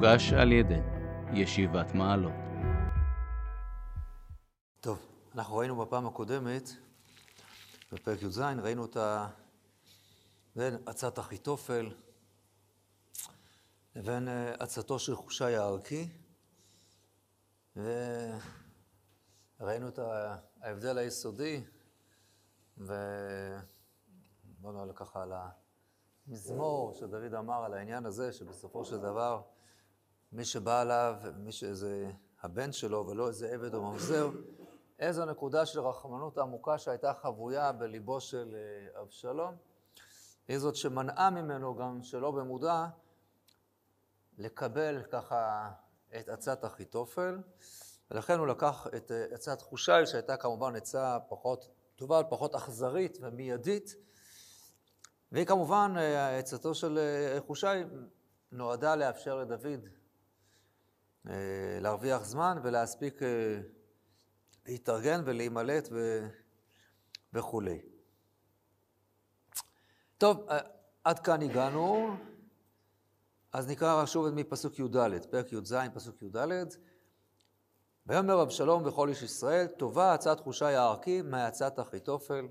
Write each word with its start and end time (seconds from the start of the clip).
הוגש 0.00 0.32
על 0.32 0.52
ידי 0.52 0.80
ישיבת 1.32 1.94
מעלות. 1.94 2.32
טוב, 4.80 4.98
אנחנו 5.34 5.56
ראינו 5.56 5.76
בפעם 5.76 6.06
הקודמת, 6.06 6.70
בפרק 7.92 8.22
י"ז, 8.22 8.38
ראינו 8.38 8.84
את 8.84 8.96
ה... 8.96 9.28
בין 10.56 10.76
עצת 10.86 11.18
אחיתופל 11.18 11.94
לבין 13.96 14.28
אה, 14.28 14.54
עצתו 14.58 14.98
של 14.98 15.16
חושי 15.16 15.44
הערכי, 15.44 16.08
וראינו 17.76 18.38
את 19.88 19.98
ההבדל 20.60 20.98
היסודי, 20.98 21.64
ובואו 22.78 22.92
נעלה 24.62 24.92
ככה 24.92 25.22
על 25.22 25.32
המזמור 26.26 26.94
שדוד 26.94 27.34
אמר 27.34 27.64
על 27.64 27.74
העניין 27.74 28.06
הזה, 28.06 28.32
שבסופו 28.32 28.84
של 28.84 28.96
דבר 28.96 29.42
מי 30.32 30.44
שבא 30.44 30.82
אליו, 30.82 31.14
מי 31.36 31.52
שזה 31.52 32.10
הבן 32.42 32.72
שלו 32.72 33.06
ולא 33.06 33.28
איזה 33.28 33.48
עבד 33.48 33.74
או 33.74 33.82
ממזר, 33.82 34.30
איזו 34.98 35.24
נקודה 35.24 35.66
של 35.66 35.80
רחמנות 35.80 36.38
עמוקה 36.38 36.78
שהייתה 36.78 37.14
חבויה 37.14 37.72
בליבו 37.72 38.20
של 38.20 38.56
אה, 38.56 39.00
אבשלום, 39.00 39.56
היא 40.48 40.58
זאת 40.58 40.76
שמנעה 40.76 41.30
ממנו 41.30 41.74
גם 41.74 42.02
שלא 42.02 42.30
במודע 42.30 42.86
לקבל 44.38 45.02
ככה 45.10 45.70
את 46.20 46.28
עצת 46.28 46.64
אחיתופל, 46.64 47.38
ולכן 48.10 48.38
הוא 48.38 48.46
לקח 48.46 48.86
את 48.96 49.12
אה, 49.12 49.24
עצת 49.30 49.62
חושי, 49.62 50.06
שהייתה 50.06 50.36
כמובן 50.36 50.76
עצה 50.76 51.18
פחות 51.28 51.68
טובה, 51.96 52.24
פחות 52.24 52.54
אכזרית 52.54 53.18
ומיידית, 53.20 53.94
והיא 55.32 55.46
כמובן, 55.46 55.94
אה, 55.96 56.38
עצתו 56.38 56.74
של 56.74 56.98
חושי 57.46 57.66
נועדה 58.52 58.96
לאפשר 58.96 59.36
לדוד 59.36 59.99
להרוויח 61.80 62.24
זמן 62.24 62.58
ולהספיק 62.62 63.20
להתארגן 64.66 65.22
ולהימלט 65.24 65.88
ו... 65.92 66.26
וכולי. 67.32 67.80
טוב, 70.18 70.46
אה, 70.50 70.58
עד 71.04 71.18
כאן 71.18 71.42
הגענו, 71.42 72.16
אז 73.52 73.68
נקרא 73.68 74.06
שוב 74.06 74.30
מפסוק 74.30 74.78
י"ד, 74.78 75.26
פרק 75.30 75.52
י"ז, 75.52 75.74
פסוק 75.94 76.22
י"ד. 76.22 76.36
ויאמר 78.06 78.42
אבשלום 78.42 78.86
וכל 78.86 79.08
איש 79.08 79.22
ישראל, 79.22 79.66
טובה 79.66 80.14
עצת 80.14 80.40
חושי 80.40 80.64
הערכי 80.64 81.22
מעצת 81.22 81.80
אחיתופל. 81.80 82.48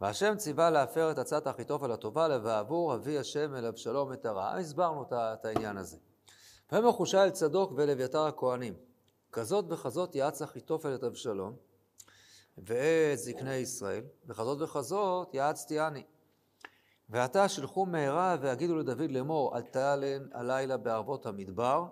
והשם 0.00 0.34
ציווה 0.36 0.70
להפר 0.70 1.10
את 1.10 1.18
עצת 1.18 1.46
אחיתופל 1.46 1.92
הטובה 1.92 2.28
לבעבור 2.28 2.94
אבי 2.94 3.18
השם 3.18 3.54
אל 3.54 3.66
אבשלום 3.66 4.12
את 4.12 4.26
הרע. 4.26 4.56
הסברנו 4.56 5.04
את 5.12 5.44
העניין 5.44 5.76
הזה. 5.76 5.96
ויאמר 6.72 6.92
חושי 6.92 7.16
אל 7.16 7.30
צדוק 7.30 7.72
ואל 7.76 7.90
אביתר 7.90 8.26
הכהנים. 8.26 8.74
כזאת 9.32 9.64
וכזאת 9.68 10.14
יעץ 10.14 10.42
אחיתופל 10.42 10.94
את 10.94 11.04
אבשלום, 11.04 11.56
ואת 12.58 13.18
זקני 13.18 13.54
ישראל, 13.54 14.04
וכזאת 14.26 14.62
וכזאת 14.62 15.34
יעצתי 15.34 15.80
אני. 15.80 16.02
ועתה 17.08 17.48
שלחו 17.48 17.86
מהרה 17.86 18.36
והגידו 18.40 18.76
לדוד 18.76 19.10
לאמור, 19.10 19.56
אל 19.56 19.62
תעלן 19.62 20.26
הלילה 20.32 20.76
בערבות 20.76 21.26
המדבר, 21.26 21.84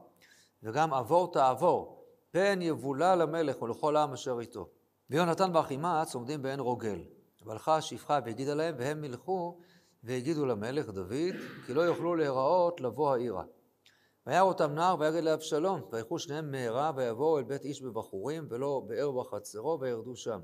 וגם 0.63 0.95
עבור 0.95 1.33
תעבור, 1.33 2.05
פן 2.31 2.63
יבולע 2.63 3.17
למלך 3.17 3.63
ולכל 3.63 3.97
העם 3.97 4.13
אשר 4.13 4.41
איתו. 4.41 4.69
ויונתן 5.11 5.57
ואחימץ 5.57 6.15
עומדים 6.15 6.43
בעין 6.43 6.61
רוגל. 6.61 7.05
והלכה 7.47 7.77
השפחה 7.77 8.19
והגידה 8.25 8.55
להם, 8.55 8.75
והם 8.79 9.01
מלכו 9.01 9.59
והגידו 10.05 10.47
למלך 10.47 10.89
דוד, 10.89 11.35
כי 11.67 11.75
לא 11.75 11.81
יוכלו 11.81 12.15
להיראות 12.15 12.81
לבוא 12.81 13.15
העירה. 13.15 13.45
וירא 14.27 14.41
אותם 14.41 14.75
נער 14.75 14.97
ויגד 14.99 15.25
לאבשלום, 15.25 15.81
וילכו 15.93 16.19
שניהם 16.19 16.51
מהרה, 16.51 16.93
ויבואו 16.97 17.39
אל 17.39 17.43
בית 17.43 17.65
איש 17.65 17.83
בבחורים, 17.83 18.47
ולא 18.51 18.83
באר 18.87 19.11
בחצרו, 19.11 19.79
וירדו 19.81 20.17
שם. 20.17 20.41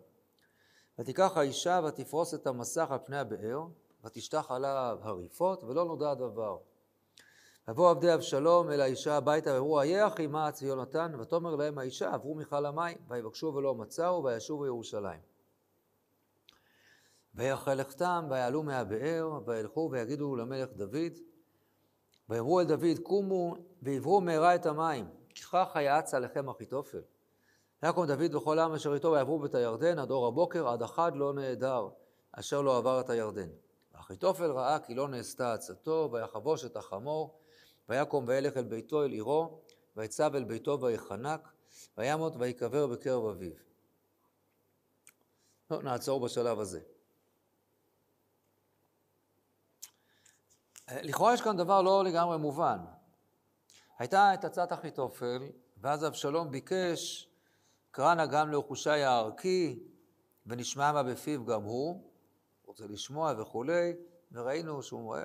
ותיקח 0.98 1.36
האישה 1.36 1.80
ותפרוס 1.88 2.34
את 2.34 2.46
המסך 2.46 2.86
על 2.90 2.98
פני 3.06 3.18
הבאר, 3.18 3.60
ותשטח 4.04 4.50
עליו 4.50 4.98
הריפות, 5.02 5.64
ולא 5.64 5.84
נודע 5.84 6.14
דבר. 6.14 6.58
ויבואו 7.68 7.88
עבדי 7.88 8.14
אבשלום 8.14 8.70
אל 8.70 8.80
האישה 8.80 9.16
הביתה, 9.16 9.50
ואמרו, 9.54 9.80
איה 9.80 10.06
אחי 10.06 10.26
מעץ 10.26 10.62
ויונתן, 10.62 11.12
ותאמר 11.20 11.56
להם 11.56 11.78
האישה, 11.78 12.14
עברו 12.14 12.34
מיכל 12.34 12.66
המים, 12.66 12.96
ויבקשו 13.08 13.52
ולא 13.54 13.74
מצאו, 13.74 14.24
וישובו 14.24 14.66
ירושלים. 14.66 15.20
ויחל 17.34 17.74
לכתם, 17.74 18.26
ויעלו 18.30 18.62
מהבאר, 18.62 19.40
וילכו 19.46 19.88
ויגידו 19.92 20.36
למלך 20.36 20.68
דוד, 20.76 21.12
ויאמרו 22.30 22.60
אל 22.60 22.64
דוד, 22.64 22.98
קומו 23.02 23.56
ועברו 23.82 24.20
מהרה 24.20 24.54
את 24.54 24.66
המים, 24.66 25.08
כי 25.34 25.42
כך 25.42 25.76
יעץ 25.76 26.14
עליכם 26.14 26.48
אחיתופל. 26.48 27.00
ויקום 27.82 28.06
דוד 28.06 28.34
וכל 28.34 28.58
העם 28.58 28.72
אשר 28.72 28.94
איתו 28.94 29.10
ויעברו 29.12 29.46
את 29.46 29.54
הירדן 29.54 29.98
עד 29.98 30.10
אור 30.10 30.26
הבוקר, 30.26 30.68
עד 30.68 30.82
אחד 30.82 31.16
לא 31.16 31.32
נעדר, 31.32 31.88
אשר 32.32 32.62
לא 32.62 32.76
עבר 32.76 33.00
את 33.00 33.10
הירדן. 33.10 33.48
ואחיתופל 33.94 34.50
ראה 34.50 34.78
כי 34.78 34.94
לא 34.94 35.08
נעשתה 35.08 35.52
עצתו, 35.52 36.08
ויחבוש 36.12 36.64
את 36.64 36.76
החמור, 36.76 37.38
ויקום 37.88 38.24
וילך 38.28 38.56
אל 38.56 38.64
ביתו 38.64 39.04
אל 39.04 39.10
עירו, 39.10 39.60
ויצב 39.96 40.34
אל 40.34 40.44
ביתו 40.44 40.80
ויחנק, 40.80 41.48
וימות 41.98 42.32
ויקבר 42.38 42.86
בקרב 42.86 43.24
אביו. 43.24 43.52
לא, 45.70 45.82
נעצור 45.82 46.20
בשלב 46.20 46.60
הזה. 46.60 46.80
לכאורה 50.92 51.34
יש 51.34 51.40
כאן 51.40 51.56
דבר 51.56 51.82
לא 51.82 52.04
לגמרי 52.04 52.38
מובן. 52.38 52.78
הייתה 53.98 54.34
את 54.34 54.44
הצעת 54.44 54.72
אחיתופל, 54.72 55.42
ואז 55.80 56.06
אבשלום 56.06 56.50
ביקש, 56.50 57.28
קרא 57.90 58.14
נא 58.14 58.26
גם 58.26 58.50
לאוכושי 58.50 58.90
הערכי, 58.90 59.78
ונשמע 60.46 60.92
מה 60.92 61.02
בפיו 61.02 61.44
גם 61.44 61.62
הוא, 61.62 62.10
רוצה 62.64 62.84
לשמוע 62.86 63.32
וכולי, 63.38 63.92
וראינו 64.32 64.82
שהוא... 64.82 65.16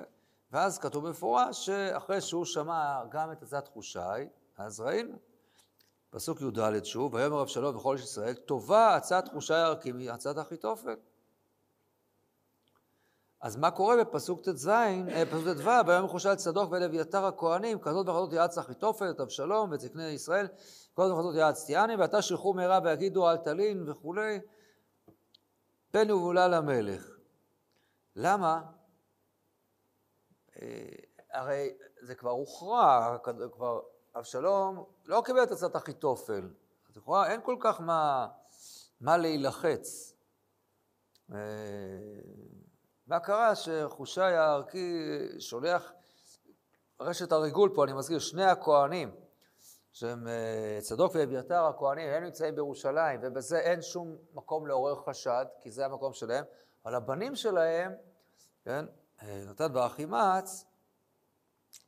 ואז 0.52 0.78
כתוב 0.78 1.06
במפורש 1.06 1.66
שאחרי 1.66 2.20
שהוא 2.20 2.44
שמע 2.44 3.04
גם 3.10 3.32
את 3.32 3.42
הצעת 3.42 3.68
חושי, 3.68 3.98
אז 4.56 4.80
ראינו, 4.80 5.18
פסוק 6.10 6.40
י"ד 6.40 6.84
שוב, 6.84 7.14
ויאמר 7.14 7.42
אבשלום 7.42 7.76
וכל 7.76 7.96
איש 7.96 8.04
ישראל, 8.04 8.34
טובה 8.34 8.96
הצעת 8.96 9.28
חושי 9.28 9.54
הערכי 9.54 9.92
מהצעת 9.92 10.38
אחיתופל. 10.38 10.94
אז 13.46 13.56
מה 13.56 13.70
קורה 13.70 14.04
בפסוק 14.04 14.40
ט"ז, 14.40 14.68
אה, 14.68 15.22
פסוק 15.30 15.44
ט"ו, 15.44 15.86
ויום 15.86 16.04
מחושל 16.04 16.34
צדוק 16.34 16.72
ואל 16.72 16.82
אביתר 16.82 17.24
הכהנים, 17.24 17.78
כזאת 17.78 18.08
וכזאת 18.08 18.32
יעץ 18.32 18.58
אחיתופל, 18.58 19.10
את 19.10 19.20
אבשלום 19.20 19.70
ואת 19.70 19.80
זקני 19.80 20.06
ישראל, 20.06 20.48
כזאת 20.96 21.12
וכזאת 21.12 21.34
יעצתי 21.34 21.76
אני, 21.76 21.96
ועתה 21.96 22.22
שלחו 22.22 22.54
מהרה 22.54 22.80
ויגידו 22.84 23.30
אל 23.30 23.36
תלין 23.36 23.88
וכולי, 23.88 24.40
פן 25.90 26.10
יבולה 26.10 26.48
למלך. 26.48 27.16
למה? 28.16 28.62
אה, 30.62 30.88
הרי 31.32 31.74
זה 32.00 32.14
כבר 32.14 32.30
הוכרע, 32.30 33.16
כבר 33.52 33.80
אבשלום 34.16 34.84
לא 35.04 35.22
קיבל 35.24 35.42
את 35.42 35.50
הצעת 35.50 35.76
אחיתופל, 35.76 36.48
אז 36.90 36.96
לכאורה 36.96 37.32
אין 37.32 37.40
כל 37.44 37.56
כך 37.60 37.80
מה, 37.80 38.28
מה 39.00 39.16
להילחץ. 39.16 40.16
אה, 43.10 43.16
מה 43.16 43.20
קרה 43.20 43.54
שחושי 43.54 44.20
הערכי 44.20 45.18
שולח 45.38 45.92
רשת 47.00 47.32
הריגול 47.32 47.70
פה, 47.74 47.84
אני 47.84 47.92
מזכיר, 47.92 48.18
שני 48.18 48.44
הכהנים, 48.44 49.14
שהם 49.92 50.28
אה, 50.28 50.78
צדוק 50.80 51.12
ואביתר 51.14 51.64
הכהנים, 51.64 52.08
הם 52.08 52.24
נמצאים 52.24 52.54
בירושלים, 52.54 53.20
ובזה 53.22 53.58
אין 53.58 53.82
שום 53.82 54.16
מקום 54.34 54.66
לעורר 54.66 54.94
חשד, 54.94 55.46
כי 55.60 55.70
זה 55.70 55.84
המקום 55.84 56.12
שלהם, 56.12 56.44
אבל 56.84 56.94
הבנים 56.94 57.36
שלהם, 57.36 57.92
כן, 58.64 58.84
אה, 59.22 59.44
נתן 59.50 59.76
ואחימץ, 59.76 60.64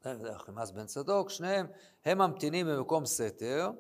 זה 0.03 0.37
אחימץ 0.37 0.71
בן 0.71 0.87
צדוק, 0.87 1.31
שניהם, 1.31 1.67
הם 2.05 2.19
ממתינים 2.19 2.67
במקום 2.67 3.07
סתר, 3.07 3.71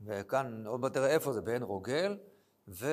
וכאן 0.00 0.66
עוד 0.66 0.80
מעט 0.80 0.92
תראה 0.92 1.08
איפה 1.08 1.32
זה, 1.32 1.40
בעין 1.40 1.62
רוגל, 1.62 2.18
ו... 2.68 2.86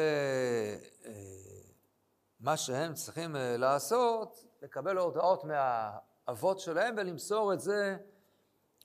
מה 2.46 2.58
שהם 2.58 2.94
צריכים 2.94 3.36
אה, 3.36 3.58
לעשות, 3.58 4.46
לקבל 4.62 4.98
הודעות 4.98 5.44
מהאבות 5.44 6.60
שלהם 6.60 6.96
ולמסור 6.98 7.54
את 7.54 7.60
זה, 7.60 7.98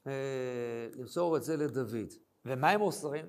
אה, 0.06 0.12
למסור 0.96 1.36
את 1.36 1.42
זה 1.42 1.56
לדוד. 1.56 2.12
ומה 2.44 2.70
הם 2.70 2.80
מוסרים? 2.80 3.28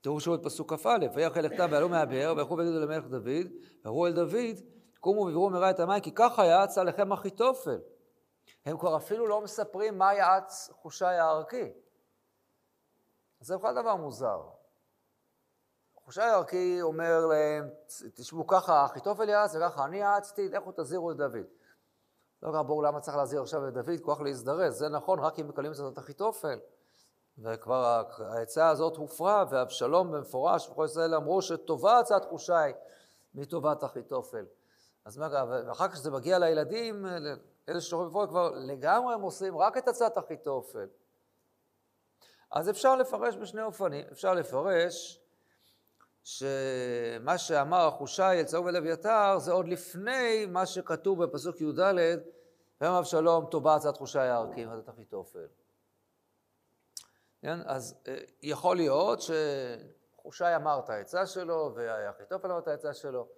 תראו 0.00 0.20
שוב 0.20 0.34
את 0.34 0.44
פסוק 0.44 0.72
כ"א, 0.72 0.98
ויחל 1.14 1.40
לכתב 1.40 1.68
ועלו 1.70 1.88
מהבאר, 1.88 2.34
וילכו 2.36 2.56
ויגידו 2.56 2.80
למלך 2.80 3.04
דוד, 3.04 3.46
ואמרו 3.84 4.06
אל 4.06 4.12
דוד, 4.12 4.56
קומו 5.00 5.20
ועברו 5.20 5.50
מרע 5.50 5.70
את 5.70 5.80
המים, 5.80 6.02
כי 6.02 6.14
ככה 6.14 6.44
יעץ 6.44 6.78
עליכם 6.78 7.12
אחיתופל. 7.12 7.78
הם 8.64 8.78
כבר 8.78 8.96
אפילו 8.96 9.26
לא 9.26 9.40
מספרים 9.40 9.98
מה 9.98 10.14
יעץ 10.14 10.70
חושי 10.72 11.04
הערכי. 11.04 11.72
זה 13.40 13.56
בכלל 13.56 13.74
דבר 13.74 13.96
מוזר. 13.96 14.59
חושי 16.10 16.22
הערכי 16.22 16.82
אומר 16.82 17.26
להם, 17.26 17.68
תשמעו 18.14 18.46
ככה, 18.46 18.84
אחיתופל 18.84 19.28
יעץ 19.28 19.54
וככה 19.54 19.84
אני 19.84 19.96
יעצתי, 19.96 20.48
לכו 20.48 20.72
תזהירו 20.76 21.10
את 21.10 21.16
דוד. 21.16 21.46
לא 22.42 22.52
גם 22.52 22.66
ברור 22.66 22.82
למה 22.82 23.00
צריך 23.00 23.16
להזהיר 23.16 23.42
עכשיו 23.42 23.68
את 23.68 23.72
דוד, 23.74 24.00
כוח 24.02 24.20
להזדרז. 24.20 24.74
זה 24.74 24.88
נכון, 24.88 25.18
רק 25.18 25.38
אם 25.38 25.48
מקבלים 25.48 25.72
את 25.92 25.98
אחיתופל. 25.98 26.58
וכבר 27.38 28.02
העצה 28.18 28.68
הזאת 28.68 28.96
הופרה, 28.96 29.44
ואבשלום 29.50 30.12
במפורש, 30.12 30.68
וכל 30.68 30.84
ישראל 30.84 31.14
אמרו 31.14 31.42
שטובה 31.42 31.98
הצעת 31.98 32.24
חושי 32.24 32.52
מטובת 33.34 33.84
אחיתופל. 33.84 34.44
אז 35.04 35.18
מה, 35.18 35.28
ואחר 35.48 35.88
כך 35.88 35.94
כשזה 35.94 36.10
מגיע 36.10 36.38
לילדים, 36.38 37.06
אלה 37.68 37.80
ששוכבים 37.80 38.08
בפועל 38.08 38.28
כבר 38.28 38.50
לגמרי 38.54 39.14
הם 39.14 39.20
עושים 39.20 39.58
רק 39.58 39.76
את 39.78 39.88
הצעת 39.88 40.18
אחיתופל. 40.18 40.86
אז 42.50 42.70
אפשר 42.70 42.96
לפרש 42.96 43.36
בשני 43.36 43.62
אופנים. 43.62 44.06
אפשר 44.12 44.34
לפרש 44.34 45.20
שמה 46.22 47.38
שאמר 47.38 47.86
החושי 47.86 48.22
אל 48.22 48.42
צהוב 48.42 48.66
ולאביתר 48.66 49.38
זה 49.38 49.52
עוד 49.52 49.68
לפני 49.68 50.46
מה 50.46 50.66
שכתוב 50.66 51.24
בפסוק 51.24 51.60
י"ד, 51.60 51.94
ויום 52.80 52.94
אבשלום 52.94 53.46
טובה 53.46 53.74
הצעת 53.74 53.96
חושי 53.96 54.18
הערכים, 54.18 54.70
אז 54.70 54.78
את 54.78 54.88
אחיתופל. 54.88 55.46
כן? 57.42 57.58
אז 57.64 57.94
אה, 58.08 58.16
יכול 58.42 58.76
להיות 58.76 59.18
שחושי 59.20 60.56
אמר 60.56 60.80
את 60.84 60.90
העצה 60.90 61.26
שלו, 61.26 61.72
ואחיתופל 61.74 62.50
אמר 62.50 62.58
את 62.58 62.68
העצה 62.68 62.94
שלו, 62.94 63.28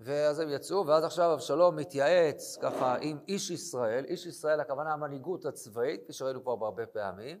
ואז 0.00 0.40
הם 0.40 0.48
יצאו, 0.50 0.86
ואז 0.86 1.04
עכשיו 1.04 1.34
אבשלום 1.34 1.76
מתייעץ 1.76 2.58
ככה 2.62 2.96
עם 3.00 3.18
איש 3.28 3.50
ישראל, 3.50 4.04
איש 4.04 4.26
ישראל 4.26 4.60
הכוונה 4.60 4.92
המנהיגות 4.92 5.44
הצבאית, 5.44 6.02
כפי 6.04 6.12
שראינו 6.12 6.42
כבר 6.42 6.56
בהרבה 6.56 6.86
פעמים, 6.86 7.38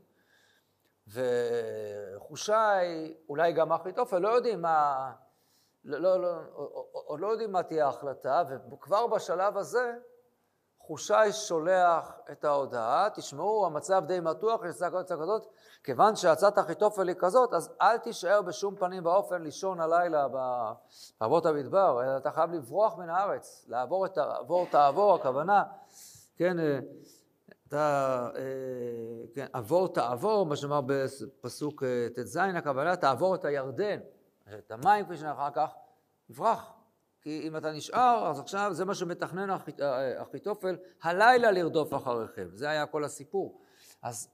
וחושי, 1.08 2.52
אולי 3.28 3.52
גם 3.52 3.72
אחיתופל, 3.72 4.18
לא 4.18 4.28
יודעים 4.28 4.62
מה, 4.62 5.10
לא, 5.84 5.98
לא, 5.98 6.22
לא, 6.22 6.40
עוד 6.92 7.20
לא 7.20 7.26
יודעים 7.26 7.52
מה 7.52 7.62
תהיה 7.62 7.86
ההחלטה, 7.86 8.42
וכבר 8.72 9.06
בשלב 9.06 9.56
הזה 9.56 9.94
חושי 10.86 11.32
שולח 11.32 12.12
את 12.32 12.44
ההודעה, 12.44 13.08
תשמעו, 13.14 13.66
המצב 13.66 14.04
די 14.06 14.20
מתוח, 14.20 14.60
יש 14.64 14.76
כזאת, 14.82 15.12
כזאת, 15.12 15.46
כיוון 15.84 16.16
שהצעת 16.16 16.58
אחיתופל 16.58 17.08
היא 17.08 17.16
כזאת, 17.18 17.54
אז 17.54 17.72
אל 17.82 17.98
תישאר 17.98 18.42
בשום 18.42 18.76
פנים 18.76 19.06
ואופן 19.06 19.42
לישון 19.42 19.80
הלילה 19.80 20.26
בערבות 21.18 21.46
המדבר, 21.46 22.02
אלא 22.02 22.16
אתה 22.16 22.30
חייב 22.30 22.52
לברוח 22.52 22.96
מן 22.98 23.08
הארץ, 23.08 23.64
לעבור 23.68 24.06
את 24.06 24.18
העבור 24.18 24.66
תעבור, 24.66 25.14
הכוונה, 25.14 25.62
כן, 26.36 26.58
אה, 26.58 26.78
אתה, 27.68 28.28
אה, 28.36 28.42
כן, 29.34 29.46
עבור 29.52 29.88
תעבור, 29.88 30.46
מה 30.46 30.56
שאמר 30.56 30.80
בפסוק 30.86 31.82
אה, 31.82 32.06
ט"ז, 32.14 32.36
הכוונה 32.36 32.96
תעבור 32.96 33.34
את 33.34 33.44
הירדן, 33.44 34.00
את 34.58 34.70
המים 34.70 35.04
כפי 35.04 35.16
שאחר 35.16 35.50
כך, 35.54 35.70
תברח. 36.26 36.72
כי 37.22 37.40
אם 37.48 37.56
אתה 37.56 37.72
נשאר, 37.72 38.26
אז 38.30 38.40
עכשיו 38.40 38.74
זה 38.74 38.84
מה 38.84 38.94
שמתכנן 38.94 39.56
אחיתופל, 40.16 40.76
הלילה 41.02 41.50
לרדוף 41.50 41.94
אחריכם. 41.94 42.48
זה 42.52 42.70
היה 42.70 42.86
כל 42.86 43.04
הסיפור. 43.04 43.60
אז 44.02 44.28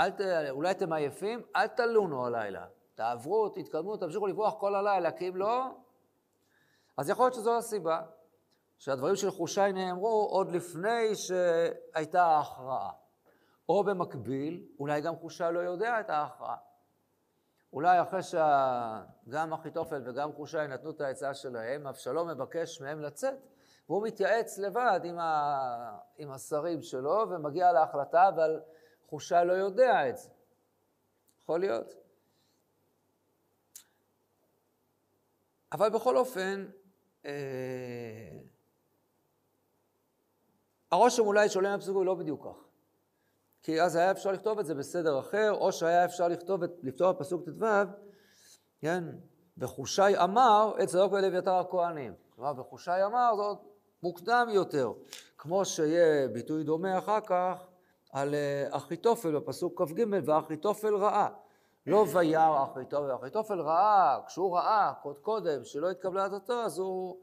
אל 0.00 0.10
ת, 0.10 0.20
אולי 0.50 0.70
אתם 0.70 0.92
עייפים, 0.92 1.42
אל 1.56 1.66
תלונו 1.66 2.26
הלילה. 2.26 2.66
תעברו, 2.94 3.48
תתקדמו, 3.48 3.96
תמשיכו 3.96 4.26
לברוח 4.26 4.54
כל 4.60 4.74
הלילה, 4.74 5.10
כי 5.10 5.28
אם 5.28 5.36
לא... 5.36 5.66
אז 6.96 7.10
יכול 7.10 7.24
להיות 7.24 7.34
שזו 7.34 7.56
הסיבה, 7.58 8.02
שהדברים 8.78 9.16
של 9.16 9.30
חושי 9.30 9.72
נאמרו 9.72 10.28
עוד 10.30 10.50
לפני 10.50 11.14
שהייתה 11.14 12.22
ההכרעה. 12.22 12.90
או 13.68 13.84
במקביל, 13.84 14.66
אולי 14.78 15.00
גם 15.00 15.16
חושי 15.16 15.44
לא 15.52 15.60
יודע 15.60 16.00
את 16.00 16.10
ההכרעה. 16.10 16.56
אולי 17.72 18.02
אחרי 18.02 18.20
שגם 18.22 19.52
אחיתופל 19.52 20.02
וגם 20.04 20.32
חושי 20.32 20.66
נתנו 20.68 20.90
את 20.90 21.00
העצה 21.00 21.34
שלהם, 21.34 21.86
אבשלום 21.86 22.28
מבקש 22.28 22.80
מהם 22.80 23.00
לצאת, 23.00 23.34
והוא 23.88 24.06
מתייעץ 24.06 24.58
לבד 24.58 25.00
עם, 25.04 25.18
ה... 25.18 25.98
עם 26.18 26.30
השרים 26.30 26.82
שלו 26.82 27.24
ומגיע 27.30 27.72
להחלטה, 27.72 28.28
אבל 28.28 28.60
חושי 29.06 29.34
לא 29.46 29.52
יודע 29.52 30.08
את 30.08 30.16
זה. 30.16 30.30
יכול 31.42 31.60
להיות. 31.60 31.94
אבל 35.72 35.88
בכל 35.90 36.16
אופן, 36.16 36.66
אה... 37.26 37.30
הרושם 40.92 41.22
אולי 41.22 41.48
שעולה 41.48 41.70
מהפסוק 41.70 41.96
הוא 41.96 42.04
לא 42.04 42.14
בדיוק 42.14 42.46
כך. 42.46 42.66
כי 43.62 43.82
אז 43.82 43.96
היה 43.96 44.10
אפשר 44.10 44.32
לכתוב 44.32 44.58
את 44.58 44.66
זה 44.66 44.74
בסדר 44.74 45.18
אחר, 45.18 45.52
או 45.52 45.72
שהיה 45.72 46.04
אפשר 46.04 46.28
לכתוב 46.28 46.62
את, 46.62 46.70
לפתור 46.82 47.12
בפסוק 47.12 47.42
ט"ו, 47.44 47.66
כן, 48.80 49.04
וחושי 49.58 50.18
אמר 50.22 50.74
את 50.82 50.88
צדוק 50.88 51.12
ולאביתר 51.12 51.54
הכהנים. 51.54 52.14
כלומר, 52.34 52.60
וחושי 52.60 53.04
אמר 53.06 53.36
זאת 53.36 53.58
מוקדם 54.02 54.48
יותר, 54.50 54.92
כמו 55.38 55.64
שיהיה 55.64 56.28
ביטוי 56.28 56.64
דומה 56.64 56.98
אחר 56.98 57.20
כך 57.20 57.66
על 58.12 58.34
אה, 58.34 58.66
אחיתופל 58.70 59.36
בפסוק 59.36 59.82
כ"ג, 59.82 60.04
ואחיתופל 60.24 60.94
ראה. 60.94 61.28
לא 61.86 62.06
וירא 62.12 62.64
אחיתופל, 62.64 63.14
אחיתופל 63.14 63.60
ראה, 63.60 64.18
כשהוא 64.26 64.56
ראה 64.56 64.92
קוד 65.02 65.18
קודם 65.18 65.64
שלא 65.64 65.90
התקבלה 65.90 66.28
דתו, 66.28 66.62
אז 66.62 66.78
הוא 66.78 67.16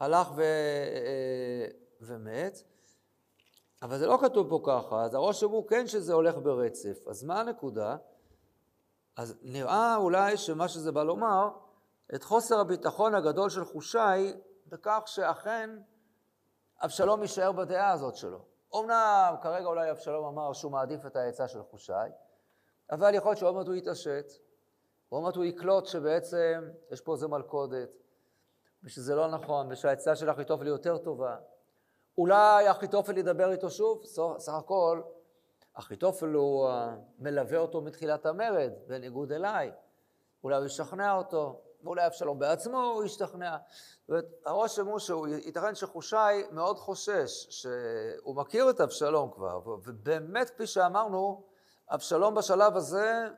הלך 0.00 0.32
ו... 0.36 0.42
אה, 0.42 1.66
ומת. 2.00 2.62
אבל 3.82 3.98
זה 3.98 4.06
לא 4.06 4.18
כתוב 4.20 4.48
פה 4.48 4.60
ככה, 4.66 5.02
אז 5.02 5.14
הרושם 5.14 5.50
הוא 5.50 5.68
כן 5.68 5.86
שזה 5.86 6.12
הולך 6.12 6.36
ברצף. 6.42 7.08
אז 7.08 7.24
מה 7.24 7.40
הנקודה? 7.40 7.96
אז 9.16 9.38
נראה 9.42 9.96
אולי 9.96 10.36
שמה 10.36 10.68
שזה 10.68 10.92
בא 10.92 11.02
לומר, 11.02 11.48
את 12.14 12.24
חוסר 12.24 12.60
הביטחון 12.60 13.14
הגדול 13.14 13.50
של 13.50 13.64
חושי 13.64 14.32
בכך 14.66 15.02
שאכן 15.06 15.70
אבשלום 16.84 17.22
יישאר 17.22 17.52
בדעה 17.52 17.90
הזאת 17.90 18.16
שלו. 18.16 18.38
אמנם 18.74 19.34
כרגע 19.42 19.66
אולי 19.66 19.90
אבשלום 19.90 20.26
אמר 20.26 20.52
שהוא 20.52 20.72
מעדיף 20.72 21.06
את 21.06 21.16
העצה 21.16 21.48
של 21.48 21.62
חושי, 21.62 21.92
אבל 22.90 23.14
יכול 23.14 23.30
להיות 23.30 23.38
שעוד 23.38 23.54
מעט 23.54 23.66
הוא 23.66 23.74
יתעשת, 23.74 24.32
ועוד 25.12 25.22
מעט 25.22 25.36
הוא 25.36 25.44
יקלוט 25.44 25.86
שבעצם 25.86 26.70
יש 26.90 27.00
פה 27.00 27.12
איזה 27.12 27.28
מלכודת, 27.28 27.88
ושזה 28.84 29.14
לא 29.14 29.28
נכון, 29.28 29.72
ושהעצה 29.72 30.16
של 30.16 30.30
אחיתופל 30.30 30.62
היא 30.62 30.70
יותר 30.70 30.98
טובה. 30.98 31.36
אולי 32.18 32.70
אחיתופל 32.70 33.18
ידבר 33.18 33.52
איתו 33.52 33.70
שוב, 33.70 34.04
סך 34.38 34.54
הכל 34.54 35.02
אחיתופל 35.74 36.26
הוא 36.26 36.68
אה, 36.68 36.94
מלווה 37.18 37.58
אותו 37.58 37.80
מתחילת 37.80 38.26
המרד, 38.26 38.72
בניגוד 38.86 39.32
אליי. 39.32 39.72
אולי 40.44 40.56
הוא 40.56 40.66
ישכנע 40.66 41.16
אותו, 41.16 41.60
ואולי 41.84 42.06
אבשלום 42.06 42.38
בעצמו 42.38 42.82
הוא 42.82 43.04
ישתכנע. 43.04 43.56
הרושם 44.46 44.86
הוא 44.86 44.98
שהוא, 44.98 45.26
ייתכן 45.28 45.74
שחושי 45.74 46.16
מאוד 46.50 46.78
חושש, 46.78 47.46
שהוא 47.50 48.36
מכיר 48.36 48.70
את 48.70 48.80
אבשלום 48.80 49.30
כבר, 49.30 49.60
ובאמת, 49.66 50.50
כפי 50.50 50.66
שאמרנו, 50.66 51.44
אבשלום 51.90 52.34
בשלב 52.34 52.76
הזה 52.76 53.28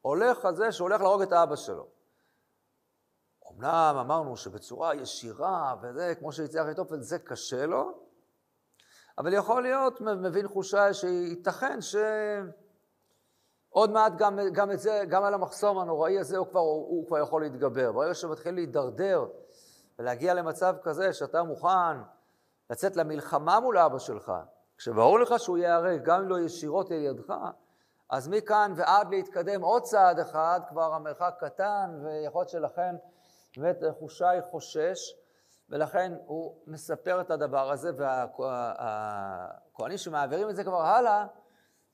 הולך 0.00 0.44
על 0.44 0.56
זה 0.56 0.72
שהוא 0.72 0.88
הולך 0.88 1.00
להרוג 1.00 1.22
את 1.22 1.32
האבא 1.32 1.56
שלו. 1.56 1.86
אמנם 3.52 3.96
אמרנו 4.00 4.36
שבצורה 4.36 4.94
ישירה, 4.94 5.74
וזה, 5.82 6.14
כמו 6.18 6.32
שהציע 6.32 6.62
אחיתופל, 6.62 7.00
זה 7.00 7.18
קשה 7.18 7.66
לו, 7.66 8.03
אבל 9.18 9.32
יכול 9.32 9.62
להיות, 9.62 10.00
מבין 10.00 10.48
חושה 10.48 10.94
שייתכן 10.94 11.78
שעוד 11.80 13.90
מעט 13.90 14.12
גם, 14.16 14.38
גם 14.52 14.70
את 14.70 14.78
זה, 14.78 15.02
גם 15.08 15.24
על 15.24 15.34
המחסום 15.34 15.78
הנוראי 15.78 16.18
הזה 16.18 16.36
הוא 16.36 16.46
כבר, 16.46 16.60
הוא, 16.60 16.88
הוא 16.88 17.06
כבר 17.06 17.18
יכול 17.18 17.42
להתגבר. 17.42 17.92
ברגע 17.92 18.14
שמתחיל 18.14 18.54
להידרדר 18.54 19.26
ולהגיע 19.98 20.34
למצב 20.34 20.76
כזה 20.82 21.12
שאתה 21.12 21.42
מוכן 21.42 21.96
לצאת 22.70 22.96
למלחמה 22.96 23.60
מול 23.60 23.78
אבא 23.78 23.98
שלך, 23.98 24.32
כשברור 24.78 25.20
לך 25.20 25.34
שהוא 25.38 25.58
ייהרג, 25.58 26.02
גם 26.02 26.20
אם 26.20 26.28
לא 26.28 26.40
ישירות 26.40 26.92
אל 26.92 26.96
ידך, 26.96 27.34
אז 28.10 28.28
מכאן 28.28 28.72
ועד 28.76 29.10
להתקדם 29.10 29.62
עוד 29.62 29.82
צעד 29.82 30.18
אחד, 30.18 30.60
כבר 30.68 30.94
המרחק 30.94 31.34
קטן, 31.38 32.00
ויכול 32.04 32.40
להיות 32.40 32.48
שלכן 32.48 32.96
באמת 33.56 33.76
חושי 33.98 34.24
חושש. 34.50 35.23
ולכן 35.68 36.12
הוא 36.26 36.56
מספר 36.66 37.20
את 37.20 37.30
הדבר 37.30 37.70
הזה, 37.70 37.90
והכוהנים 37.96 39.98
שמעבירים 39.98 40.50
את 40.50 40.56
זה 40.56 40.64
כבר 40.64 40.82
הלאה, 40.82 41.26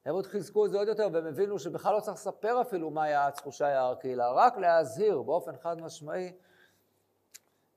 הם 0.05 0.15
עוד 0.15 0.27
חיזקו 0.27 0.67
את 0.67 0.71
זה 0.71 0.79
עוד 0.79 0.89
יותר, 0.89 1.09
והם 1.13 1.27
הבינו 1.27 1.59
שבכלל 1.59 1.95
לא 1.95 2.01
צריך 2.01 2.17
לספר 2.17 2.61
אפילו 2.61 2.91
מה 2.91 3.05
היה 3.05 3.29
חושי 3.43 3.65
ההר 3.65 3.95
קהילה, 3.95 4.33
רק 4.33 4.57
להזהיר 4.57 5.23
באופן 5.23 5.53
חד 5.63 5.81
משמעי 5.81 6.33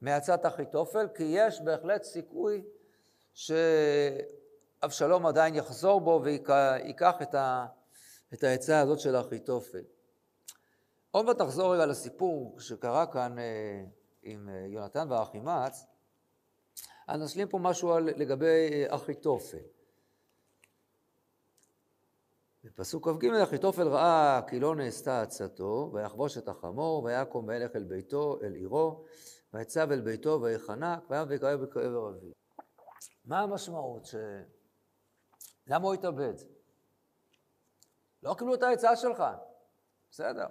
מעצת 0.02 0.46
אחיתופל, 0.46 1.08
כי 1.16 1.24
יש 1.24 1.62
בהחלט 1.62 2.04
סיכוי 2.04 2.64
שאבשלום 3.34 5.26
עדיין 5.26 5.56
יחזור 5.56 6.02
בו 6.02 6.22
ויקח 6.24 7.22
את, 7.22 7.36
ה, 7.36 7.66
את 8.34 8.44
העצה 8.44 8.80
הזאת 8.80 9.00
של 9.00 9.16
אחיתופל. 9.16 9.84
עוד 11.12 11.26
מעט 11.26 11.42
נחזור 11.42 11.74
רגע 11.74 11.86
לסיפור 11.86 12.56
שקרה 12.60 13.06
כאן 13.06 13.40
אה, 13.40 13.84
עם 14.24 14.50
אה, 14.50 14.66
יונתן 14.68 15.12
ואחימץ, 15.12 15.86
אז 17.08 17.22
נשלים 17.22 17.48
פה 17.48 17.60
משהו 17.60 17.94
על, 17.94 18.04
לגבי 18.04 18.70
אה, 18.72 18.96
אחיתופל. 18.96 19.58
בפסוק 22.64 23.08
כ"ג, 23.08 23.26
אחיתופל 23.26 23.88
ראה 23.88 24.42
כי 24.50 24.60
לא 24.60 24.76
נעשתה 24.76 25.22
עצתו, 25.22 25.92
ויחבוש 25.94 26.38
את 26.38 26.48
החמור, 26.48 27.04
ויקום 27.04 27.48
וילך 27.48 27.76
אל 27.76 27.84
ביתו, 27.84 28.40
אל 28.44 28.54
עירו, 28.54 29.04
ויצב 29.54 29.92
אל 29.92 30.02
ביתו 30.02 30.42
ויחנק, 30.42 31.10
ויam 31.10 31.26
ויקרב 31.28 31.62
בקרב 31.62 31.94
אביו. 31.96 32.32
מה 33.26 33.40
המשמעות? 33.40 34.10
למה 35.68 35.86
הוא 35.86 35.94
התאבד? 35.94 36.34
לא 38.24 38.36
קיבלו 38.38 38.54
את 38.54 38.64
העצה 38.64 38.96
שלך. 38.96 39.24
בסדר. 40.12 40.48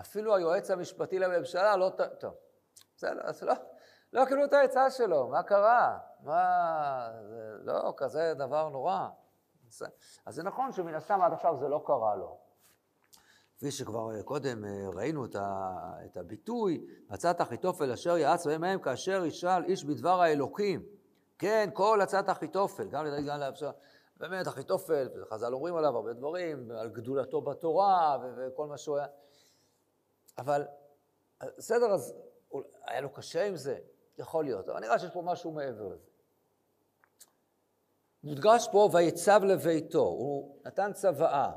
אפילו 0.00 0.36
היועץ 0.36 0.70
המשפטי 0.70 1.18
לממשלה 1.18 1.76
לא... 1.76 1.90
טוב, 2.20 2.34
בסדר, 2.98 3.20
אז 3.22 3.42
לא, 3.42 3.54
לא 4.12 4.24
קיבלו 4.24 4.44
את 4.44 4.52
העצה 4.52 4.90
שלו, 4.90 5.28
מה 5.28 5.42
קרה? 5.42 5.98
מה... 6.20 7.10
זה 7.64 7.72
לא 7.72 7.94
כזה 7.96 8.34
דבר 8.38 8.68
נורא. 8.68 9.08
אז 10.26 10.34
זה 10.34 10.42
נכון 10.42 10.72
שמן 10.72 10.94
הסתם 10.94 11.20
עד 11.22 11.32
עכשיו 11.32 11.56
זה 11.56 11.68
לא 11.68 11.82
קרה 11.86 12.16
לו. 12.16 12.38
כפי 13.56 13.70
שכבר 13.70 14.22
קודם 14.22 14.64
אה, 14.64 14.88
ראינו 14.94 15.24
את 16.04 16.16
הביטוי, 16.16 16.86
הצעת 17.10 17.40
אחיתופל 17.40 17.92
אשר 17.92 18.16
יעץ 18.16 18.46
בהם 18.46 18.60
מהם 18.60 18.80
כאשר 18.80 19.24
ישאל 19.24 19.64
איש 19.64 19.84
בדבר 19.84 20.20
האלוקים. 20.20 20.86
כן, 21.38 21.70
כל 21.72 22.00
הצעת 22.00 22.28
אחיתופל, 22.28 22.88
גם 22.88 23.04
לדעת 23.04 23.24
גם 23.24 23.40
לאפשר. 23.40 23.70
באמת, 24.16 24.48
אחיתופל, 24.48 25.08
חז"ל 25.30 25.54
אומרים 25.54 25.76
עליו 25.76 25.96
הרבה 25.96 26.12
דברים, 26.12 26.70
על 26.70 26.88
גדולתו 26.88 27.40
בתורה 27.40 28.18
וכל 28.36 28.66
מה 28.66 28.78
שהוא 28.78 28.98
היה. 28.98 29.06
אבל, 30.38 30.66
בסדר, 31.58 31.86
אז 31.94 32.14
היה 32.86 33.00
לו 33.00 33.10
קשה 33.12 33.46
עם 33.46 33.56
זה, 33.56 33.78
יכול 34.18 34.44
להיות, 34.44 34.68
אבל 34.68 34.80
נראה 34.80 34.98
שיש 34.98 35.10
פה 35.10 35.22
משהו 35.22 35.52
מעבר 35.52 35.88
לזה. 35.88 36.08
מודגש 38.24 38.68
פה, 38.72 38.88
ויצב 38.92 39.40
לביתו, 39.44 39.98
הוא 39.98 40.56
נתן 40.66 40.92
צוואה, 40.92 41.50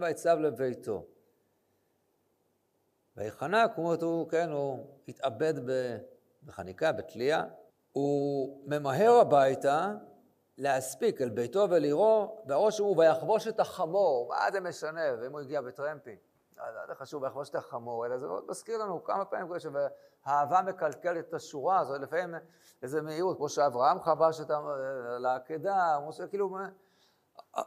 ויצב 0.00 0.38
לביתו. 0.38 1.06
ויחנק, 3.16 3.72
הוא, 3.76 4.28
כן, 4.28 4.50
הוא 4.50 4.86
התאבד 5.08 5.54
בחניקה, 6.44 6.92
בתלייה. 6.92 7.44
הוא 7.92 8.60
ממהר 8.66 9.12
הביתה 9.12 9.92
להספיק 10.58 11.22
אל 11.22 11.28
ביתו 11.28 11.66
ולעירו, 11.70 12.42
והראש 12.46 12.78
הוא 12.78 12.98
ויחבוש 12.98 13.48
את 13.48 13.60
החמור, 13.60 14.28
מה 14.28 14.52
זה 14.52 14.60
משנה, 14.60 15.00
ואם 15.20 15.32
הוא 15.32 15.40
הגיע 15.40 15.60
בטרמפים. 15.60 16.31
לא, 16.88 16.94
חשוב, 16.94 17.22
ויחבוש 17.22 17.50
את 17.50 17.54
החמור, 17.54 18.06
אלא 18.06 18.18
זה 18.18 18.28
מאוד 18.28 18.44
מזכיר 18.48 18.78
לנו 18.78 19.04
כמה 19.04 19.24
פעמים 19.24 19.48
שהאהבה 19.58 20.62
מקלקלת 20.62 21.28
את 21.28 21.34
השורה 21.34 21.78
הזאת, 21.78 22.00
לפעמים 22.00 22.34
איזה 22.82 23.02
מהירות, 23.02 23.36
כמו 23.36 23.48
שאברהם 23.48 24.00
חבש 24.00 24.40
את 24.40 24.50
העקדה, 25.24 25.96
כמו 26.02 26.12
שכאילו... 26.12 26.56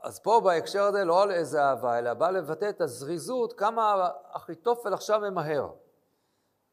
אז 0.04 0.20
פה 0.20 0.42
בהקשר 0.44 0.84
הזה 0.84 1.06
לא 1.06 1.24
על 1.24 1.32
איזה 1.32 1.64
אהבה, 1.64 2.00
אלא 2.00 2.14
בא 2.14 2.30
לבטא 2.30 2.70
את 2.70 2.82
הזריזות, 2.82 3.54
כמה 3.54 4.10
אחיתופל 4.32 4.94
עכשיו 4.94 5.20
ממהר. 5.20 5.70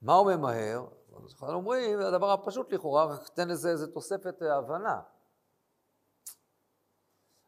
מה 0.03 0.15
הוא 0.15 0.33
ממהר? 0.33 0.85
אנחנו 1.17 1.53
אומרים, 1.53 2.01
הדבר 2.01 2.31
הפשוט 2.31 2.73
לכאורה, 2.73 3.05
רק 3.05 3.29
תן 3.29 3.49
לזה 3.49 3.71
איזה 3.71 3.93
תוספת 3.93 4.43
הבנה. 4.43 5.01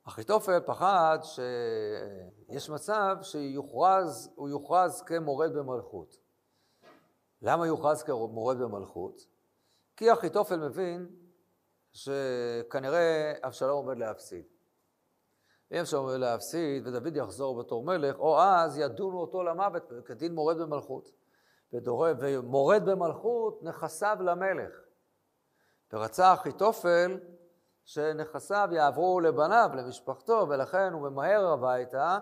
אחיתופל 0.04 0.60
פחד 0.60 1.18
שיש 1.22 2.70
מצב 2.70 3.16
שיוכרז, 3.22 4.30
הוא 4.34 4.48
יוכרז 4.48 5.02
כמורד 5.02 5.52
במלכות. 5.52 6.16
למה 7.42 7.66
יוכרז 7.66 8.02
כמורד 8.02 8.58
במלכות? 8.58 9.26
כי 9.96 10.12
אחיתופל 10.12 10.56
מבין 10.56 11.06
שכנראה 11.92 13.32
אבשלום 13.42 13.86
עומד 13.86 13.98
להפסיד. 13.98 14.44
אם 15.72 15.78
אבשלום 15.78 16.06
עומד 16.06 16.20
להפסיד 16.20 16.86
ודוד 16.86 17.16
יחזור 17.16 17.62
בתור 17.62 17.84
מלך, 17.84 18.18
או 18.18 18.40
אז 18.40 18.78
ידונו 18.78 19.20
אותו 19.20 19.42
למוות 19.42 19.92
כדין 20.04 20.34
מורד 20.34 20.58
במלכות. 20.58 21.10
ומורד 21.72 22.82
במלכות 22.84 23.62
נכסיו 23.62 24.16
למלך. 24.20 24.74
ורצה 25.92 26.34
אחיתופל 26.34 27.18
שנכסיו 27.84 28.68
יעברו 28.72 29.20
לבניו, 29.20 29.70
למשפחתו, 29.74 30.46
ולכן 30.48 30.92
הוא 30.92 31.10
ממהר 31.10 31.46
הביתה, 31.46 32.18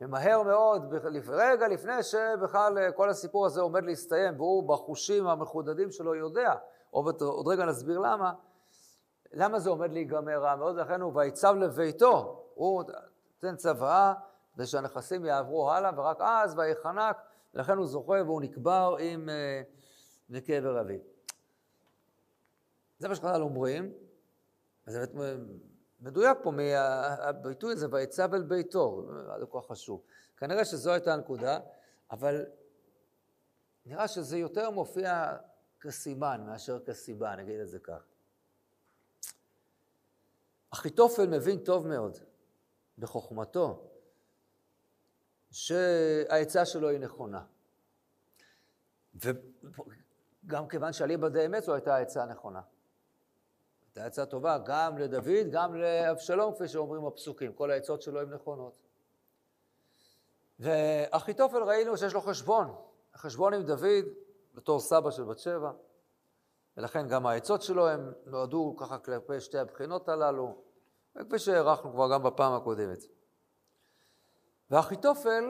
ממהר 0.00 0.42
מאוד, 0.42 0.94
רגע 1.28 1.68
לפני 1.68 2.02
שבכלל 2.02 2.90
כל 2.90 3.10
הסיפור 3.10 3.46
הזה 3.46 3.60
עומד 3.60 3.84
להסתיים, 3.84 4.36
והוא 4.36 4.68
בחושים 4.68 5.26
המחודדים 5.26 5.90
שלו 5.90 6.14
יודע, 6.14 6.54
עוד, 6.90 7.20
עוד 7.20 7.48
רגע 7.48 7.64
נסביר 7.64 7.98
למה, 7.98 8.32
למה 9.32 9.58
זה 9.58 9.70
עומד 9.70 9.92
להיגמר 9.92 10.38
רע 10.38 10.56
מאוד, 10.56 10.76
לכן 10.76 11.00
הוא 11.00 11.12
ויצב 11.14 11.54
לביתו, 11.56 12.44
הוא 12.54 12.84
נותן 13.34 13.56
צוואה, 13.56 14.14
כדי 14.54 14.66
שהנכסים 14.66 15.24
יעברו 15.24 15.70
הלאה, 15.70 15.90
ורק 15.96 16.20
אז 16.20 16.58
ויחנק, 16.58 17.16
לכן 17.54 17.76
הוא 17.76 17.86
זוכה 17.86 18.22
והוא 18.24 18.42
נקבר 18.42 18.96
עם 19.00 19.28
בקבר 20.30 20.76
אה, 20.76 20.80
אביו. 20.80 20.98
זה 22.98 23.08
מה 23.08 23.14
שחז"ל 23.14 23.42
אומרים, 23.42 23.92
וזה 24.86 25.06
באמת 25.06 25.40
מדויק 26.00 26.38
פה 26.42 26.50
מהביטוי 26.50 27.72
הזה, 27.72 27.86
ויצב 27.90 28.34
אל 28.34 28.42
ביתו, 28.42 29.08
זה 29.40 29.46
כל 29.46 29.60
כך 29.62 29.68
חשוב. 29.68 30.02
כנראה 30.36 30.64
שזו 30.64 30.92
הייתה 30.92 31.14
הנקודה, 31.14 31.60
אבל 32.10 32.46
נראה 33.86 34.08
שזה 34.08 34.38
יותר 34.38 34.70
מופיע 34.70 35.36
כסימן 35.80 36.44
מאשר 36.46 36.84
כסיבה, 36.84 37.36
נגיד 37.36 37.60
את 37.60 37.68
זה 37.68 37.78
כך. 37.78 38.04
אחיתופל 40.70 41.26
מבין 41.26 41.58
טוב 41.58 41.86
מאוד, 41.86 42.18
בחוכמתו, 42.98 43.90
שהעצה 45.50 46.64
שלו 46.64 46.88
היא 46.88 46.98
נכונה. 46.98 47.44
וגם 49.14 50.68
כיוון 50.68 50.92
שאליבא 50.92 51.28
דאמת 51.28 51.62
זו 51.62 51.74
הייתה 51.74 51.96
העצה 51.96 52.24
נכונה. 52.24 52.60
הייתה 53.96 54.06
עצה 54.06 54.26
טובה 54.26 54.58
גם 54.58 54.98
לדוד, 54.98 55.50
גם 55.50 55.74
לאבשלום, 55.74 56.54
כפי 56.54 56.68
שאומרים 56.68 57.06
הפסוקים. 57.06 57.52
כל 57.52 57.70
העצות 57.70 58.02
שלו 58.02 58.20
הן 58.20 58.34
נכונות. 58.34 58.82
ואחיתופל 60.58 61.62
ראינו 61.62 61.96
שיש 61.96 62.14
לו 62.14 62.20
חשבון, 62.20 62.74
חשבון 63.16 63.54
עם 63.54 63.62
דוד 63.62 64.04
בתור 64.54 64.80
סבא 64.80 65.10
של 65.10 65.24
בת 65.24 65.38
שבע, 65.38 65.72
ולכן 66.76 67.08
גם 67.08 67.26
העצות 67.26 67.62
שלו 67.62 67.88
הם 67.88 68.12
נועדו 68.26 68.76
ככה 68.78 68.98
כלפי 68.98 69.40
שתי 69.40 69.58
הבחינות 69.58 70.08
הללו, 70.08 70.62
וכפי 71.16 71.38
שהערכנו 71.38 71.92
כבר 71.92 72.12
גם 72.12 72.22
בפעם 72.22 72.52
הקודמת. 72.52 72.98
ואחיתופל 74.70 75.44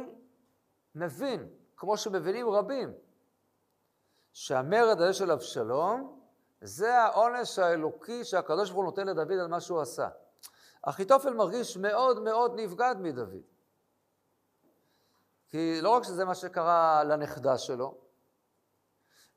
מבין, 0.94 1.48
כמו 1.76 1.96
שמבינים 1.96 2.48
רבים, 2.48 2.92
שהמרד 4.32 5.00
הזה 5.00 5.12
של 5.12 5.30
אבשלום 5.30 6.23
זה 6.60 6.94
העונש 6.98 7.58
האלוקי 7.58 8.24
שהקדוש 8.24 8.70
ברוך 8.70 8.76
הוא 8.76 8.84
נותן 8.84 9.06
לדוד 9.06 9.38
על 9.38 9.46
מה 9.46 9.60
שהוא 9.60 9.80
עשה. 9.80 10.08
אחיתופל 10.82 11.34
מרגיש 11.34 11.76
מאוד 11.76 12.22
מאוד 12.22 12.52
נבגד 12.56 12.94
מדוד. 13.00 13.42
כי 15.48 15.80
לא 15.82 15.90
רק 15.90 16.02
שזה 16.02 16.24
מה 16.24 16.34
שקרה 16.34 17.04
לנכדה 17.04 17.58
שלו, 17.58 17.98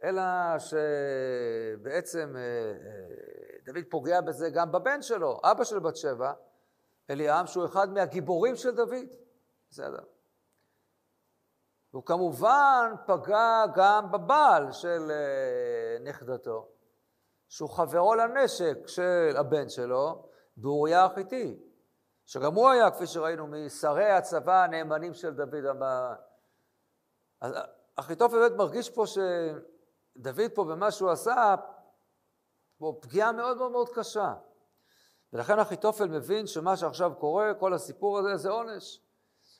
אלא 0.03 0.23
שבעצם 0.59 2.35
אה, 2.35 2.41
אה, 2.41 3.57
דוד 3.65 3.83
פוגע 3.89 4.21
בזה 4.21 4.49
גם 4.49 4.71
בבן 4.71 5.01
שלו, 5.01 5.39
אבא 5.43 5.63
של 5.63 5.79
בת 5.79 5.97
שבע, 5.97 6.33
אליעם, 7.09 7.47
שהוא 7.47 7.65
אחד 7.65 7.89
מהגיבורים 7.89 8.55
של 8.55 8.75
דוד. 8.75 9.05
בסדר. 9.71 10.03
הוא 11.91 12.05
כמובן 12.05 12.93
פגע 13.07 13.63
גם 13.75 14.11
בבעל 14.11 14.71
של 14.71 15.11
אה, 15.11 16.03
נכדתו, 16.03 16.67
שהוא 17.49 17.69
חברו 17.69 18.15
לנשק 18.15 18.87
של 18.87 19.33
הבן 19.37 19.69
שלו, 19.69 20.29
באוריה 20.57 21.05
החיתי, 21.05 21.59
שגם 22.25 22.53
הוא 22.53 22.69
היה, 22.69 22.91
כפי 22.91 23.07
שראינו, 23.07 23.47
משרי 23.47 24.11
הצבא 24.11 24.63
הנאמנים 24.63 25.13
של 25.13 25.33
דוד. 25.33 25.65
אז 27.41 27.53
אחיתופל 27.95 28.35
באמת 28.35 28.57
מרגיש 28.57 28.89
פה 28.89 29.03
שדוד 29.07 30.51
פה 30.55 30.63
במה 30.63 30.91
שהוא 30.91 31.09
עשה, 31.09 31.55
פה 32.77 32.97
פגיעה 33.01 33.31
מאוד 33.31 33.57
מאוד 33.57 33.71
מאוד 33.71 33.89
קשה. 33.89 34.33
ולכן 35.33 35.59
אחיתופל 35.59 36.07
מבין 36.07 36.47
שמה 36.47 36.77
שעכשיו 36.77 37.11
קורה, 37.19 37.53
כל 37.53 37.73
הסיפור 37.73 38.19
הזה, 38.19 38.37
זה 38.37 38.49
עונש. 38.49 39.01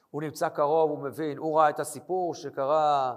הוא 0.10 0.22
נמצא 0.22 0.50
קרוב, 0.50 0.92
הוא 0.92 1.00
מבין, 1.00 1.38
הוא 1.38 1.60
ראה 1.60 1.70
את 1.70 1.80
הסיפור 1.80 2.36
שקרה 2.36 3.16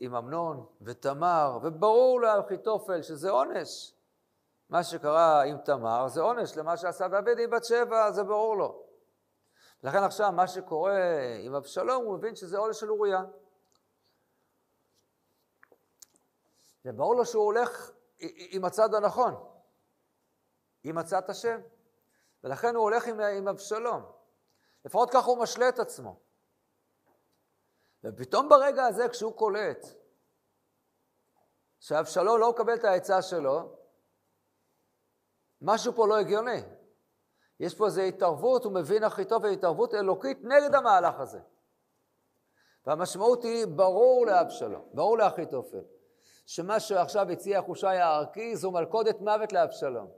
עם 0.00 0.14
אמנון 0.14 0.66
ותמר, 0.82 1.58
וברור 1.62 2.20
לאחיתופל 2.20 3.02
שזה 3.02 3.30
עונש. 3.30 3.94
מה 4.68 4.84
שקרה 4.84 5.42
עם 5.42 5.58
תמר 5.58 6.08
זה 6.08 6.20
עונש 6.20 6.56
למה 6.56 6.76
שעשה 6.76 7.08
דוד 7.08 7.38
עם 7.38 7.50
בת 7.50 7.64
שבע, 7.64 8.10
זה 8.10 8.24
ברור 8.24 8.56
לו. 8.56 8.82
לכן 9.82 10.02
עכשיו 10.02 10.32
מה 10.32 10.46
שקורה 10.46 10.98
עם 11.40 11.54
אבשלום, 11.54 12.04
הוא 12.04 12.18
מבין 12.18 12.36
שזה 12.36 12.58
עונש 12.58 12.80
של 12.80 12.90
אוריה. 12.90 13.24
וברור 16.84 17.16
לו 17.16 17.24
שהוא 17.24 17.44
הולך 17.44 17.90
עם 18.50 18.64
הצד 18.64 18.94
הנכון, 18.94 19.34
עם 20.84 20.98
הצד 20.98 21.30
השם, 21.30 21.60
ולכן 22.44 22.74
הוא 22.74 22.82
הולך 22.82 23.06
עם, 23.06 23.20
עם 23.20 23.48
אבשלום. 23.48 24.02
לפחות 24.84 25.10
ככה 25.10 25.26
הוא 25.26 25.38
משלה 25.38 25.68
את 25.68 25.78
עצמו. 25.78 26.25
ופתאום 28.06 28.48
ברגע 28.48 28.84
הזה, 28.84 29.08
כשהוא 29.08 29.32
קולט 29.32 29.86
שאבשלום 31.80 32.40
לא 32.40 32.50
מקבל 32.50 32.74
את 32.74 32.84
העצה 32.84 33.22
שלו, 33.22 33.76
משהו 35.60 35.92
פה 35.92 36.06
לא 36.08 36.18
הגיוני. 36.18 36.60
יש 37.60 37.74
פה 37.74 37.86
איזו 37.86 38.00
התערבות, 38.00 38.64
הוא 38.64 38.72
מבין 38.72 39.04
הכי 39.04 39.24
טוב, 39.24 39.44
התערבות 39.44 39.94
אלוקית 39.94 40.38
נגד 40.44 40.74
המהלך 40.74 41.20
הזה. 41.20 41.38
והמשמעות 42.86 43.44
היא, 43.44 43.66
ברור 43.66 44.26
לאבשלום, 44.26 44.88
ברור 44.94 45.18
לאחיתופל, 45.18 45.82
שמה 46.46 46.80
שעכשיו 46.80 47.30
הציע 47.30 47.62
חושי 47.62 47.86
הערכי 47.86 48.56
זו 48.56 48.70
מלכודת 48.70 49.20
מוות 49.20 49.52
לאבשלום. 49.52 50.10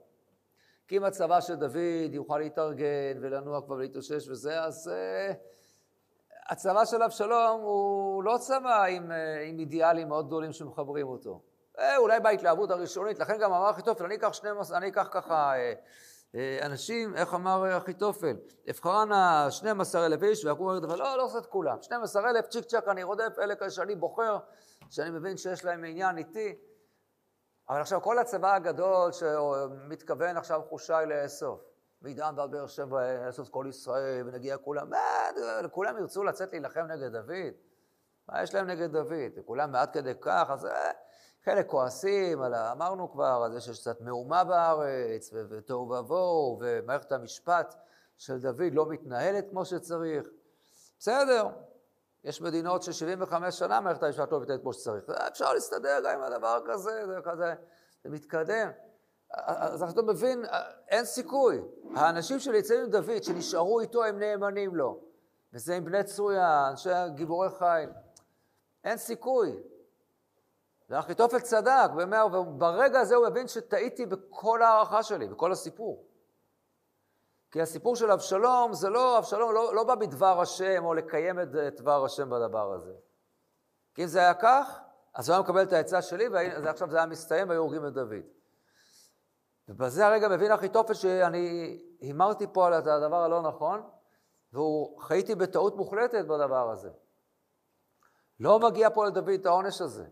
כי 0.89 0.97
אם 0.97 1.05
הצבא 1.05 1.41
של 1.41 1.55
דוד 1.55 2.13
יוכל 2.15 2.39
להתארגן 2.39 3.19
ולנוע 3.21 3.63
כבר 3.63 3.75
ולהתאושש 3.75 4.29
וזה, 4.29 4.63
אז 4.63 4.91
uh, 4.91 5.35
הצבא 6.49 6.85
של 6.85 7.03
אבשלום 7.03 7.61
הוא 7.61 8.25
לא 8.25 8.37
צבא 8.39 8.85
עם, 8.85 9.11
uh, 9.11 9.15
עם 9.49 9.59
אידיאלים 9.59 10.09
מאוד 10.09 10.27
גדולים 10.27 10.53
שמחברים 10.53 11.09
אותו. 11.09 11.41
Uh, 11.77 11.81
אולי 11.97 12.21
בהתלהבות 12.21 12.71
הראשונית, 12.71 13.19
לכן 13.19 13.39
גם 13.39 13.53
אמר 13.53 13.71
אחיתופל, 13.71 14.05
אני 14.05 14.15
אקח, 14.15 14.33
שני, 14.33 14.51
אני 14.75 14.89
אקח 14.89 15.09
ככה 15.11 15.53
uh, 16.33 16.37
אנשים, 16.63 17.17
איך 17.17 17.35
אמר 17.35 17.79
אחיתופל? 17.79 18.37
אבחרנה 18.71 19.51
12 19.51 20.07
אלף 20.07 20.23
איש 20.23 20.45
ויקום 20.45 20.71
ירד, 20.71 20.85
אבל 20.85 20.99
לא, 20.99 21.17
לא 21.17 21.23
עושה 21.25 21.39
את 21.39 21.47
כולם. 21.47 21.83
12 21.83 22.31
אלף, 22.31 22.47
צ'יק 22.47 22.65
צ'אק 22.65 22.89
אני 22.89 23.03
רודף, 23.03 23.39
אלה 23.39 23.55
כאלה 23.55 23.71
שאני 23.71 23.95
בוחר, 23.95 24.39
שאני 24.91 25.11
מבין 25.11 25.37
שיש 25.37 25.65
להם 25.65 25.85
עניין 25.85 26.19
איתי. 26.19 26.55
אבל 27.69 27.81
עכשיו 27.81 28.03
כל 28.03 28.19
הצבא 28.19 28.55
הגדול 28.55 29.13
שמתכוון 29.13 30.37
עכשיו 30.37 30.61
חושי 30.69 30.93
לאסוף, 31.07 31.61
מדן 32.03 32.35
ועד 32.37 32.51
באר 32.51 32.67
שבע 32.67 33.27
לאסוף 33.27 33.49
כל 33.49 33.67
ישראל 33.69 34.29
ונגיע 34.29 34.57
כולם, 34.57 34.91
מה, 34.91 34.99
כולם 35.71 35.99
ירצו 35.99 36.25
לצאת 36.25 36.53
להילחם 36.53 36.81
נגד 36.81 37.13
דוד? 37.13 37.55
מה 38.29 38.43
יש 38.43 38.55
להם 38.55 38.67
נגד 38.67 38.93
דוד? 38.93 39.33
כולם 39.45 39.73
מעט 39.73 39.91
כדי 39.93 40.13
כך, 40.21 40.51
אז 40.51 40.67
אה, 40.67 40.91
חלק 41.45 41.67
כועסים, 41.67 42.43
על, 42.43 42.55
אמרנו 42.55 43.13
כבר, 43.13 43.43
על 43.45 43.53
זה 43.53 43.61
שיש 43.61 43.81
קצת 43.81 44.01
מהומה 44.01 44.45
בארץ, 44.45 45.31
ותוהו 45.51 45.91
ובוהו, 45.91 46.59
ומערכת 46.61 47.13
המשפט 47.13 47.75
של 48.19 48.39
דוד 48.39 48.73
לא 48.75 48.87
מתנהלת 48.87 49.51
כמו 49.51 49.65
שצריך. 49.65 50.29
בסדר, 50.99 51.49
יש 52.25 52.43
מדינות 52.43 52.83
ש-75 52.83 53.51
שנה 53.51 53.81
מערכת 53.81 54.03
המשפט 54.03 54.33
לא 54.33 54.41
מתנהלת 54.41 54.61
כמו 54.63 54.73
שצריך. 54.73 55.05
אפשר 55.29 55.53
להסתדר 55.53 56.01
גם 56.05 56.11
עם 56.15 56.23
הדבר 56.23 56.61
כזה, 56.67 57.07
זה 57.07 57.19
כזה, 57.25 57.55
זה 58.05 58.11
מתקדם. 58.11 58.71
אז 59.31 59.83
אתה 59.83 60.03
מבין, 60.03 60.45
אין 60.89 61.05
סיכוי. 61.05 61.61
האנשים 61.95 62.39
שנמצאים 62.39 62.81
עם 62.81 62.91
דוד, 62.91 63.23
שנשארו 63.23 63.81
איתו, 63.81 64.05
הם 64.05 64.19
נאמנים 64.19 64.75
לו. 64.75 65.01
וזה 65.53 65.77
עם 65.77 65.85
בני 65.85 66.05
צרויה, 66.05 66.69
אנשי 66.71 66.91
גיבורי 67.15 67.49
חיל. 67.51 67.91
אין 68.85 68.97
סיכוי. 68.97 69.57
ואחיתופל 70.91 71.41
צדק, 71.41 71.91
וברגע 72.33 73.01
הזה 73.01 73.15
הוא 73.15 73.27
הבין 73.27 73.49
שטעיתי 73.49 74.07
בכל 74.07 74.63
ההערכה 74.63 75.03
שלי, 75.03 75.29
בכל 75.29 75.53
הסיפור. 75.53 76.05
כי 77.51 77.61
הסיפור 77.61 77.97
של 77.97 78.11
אבשלום 78.11 78.73
זה 78.73 78.89
לא, 78.89 79.19
אבשלום 79.19 79.55
לא, 79.55 79.75
לא 79.75 79.85
בא 79.85 79.95
בדבר 79.95 80.41
השם 80.41 80.85
או 80.85 80.95
לקיים 80.95 81.41
את 81.41 81.49
דבר 81.77 82.05
השם 82.05 82.31
בדבר 82.31 82.73
הזה. 82.73 82.93
כי 83.95 84.03
אם 84.03 84.07
זה 84.07 84.19
היה 84.19 84.35
כך, 84.35 84.81
אז 85.15 85.29
הוא 85.29 85.35
היה 85.35 85.43
מקבל 85.43 85.63
את 85.63 85.73
העצה 85.73 86.03
שלי, 86.03 86.29
ועכשיו 86.63 86.91
זה 86.91 86.97
היה 86.97 87.07
מסתיים 87.07 87.49
והיו 87.49 87.61
הורגים 87.61 87.87
את 87.87 87.93
דוד. 87.93 88.38
ובזה 89.69 90.07
הרגע 90.07 90.29
מבין 90.29 90.53
אחיתופל 90.53 90.95
שאני 90.95 91.79
הימרתי 92.01 92.47
פה 92.53 92.67
על 92.67 92.73
הדבר 92.73 93.17
הלא 93.17 93.43
נכון, 93.43 93.83
והוא 94.53 95.01
חייתי 95.01 95.35
בטעות 95.35 95.77
מוחלטת 95.77 96.25
בדבר 96.25 96.71
הזה. 96.71 96.91
לא 98.41 98.61
מגיע 98.61 98.91
פה 98.91 99.07
לדוד 99.07 99.29
את 99.29 99.47
העונש 99.47 99.81
הזה. 99.81 100.07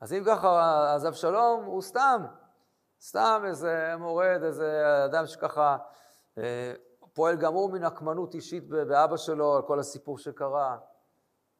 אז 0.00 0.12
אם 0.12 0.22
ככה, 0.26 0.84
אז 0.94 1.06
אבשלום 1.06 1.64
הוא 1.64 1.82
סתם, 1.82 2.26
סתם 3.00 3.42
איזה 3.46 3.94
מורד, 3.98 4.42
איזה 4.42 4.82
אדם 5.04 5.26
שככה 5.26 5.76
אה, 6.38 6.72
פועל 7.12 7.36
גם 7.36 7.54
הוא 7.54 7.72
מנקמנות 7.72 8.34
אישית 8.34 8.68
באבא 8.68 9.16
שלו 9.16 9.56
על 9.56 9.62
כל 9.62 9.78
הסיפור 9.78 10.18
שקרה. 10.18 10.78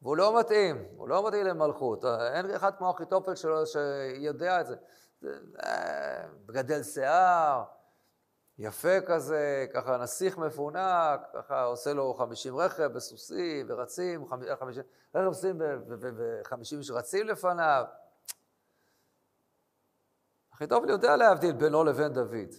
והוא 0.01 0.17
לא 0.17 0.39
מתאים, 0.39 0.85
הוא 0.95 1.09
לא 1.09 1.27
מתאים 1.27 1.45
למלכות. 1.45 2.05
אין 2.05 2.51
אחד 2.55 2.75
כמו 2.77 2.91
אחיתופל 2.91 3.35
שלו 3.35 3.65
שיודע 3.65 4.61
את 4.61 4.67
זה. 4.67 4.75
אה, 5.63 6.25
גדל 6.45 6.83
שיער, 6.83 7.63
יפה 8.57 9.01
כזה, 9.01 9.65
ככה 9.73 9.97
נסיך 9.97 10.37
מפונק, 10.37 11.21
ככה 11.33 11.63
עושה 11.63 11.93
לו 11.93 12.13
חמישים 12.13 12.57
רכב 12.57 12.93
בסוסים 12.93 13.65
ורצים, 13.69 14.25
חמישים, 14.59 14.83
רכב 15.15 15.33
סוסים 15.33 15.61
וחמישים 16.17 16.79
איש 16.79 16.91
רצים 16.91 17.27
לפניו. 17.27 17.85
אחיתופל 20.53 20.89
יודע 20.89 21.15
להבדיל 21.15 21.53
בינו 21.53 21.83
לבין 21.83 22.13
דוד. 22.13 22.55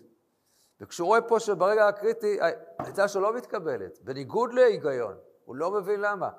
וכשהוא 0.81 1.07
רואה 1.07 1.21
פה 1.21 1.41
שברגע 1.41 1.89
הקריטי, 1.89 2.39
העצה 2.79 3.09
שלו 3.09 3.21
לא 3.21 3.37
מתקבלת, 3.37 3.99
בניגוד 4.03 4.53
להיגיון, 4.53 5.19
הוא 5.45 5.57
לא 5.57 5.71
מבין 5.71 6.01
למה. 6.01 6.31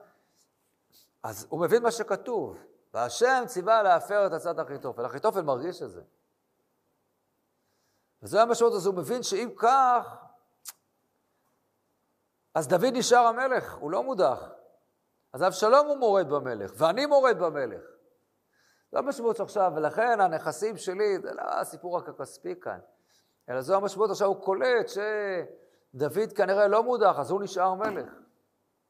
אז 1.24 1.48
הוא 1.50 1.62
מבין 1.62 1.84
מה 1.84 1.92
שכתוב, 1.92 2.58
והשם 2.94 3.44
ציווה 3.48 3.84
להפר 3.84 4.28
את 4.28 4.32
עצת 4.32 4.56
אחיתופל. 4.60 5.06
אחיתופל 5.06 5.42
מרגיש 5.42 5.82
את 5.82 5.92
זה. 5.92 6.02
וזו 8.24 8.40
המשמעות, 8.40 8.74
אז 8.74 8.86
הוא 8.86 8.96
מבין 8.96 9.24
שאם 9.24 9.50
כך, 9.58 10.18
אז 12.56 12.68
דוד 12.68 12.94
נשאר 12.94 13.28
המלך, 13.28 13.76
הוא 13.76 13.92
לא 13.92 14.04
מודח. 14.04 14.50
אז 15.34 15.44
אבשלום 15.44 15.88
הוא 15.88 15.98
מורד 15.98 16.30
במלך, 16.30 16.72
ואני 16.78 17.06
מורד 17.06 17.40
במלך. 17.40 17.82
זו 18.92 18.98
המשמעות 18.98 19.40
עכשיו, 19.40 19.72
ולכן 19.76 20.22
הנכסים 20.22 20.78
שלי, 20.78 21.20
זה 21.20 21.34
לא 21.34 21.42
הסיפור 21.42 21.98
רק 21.98 22.10
הכספי 22.10 22.60
כאן, 22.62 22.80
אלא 23.50 23.62
זו 23.62 23.76
המשמעות 23.76 24.10
עכשיו, 24.10 24.28
הוא 24.28 24.44
קולט 24.44 24.88
שדוד 24.88 26.34
כנראה 26.36 26.68
לא 26.68 26.84
מודח, 26.84 27.16
אז 27.20 27.32
הוא 27.32 27.42
נשאר 27.42 27.74
מלך. 27.74 28.21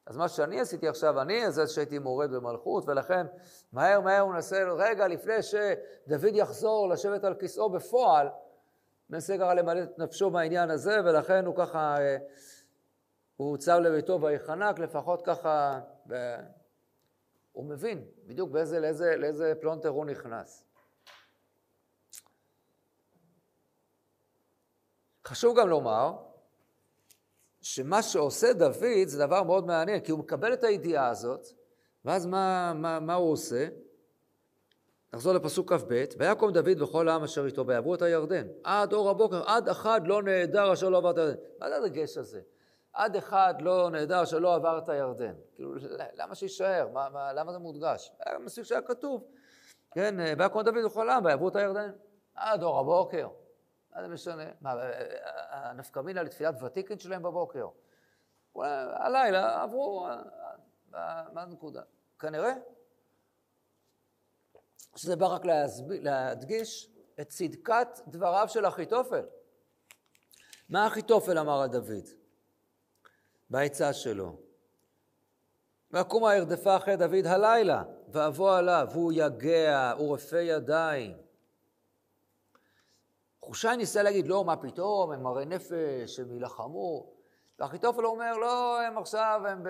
אז 0.06 0.18
מה 0.18 0.30
שאני 0.30 0.60
עשיתי 0.60 0.88
עכשיו, 0.88 1.22
אני 1.22 1.52
זה 1.52 1.68
שהייתי 1.68 2.00
מורד 2.00 2.32
במלכות, 2.32 2.84
ולכן 2.88 3.28
מהר 3.72 4.02
מהר 4.02 4.22
הוא 4.22 4.34
מנסה, 4.34 4.64
רגע 4.78 5.08
לפני 5.08 5.44
שדוד 5.44 6.36
יחזור 6.36 6.90
לשבת 6.90 7.24
על 7.24 7.36
כיסאו 7.36 7.70
בפועל, 7.70 8.30
מנסה 9.10 9.38
ככה 9.38 9.54
למלא 9.54 9.84
את 9.84 10.00
נפשו 10.00 10.30
מהעניין 10.30 10.70
הזה, 10.70 11.00
ולכן 11.06 11.46
הוא 11.46 11.56
ככה, 11.56 11.98
אה, 12.00 12.18
הוא 13.38 13.50
הוצב 13.50 13.78
לביתו 13.78 14.22
ויחנק, 14.22 14.80
לפחות 14.80 15.26
ככה, 15.26 15.80
הוא 17.52 17.66
מבין 17.66 18.06
בדיוק 18.26 18.52
באיזה, 18.52 18.80
לאיזה, 18.80 19.16
לאיזה 19.18 19.54
פלונטר 19.62 19.90
הוא 19.90 20.06
נכנס. 20.06 20.64
חשוב 25.28 25.60
גם 25.60 25.70
לומר 25.70 26.31
שמה 27.62 28.02
שעושה 28.02 28.54
דוד 28.54 29.06
זה 29.06 29.26
דבר 29.26 29.44
מאוד 29.44 29.66
מעניין, 29.66 30.00
כי 30.00 30.12
הוא 30.12 30.20
מקבל 30.20 30.54
את 30.54 30.64
הידיעה 30.64 31.08
הזאת, 31.08 31.48
ואז 32.06 32.26
מה, 32.26 32.74
מה, 32.76 33.00
מה 33.00 33.14
הוא 33.14 33.32
עושה? 33.32 33.68
נחזור 35.14 35.34
לפסוק 35.34 35.74
כ"ב, 35.74 36.06
ויקום 36.18 36.52
דוד 36.52 36.82
וכל 36.82 37.10
העם 37.10 37.24
אשר 37.24 37.46
איתו 37.46 37.68
ויעברו 37.68 37.96
את 37.96 38.02
הירדן, 38.02 38.48
עד 38.64 38.94
אור 38.94 39.10
הבוקר, 39.10 39.44
עד 39.46 39.70
אחד 39.70 40.08
לא 40.08 40.24
נעדר 40.24 40.74
אשר 40.74 40.90
לא 40.90 40.98
עבר 40.98 41.12
את 41.12 41.18
הירדן. 41.18 41.36
מה 41.60 41.70
זה 41.70 41.76
הדגש 41.76 42.18
הזה? 42.18 42.42
עד 42.94 43.16
אחד 43.16 43.54
לא 43.60 43.90
נעדר 43.90 44.26
שלא 44.26 44.56
עבר 44.56 44.78
את 44.78 44.90
הירדן. 44.90 45.34
כאילו, 45.56 45.74
למה 46.14 46.36
שיישאר? 46.36 46.88
מה, 46.94 47.10
מה, 47.10 47.34
למה 47.34 47.52
זה 47.52 47.58
מודגש? 47.58 48.12
היה 48.26 48.40
מספיק 48.40 48.64
שהיה 48.64 48.82
כתוב. 48.82 49.24
כן, 49.92 50.16
ויקום 50.38 50.62
דוד 50.62 50.86
וכל 50.86 51.10
העם 51.10 51.26
ויעברו 51.26 51.48
את 51.48 51.56
הירדן, 51.56 51.92
עד 52.36 52.64
אור 52.64 52.80
הבוקר. 52.80 53.28
מה 53.96 54.02
זה 54.02 54.08
משנה? 54.08 54.44
מה, 54.62 54.74
הנפקא 55.50 56.00
מינה 56.00 56.24
לתפילת 56.24 56.64
ותיקין 56.64 57.00
שלהם 57.00 57.24
בבוקר. 57.24 57.68
הלילה 58.56 59.64
עברו, 59.64 60.08
מה 60.92 61.42
הנקודה? 61.42 61.82
כנראה 62.20 62.54
שזה 64.96 65.16
בא 65.16 65.28
רק. 65.28 65.42
להדגיש 65.90 66.90
את 67.22 67.30
צדקת 67.30 67.88
דבריו 68.08 68.48
של 68.50 68.68
אחיתופל. 68.68 69.26
מה 70.70 70.88
אחיתופל 70.88 71.38
אמר 71.38 71.62
על 71.62 71.70
דוד 71.70 72.10
בעצה 73.50 73.94
שלו? 73.94 74.40
ויקום 75.92 76.26
הירדפה 76.26 76.78
אחרי 76.78 76.98
דוד 76.98 77.26
הלילה, 77.26 77.84
ואבוא 78.08 78.58
עליו, 78.58 78.88
והוא 78.92 79.14
יגע, 79.16 79.94
הוא 79.98 80.16
רפה 80.16 80.40
ידיים. 80.40 81.18
חושי 83.52 83.76
ניסה 83.76 84.04
להגיד, 84.04 84.28
לא, 84.28 84.46
מה 84.46 84.56
פתאום, 84.56 85.12
הם 85.12 85.24
מראי 85.24 85.46
נפש, 85.46 86.20
הם 86.20 86.32
יילחמו. 86.32 87.06
ואחיתופל 87.60 88.06
אומר, 88.06 88.38
לא, 88.38 88.82
הם 88.82 88.98
עכשיו, 88.98 89.42
הם 89.48 89.64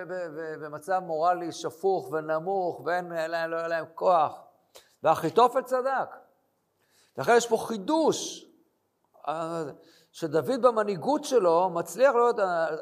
במצב 0.62 1.02
מורלי 1.06 1.52
שפוך 1.52 2.12
ונמוך, 2.12 2.82
ואין 2.86 3.08
להם, 3.08 3.52
לא 3.52 3.68
להם 3.68 3.86
כוח. 3.96 4.42
ואחיתופל 5.04 5.62
צדק. 5.62 6.10
לכן 7.18 7.34
יש 7.38 7.48
פה 7.48 7.58
חידוש, 7.58 8.46
אה, 9.28 9.64
שדוד 10.12 10.62
במנהיגות 10.62 11.24
שלו 11.24 11.70
מצליח 11.70 12.16
לראות 12.16 12.36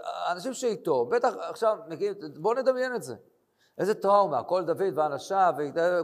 האנשים 0.04 0.54
שאיתו, 0.54 1.06
בטח 1.06 1.34
עכשיו, 1.40 1.78
בואו 2.40 2.54
נדמיין 2.54 2.96
את 2.96 3.04
זה. 3.04 3.16
איזה 3.78 3.94
טראומה, 3.94 4.44
כל 4.44 4.66
דוד 4.66 4.94
ואנשיו, 4.96 5.54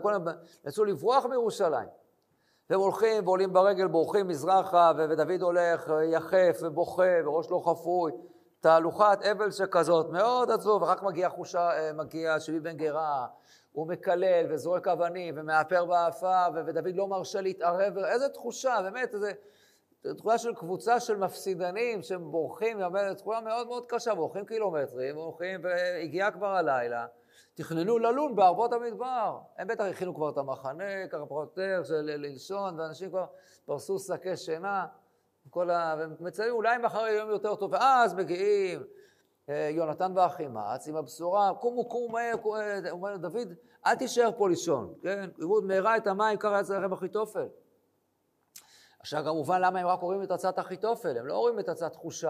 כולם 0.02 0.26
יצאו 0.68 0.86
לברוח 0.86 1.26
מירושלים. 1.26 2.05
והם 2.70 2.80
הולכים 2.80 3.28
ועולים 3.28 3.54
ברגל, 3.54 3.88
בורחים 3.88 4.28
מזרחה, 4.28 4.92
ודוד 4.98 5.42
הולך 5.42 5.92
יחף 6.12 6.60
ובוכה, 6.62 7.04
וראש 7.26 7.52
לא 7.52 7.62
חפוי. 7.66 8.12
תהלוכת 8.60 9.20
אבל 9.32 9.52
שכזאת, 9.52 10.10
מאוד 10.10 10.52
עצוב, 10.52 10.82
ואחר 10.82 10.96
כך 10.96 11.04
מגיע 11.04 11.30
חושה, 11.30 11.70
אה, 11.72 11.94
מגיע 11.94 12.40
שבי 12.40 12.60
בן 12.60 12.78
גרה, 12.78 13.28
הוא 13.72 13.88
מקלל 13.88 14.46
וזורק 14.50 14.88
אבנים 14.88 15.34
ומאפר 15.38 15.86
באפה, 15.86 16.46
ודוד 16.56 16.96
לא 16.96 17.08
מרשה 17.08 17.42
להתערב, 17.42 17.98
איזה 17.98 18.30
תחושה, 18.30 18.80
באמת, 18.84 19.14
איזה 19.14 19.32
תחושה 20.18 20.38
של 20.38 20.56
קבוצה 20.56 21.00
של 21.00 21.18
מפסידנים 21.18 22.02
שהם 22.02 22.32
בורחים, 22.32 22.78
תחושה 23.18 23.42
מאוד 23.42 23.68
מאוד 23.68 23.86
קשה, 23.88 24.16
בורחים 24.16 24.46
קילומטרים, 24.46 25.16
בורחים, 25.16 25.60
והגיע 25.64 26.32
כבר 26.32 26.56
הלילה. 26.56 27.06
תכננו 27.54 27.98
ללון 27.98 28.36
בערבות 28.36 28.74
המדבר. 28.74 29.40
הם 29.58 29.68
בטח 29.68 29.84
הכינו 29.84 30.16
כבר 30.16 30.30
את 30.30 30.38
המחנה, 30.38 31.08
ככה 31.12 31.26
פחות 31.26 31.58
או 31.58 31.64
יותר, 31.64 31.84
של 31.84 32.02
ללשון, 32.02 32.80
ואנשים 32.80 33.10
כבר 33.10 33.26
פרסו 33.66 34.00
שקי 34.00 34.38
שינה. 34.38 34.86
כל 35.50 35.70
ה... 35.70 35.96
ומציינים 36.20 36.56
אולי 36.56 36.78
מחר 36.78 37.08
יום 37.08 37.30
יותר 37.30 37.56
טוב, 37.56 37.74
ואז 37.74 38.14
מגיעים 38.14 38.84
אה, 39.50 39.70
יונתן 39.72 40.12
ואחימץ 40.16 40.88
עם 40.88 40.96
הבשורה, 40.96 41.52
קומו 41.60 41.90
קומו 41.90 42.10
מהר, 42.10 42.36
אה, 42.56 42.92
אומר 42.92 43.18
דוד, 43.18 43.54
אל 43.86 43.96
תישאר 43.96 44.30
פה 44.38 44.50
לישון, 44.50 44.94
כן? 45.04 45.30
הוא 45.42 45.64
מהרה 45.64 45.98
את 45.98 46.08
המים, 46.08 46.38
ככה 46.38 46.60
יצא 46.60 46.78
לכם 46.78 46.94
אחיתופל. 46.94 47.48
עכשיו 49.00 49.24
כמובן 49.24 49.62
למה 49.62 49.80
הם 49.80 49.88
רק 49.88 50.00
רואים 50.00 50.24
את 50.24 50.32
הצעת 50.32 50.60
אחיתופל, 50.60 51.18
הם 51.18 51.26
לא 51.26 51.38
רואים 51.38 51.60
את 51.60 51.70
הצעת 51.70 51.96
חושי. 51.96 52.28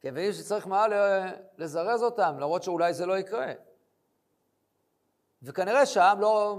כי 0.00 0.08
הם 0.08 0.14
מבינים 0.14 0.32
שצריך 0.32 0.66
מה 0.66 0.86
לזרז 1.58 2.02
אותם, 2.02 2.36
למרות 2.38 2.62
שאולי 2.62 2.94
זה 2.94 3.06
לא 3.06 3.18
יקרה. 3.18 3.52
וכנראה 5.42 5.86
שהעם 5.86 6.20
לא... 6.20 6.58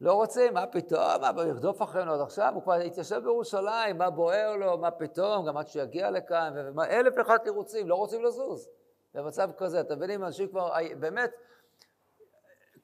לא 0.00 0.12
רוצים, 0.12 0.54
מה 0.54 0.66
פתאום, 0.66 1.02
מה, 1.20 1.42
ירדוף 1.46 1.82
אחרינו 1.82 2.12
עד 2.12 2.20
עכשיו? 2.20 2.52
הוא 2.54 2.62
כבר 2.62 2.72
התיישב 2.72 3.20
בירושלים, 3.22 3.98
מה 3.98 4.10
בוער 4.10 4.56
לו, 4.56 4.78
מה 4.78 4.90
פתאום, 4.90 5.46
גם 5.46 5.56
עד 5.56 5.68
שהוא 5.68 5.82
יגיע 5.82 6.10
לכאן, 6.10 6.52
ומה, 6.56 6.86
אלף 6.86 7.14
ואחד 7.16 7.36
תירוצים, 7.36 7.88
לא 7.88 7.94
רוצים 7.94 8.24
לזוז. 8.24 8.68
במצב 9.14 9.50
כזה, 9.56 9.80
אתם 9.80 9.96
מבינים, 9.96 10.24
אנשים 10.24 10.48
כבר, 10.48 10.72
באמת, 11.00 11.30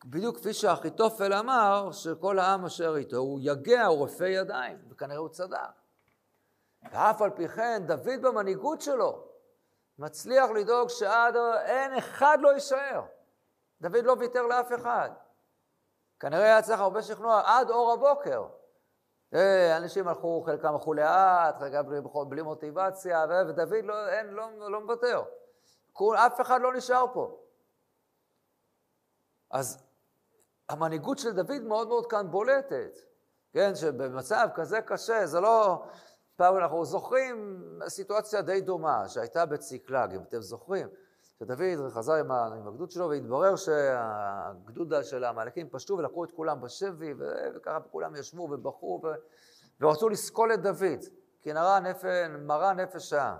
בדיוק 0.05 0.37
כפי 0.37 0.53
שאחיתופל 0.53 1.33
אמר, 1.33 1.93
שכל 1.93 2.39
העם 2.39 2.65
אשר 2.65 2.97
איתו, 2.97 3.17
הוא 3.17 3.41
יגע, 3.43 3.87
הוא 3.87 3.99
רופא 3.99 4.25
ידיים, 4.25 4.79
וכנראה 4.91 5.19
הוא 5.19 5.29
צדק. 5.29 5.59
ואף 6.93 7.23
על 7.23 7.31
פי 7.31 7.49
כן, 7.49 7.83
דוד 7.87 8.23
במנהיגות 8.23 8.81
שלו, 8.81 9.25
מצליח 9.99 10.51
לדאוג 10.51 10.89
שעד 10.89 11.37
אין 11.65 11.95
אחד 11.95 12.39
לא 12.41 12.55
יישאר. 12.55 13.03
דוד 13.81 14.05
לא 14.05 14.17
ויתר 14.19 14.43
לאף 14.43 14.73
אחד. 14.73 15.11
כנראה 16.21 16.45
היה 16.45 16.63
צריך 16.63 16.81
הרבה 16.81 17.03
שכנוע 17.03 17.43
עד 17.45 17.71
אור 17.71 17.93
הבוקר. 17.93 18.47
אה, 19.35 19.77
אנשים 19.77 20.09
הלכו, 20.09 20.43
חלקם 20.47 20.73
הלכו 20.73 20.95
לאט, 20.95 21.59
חלקם 21.59 21.87
בלי, 21.87 22.01
בלי 22.29 22.43
מוטיבציה, 22.43 23.25
ודוד 23.49 23.85
לא, 23.85 24.09
אין, 24.09 24.27
לא, 24.27 24.71
לא 24.71 24.81
מוותר. 24.81 25.23
אף 26.17 26.41
אחד 26.41 26.61
לא 26.61 26.73
נשאר 26.73 27.05
פה. 27.15 27.41
אז 29.51 29.87
המנהיגות 30.69 31.19
של 31.19 31.33
דוד 31.33 31.63
מאוד 31.63 31.89
מאוד 31.89 32.07
כאן 32.11 32.31
בולטת, 32.31 32.99
כן, 33.53 33.75
שבמצב 33.75 34.49
כזה 34.55 34.81
קשה, 34.81 35.27
זה 35.27 35.41
לא... 35.41 35.85
פעם 36.37 36.57
אנחנו 36.57 36.85
זוכרים 36.85 37.63
סיטואציה 37.89 38.43
די 38.43 38.61
דומה 38.61 39.09
שהייתה 39.09 39.47
בציקלג, 39.47 40.15
אם 40.15 40.23
אתם 40.23 40.41
זוכרים. 40.41 40.89
שדוד 41.39 41.91
חזר 41.91 42.15
עם, 42.15 42.31
הגדוד 42.69 42.91
שלו 42.91 43.09
והתברר 43.09 43.57
שהגדוד 43.57 44.95
של 45.03 45.25
העמלקים 45.25 45.69
פשטו 45.69 45.99
ולקחו 45.99 46.25
את 46.25 46.33
כולם 46.33 46.61
בשבי 46.61 47.15
וככה 47.55 47.81
כולם 47.81 48.17
ישבו 48.17 48.43
ובכו 48.43 49.01
ו... 49.05 49.07
ורצו 49.81 50.09
לסקול 50.09 50.55
את 50.55 50.63
דוד, 50.63 51.05
כי 51.41 51.53
נראה 51.53 51.81
נפש, 51.81 52.05
מרה 52.39 52.73
נפש 52.73 53.11
שעה. 53.11 53.39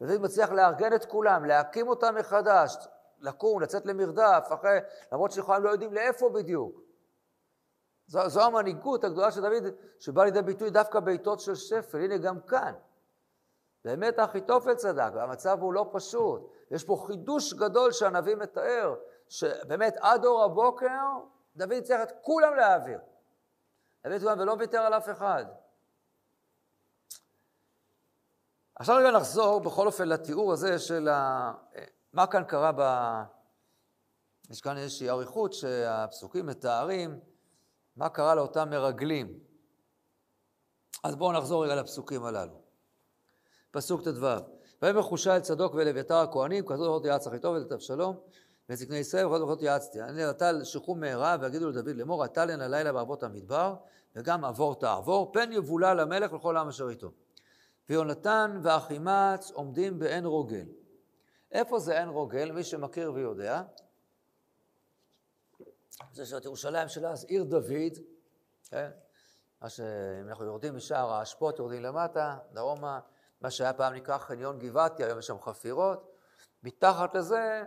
ודוד 0.00 0.20
מצליח 0.20 0.50
לארגן 0.50 0.94
את 0.94 1.04
כולם, 1.04 1.44
להקים 1.44 1.88
אותם 1.88 2.14
מחדש, 2.18 2.76
לקום, 3.20 3.60
לצאת 3.60 3.86
למרדף, 3.86 4.48
אחרי, 4.54 4.78
למרות 5.12 5.32
שיכולים 5.32 5.62
לא 5.62 5.70
יודעים 5.70 5.92
לאיפה 5.92 6.28
בדיוק. 6.28 6.80
זו, 8.06 8.28
זו 8.28 8.42
המנהיגות 8.42 9.04
הגדולה 9.04 9.30
של 9.30 9.40
דוד, 9.40 9.74
שבאה 9.98 10.24
לידי 10.24 10.42
ביטוי 10.42 10.70
דווקא 10.70 11.00
בעיתות 11.00 11.40
של 11.40 11.54
שפל, 11.54 11.98
הנה 11.98 12.18
גם 12.18 12.40
כאן. 12.40 12.74
באמת 13.84 14.18
אחיתופל 14.18 14.74
צדק, 14.74 15.10
והמצב 15.14 15.58
הוא 15.60 15.72
לא 15.72 15.90
פשוט. 15.92 16.50
יש 16.70 16.84
פה 16.84 17.04
חידוש 17.06 17.54
גדול 17.54 17.92
שהנביא 17.92 18.34
מתאר, 18.34 18.94
שבאמת 19.28 19.96
עד 20.00 20.24
אור 20.24 20.42
הבוקר 20.42 21.04
דוד 21.56 21.80
צריך 21.82 22.02
את 22.02 22.12
כולם 22.22 22.54
להעביר. 22.56 22.98
דוד 24.06 24.20
כולם 24.20 24.40
ולא 24.40 24.56
ויתר 24.58 24.78
על 24.78 24.94
אף 24.94 25.08
אחד. 25.10 25.44
עכשיו 28.76 28.96
רגע 28.96 29.10
נחזור 29.10 29.60
בכל 29.60 29.86
אופן 29.86 30.08
לתיאור 30.08 30.52
הזה 30.52 30.78
של 30.78 31.08
ה... 31.08 31.52
מה 32.12 32.26
כאן 32.26 32.44
קרה 32.44 32.72
ב... 32.76 32.82
יש 34.50 34.60
כאן 34.60 34.76
איזושהי 34.76 35.10
אריכות 35.10 35.52
שהפסוקים 35.52 36.46
מתארים 36.46 37.20
מה 37.96 38.08
קרה 38.08 38.34
לאותם 38.34 38.70
מרגלים. 38.70 39.38
אז 41.04 41.16
בואו 41.16 41.32
נחזור 41.32 41.64
רגע 41.64 41.74
לפסוקים 41.74 42.24
הללו. 42.24 42.63
פסוק 43.74 44.02
ט"ו: 44.02 44.26
ויאמר 44.82 45.02
חושי 45.02 45.30
אל 45.30 45.40
צדוק 45.40 45.74
ואל 45.74 45.88
אביתר 45.88 46.14
הכהנים, 46.14 46.66
כזאת 46.66 46.78
ברכות 46.78 47.04
יעץ 47.04 47.26
אחיטוב 47.26 47.56
ואת 47.56 47.72
אבשלום, 47.72 48.16
זקני 48.72 48.96
ישראל 48.96 49.26
וכזאת 49.26 49.40
ברכות 49.40 49.62
יעצתי. 49.62 50.02
אני 50.02 50.26
נטל 50.30 50.64
שכום 50.64 51.00
מהרה 51.00 51.36
ויגידו 51.40 51.70
לדוד 51.70 51.88
לאמור, 51.88 52.24
אתה 52.24 52.44
לן 52.44 52.60
הלילה 52.60 52.92
בערבות 52.92 53.22
המדבר, 53.22 53.74
וגם 54.16 54.44
עבור 54.44 54.74
תעבור, 54.74 55.32
פן 55.32 55.52
יבולע 55.52 55.94
למלך 55.94 56.32
ולכל 56.32 56.56
העם 56.56 56.68
אשר 56.68 56.88
איתו. 56.88 57.10
ויונתן 57.88 58.60
ואחימץ 58.62 59.50
עומדים 59.50 59.98
בעין 59.98 60.24
רוגל. 60.24 60.66
איפה 61.52 61.78
זה 61.78 61.98
עין 61.98 62.08
רוגל? 62.08 62.52
מי 62.52 62.64
שמכיר 62.64 63.12
ויודע. 63.12 63.62
זה 66.12 66.26
שאת 66.26 66.44
ירושלים 66.44 66.88
של 66.88 67.06
אז, 67.06 67.24
עיר 67.24 67.44
דוד, 67.44 67.98
כן? 68.70 68.90
מה 69.62 69.68
שאם 69.68 70.28
אנחנו 70.28 70.44
יורדים 70.44 70.76
משער 70.76 71.12
האשפות, 71.12 71.58
יורדים 71.58 71.82
למטה, 71.82 72.36
דרומה, 72.52 73.00
מה 73.40 73.50
שהיה 73.50 73.72
פעם 73.72 73.94
נקרא 73.94 74.18
חניון 74.18 74.58
גבעתי, 74.58 75.04
היום 75.04 75.18
יש 75.18 75.26
שם 75.26 75.40
חפירות. 75.40 76.14
מתחת 76.62 77.14
לזה, 77.14 77.64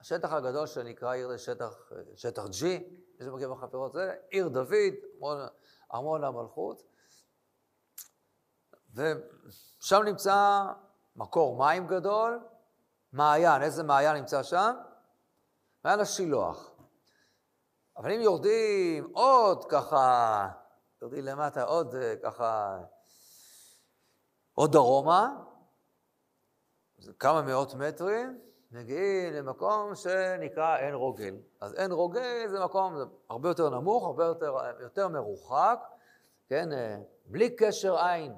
השטח 0.00 0.32
הגדול 0.32 0.66
שנקרא 0.66 1.12
עיר 1.12 1.36
שטח, 1.36 1.90
שטח 2.16 2.42
G, 2.44 2.64
מי 3.20 3.24
שמגיע 3.24 3.48
בחפירות, 3.48 3.92
זה 3.92 4.14
עיר 4.30 4.48
דוד, 4.48 4.94
ארמון, 5.14 5.38
ארמון 5.94 6.24
המלכות. 6.24 6.82
ושם 8.94 10.02
נמצא 10.04 10.64
מקור 11.16 11.56
מים 11.58 11.86
גדול, 11.86 12.40
מעיין, 13.12 13.62
איזה 13.62 13.82
מעיין 13.82 14.16
נמצא 14.16 14.42
שם? 14.42 14.76
מעיין 15.84 16.00
השילוח. 16.00 16.70
אבל 17.96 18.12
אם 18.12 18.20
יורדים 18.20 19.10
עוד 19.12 19.64
ככה, 19.64 20.48
יורדים 21.02 21.24
למטה 21.24 21.62
עוד 21.62 21.94
אה, 21.94 22.14
ככה 22.22 22.78
עוד 24.58 24.72
דרומה, 24.72 25.36
זה 26.98 27.12
כמה 27.12 27.42
מאות 27.42 27.74
מטרים, 27.74 28.38
מגיעים 28.72 29.32
למקום 29.32 29.94
שנקרא 29.94 30.76
עין 30.76 30.94
רוגל. 30.94 31.36
אז 31.60 31.74
עין 31.74 31.92
רוגל 31.92 32.46
זה 32.48 32.64
מקום 32.64 32.96
זה 32.96 33.04
הרבה 33.30 33.48
יותר 33.48 33.70
נמוך, 33.70 34.04
הרבה 34.04 34.24
יותר, 34.24 34.56
יותר 34.80 35.08
מרוחק, 35.08 35.80
כן, 36.48 36.72
אה, 36.72 36.96
בלי 37.26 37.56
קשר 37.56 37.98
עין 37.98 38.34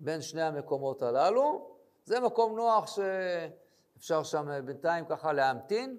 בין 0.00 0.22
שני 0.22 0.42
המקומות 0.42 1.02
הללו. 1.02 1.76
זה 2.04 2.20
מקום 2.20 2.56
נוח 2.56 2.86
שאפשר 2.86 4.22
שם 4.22 4.66
בינתיים 4.66 5.04
ככה 5.04 5.32
להמתין 5.32 5.96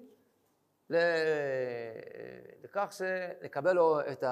לכך 2.63 2.91
שנקבל 2.91 3.77
את 4.11 4.23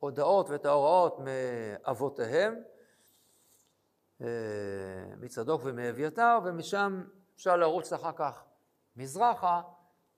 ההודעות 0.00 0.50
ואת 0.50 0.66
ההוראות 0.66 1.18
מאבותיהם. 1.18 2.62
אה, 4.22 4.26
מצדוק 5.20 5.60
ומאביתר, 5.64 6.38
ומשם 6.44 7.02
אפשר 7.36 7.56
לרוץ 7.56 7.92
אחר 7.92 8.12
כך 8.16 8.44
מזרחה, 8.96 9.62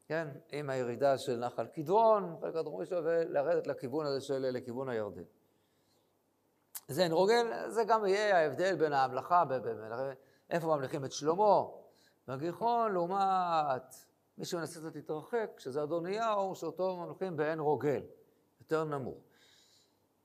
כן, 0.06 0.28
עם 0.52 0.70
הירידה 0.70 1.18
של 1.18 1.36
נחל 1.36 1.66
קדרון, 1.66 2.36
חלק 2.40 2.56
הדרומי 2.56 2.86
שלו, 2.86 3.04
ולרדת 3.04 3.66
לכיוון 3.66 4.06
הזה 4.06 4.20
של, 4.20 4.38
לכיוון 4.38 4.88
הירדן. 4.88 5.22
זה 6.88 7.02
אין 7.02 7.12
רוגל, 7.12 7.68
זה 7.68 7.84
גם 7.84 8.06
יהיה 8.06 8.38
ההבדל 8.38 8.76
בין 8.76 8.92
ההמלכה, 8.92 9.44
איפה 10.50 10.66
ממליכים 10.66 11.04
את 11.04 11.12
שלמה, 11.12 11.62
בגיחון, 12.28 12.92
לעומת 12.92 13.94
מי 14.38 14.44
שמנסה 14.44 14.80
קצת 14.80 14.94
להתרחק, 14.94 15.50
שזה 15.58 15.82
אדוניהו, 15.82 16.54
שאותו 16.54 16.96
ממליכים 16.96 17.36
בעין 17.36 17.60
רוגל, 17.60 18.02
יותר 18.60 18.84
נמוך. 18.84 19.18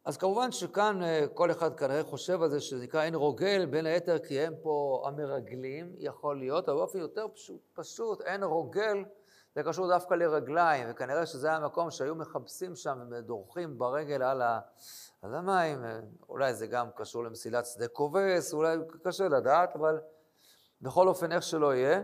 אז 0.08 0.18
כמובן 0.18 0.52
שכאן 0.52 1.04
אה, 1.04 1.26
כל 1.34 1.52
אחד 1.52 1.76
כנראה 1.76 2.04
חושב 2.04 2.42
על 2.42 2.50
זה 2.50 2.60
שזה 2.60 2.84
נקרא 2.84 3.04
אין 3.04 3.16
רוגל, 3.16 3.66
בין 3.66 3.86
היתר 3.86 4.20
כי 4.20 4.40
הם 4.40 4.54
פה 4.62 5.04
המרגלים, 5.08 5.96
יכול 5.98 6.40
להיות, 6.40 6.70
אבל 6.70 6.78
באופן 6.78 7.00
יותר 7.00 7.28
פשוט, 7.34 7.62
פשוט 7.74 8.22
אין 8.22 8.44
רוגל, 8.44 9.04
זה 9.56 9.64
קשור 9.64 9.88
דווקא 9.88 10.14
לרגליים, 10.14 10.88
וכנראה 10.90 11.26
שזה 11.26 11.48
היה 11.48 11.60
מקום 11.60 11.92
שהיו 11.92 12.16
מכבסים 12.16 12.76
שם 12.76 13.00
ודורכים 13.12 13.78
ברגל 13.78 14.24
על, 14.24 14.42
על 15.22 15.36
המים, 15.36 15.86
אולי 16.30 16.54
זה 16.54 16.68
גם 16.68 16.88
קשור 16.96 17.24
למסילת 17.24 17.66
שדה 17.66 17.88
כובס, 17.88 18.54
אולי 18.54 18.78
קשה 19.04 19.28
לדעת, 19.28 19.76
אבל 19.76 20.00
בכל 20.82 21.08
אופן, 21.08 21.32
איך 21.32 21.44
שלא 21.44 21.76
יהיה, 21.76 22.02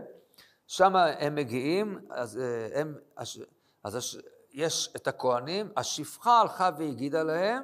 שם 0.66 0.96
הם 0.96 1.34
מגיעים, 1.34 1.98
אז, 2.10 2.38
אה, 2.38 2.80
הם, 2.80 2.94
אז 3.84 4.20
יש 4.50 4.92
את 4.96 5.08
הכהנים, 5.08 5.72
השפחה 5.76 6.40
הלכה 6.40 6.70
והגידה 6.78 7.22
להם, 7.22 7.62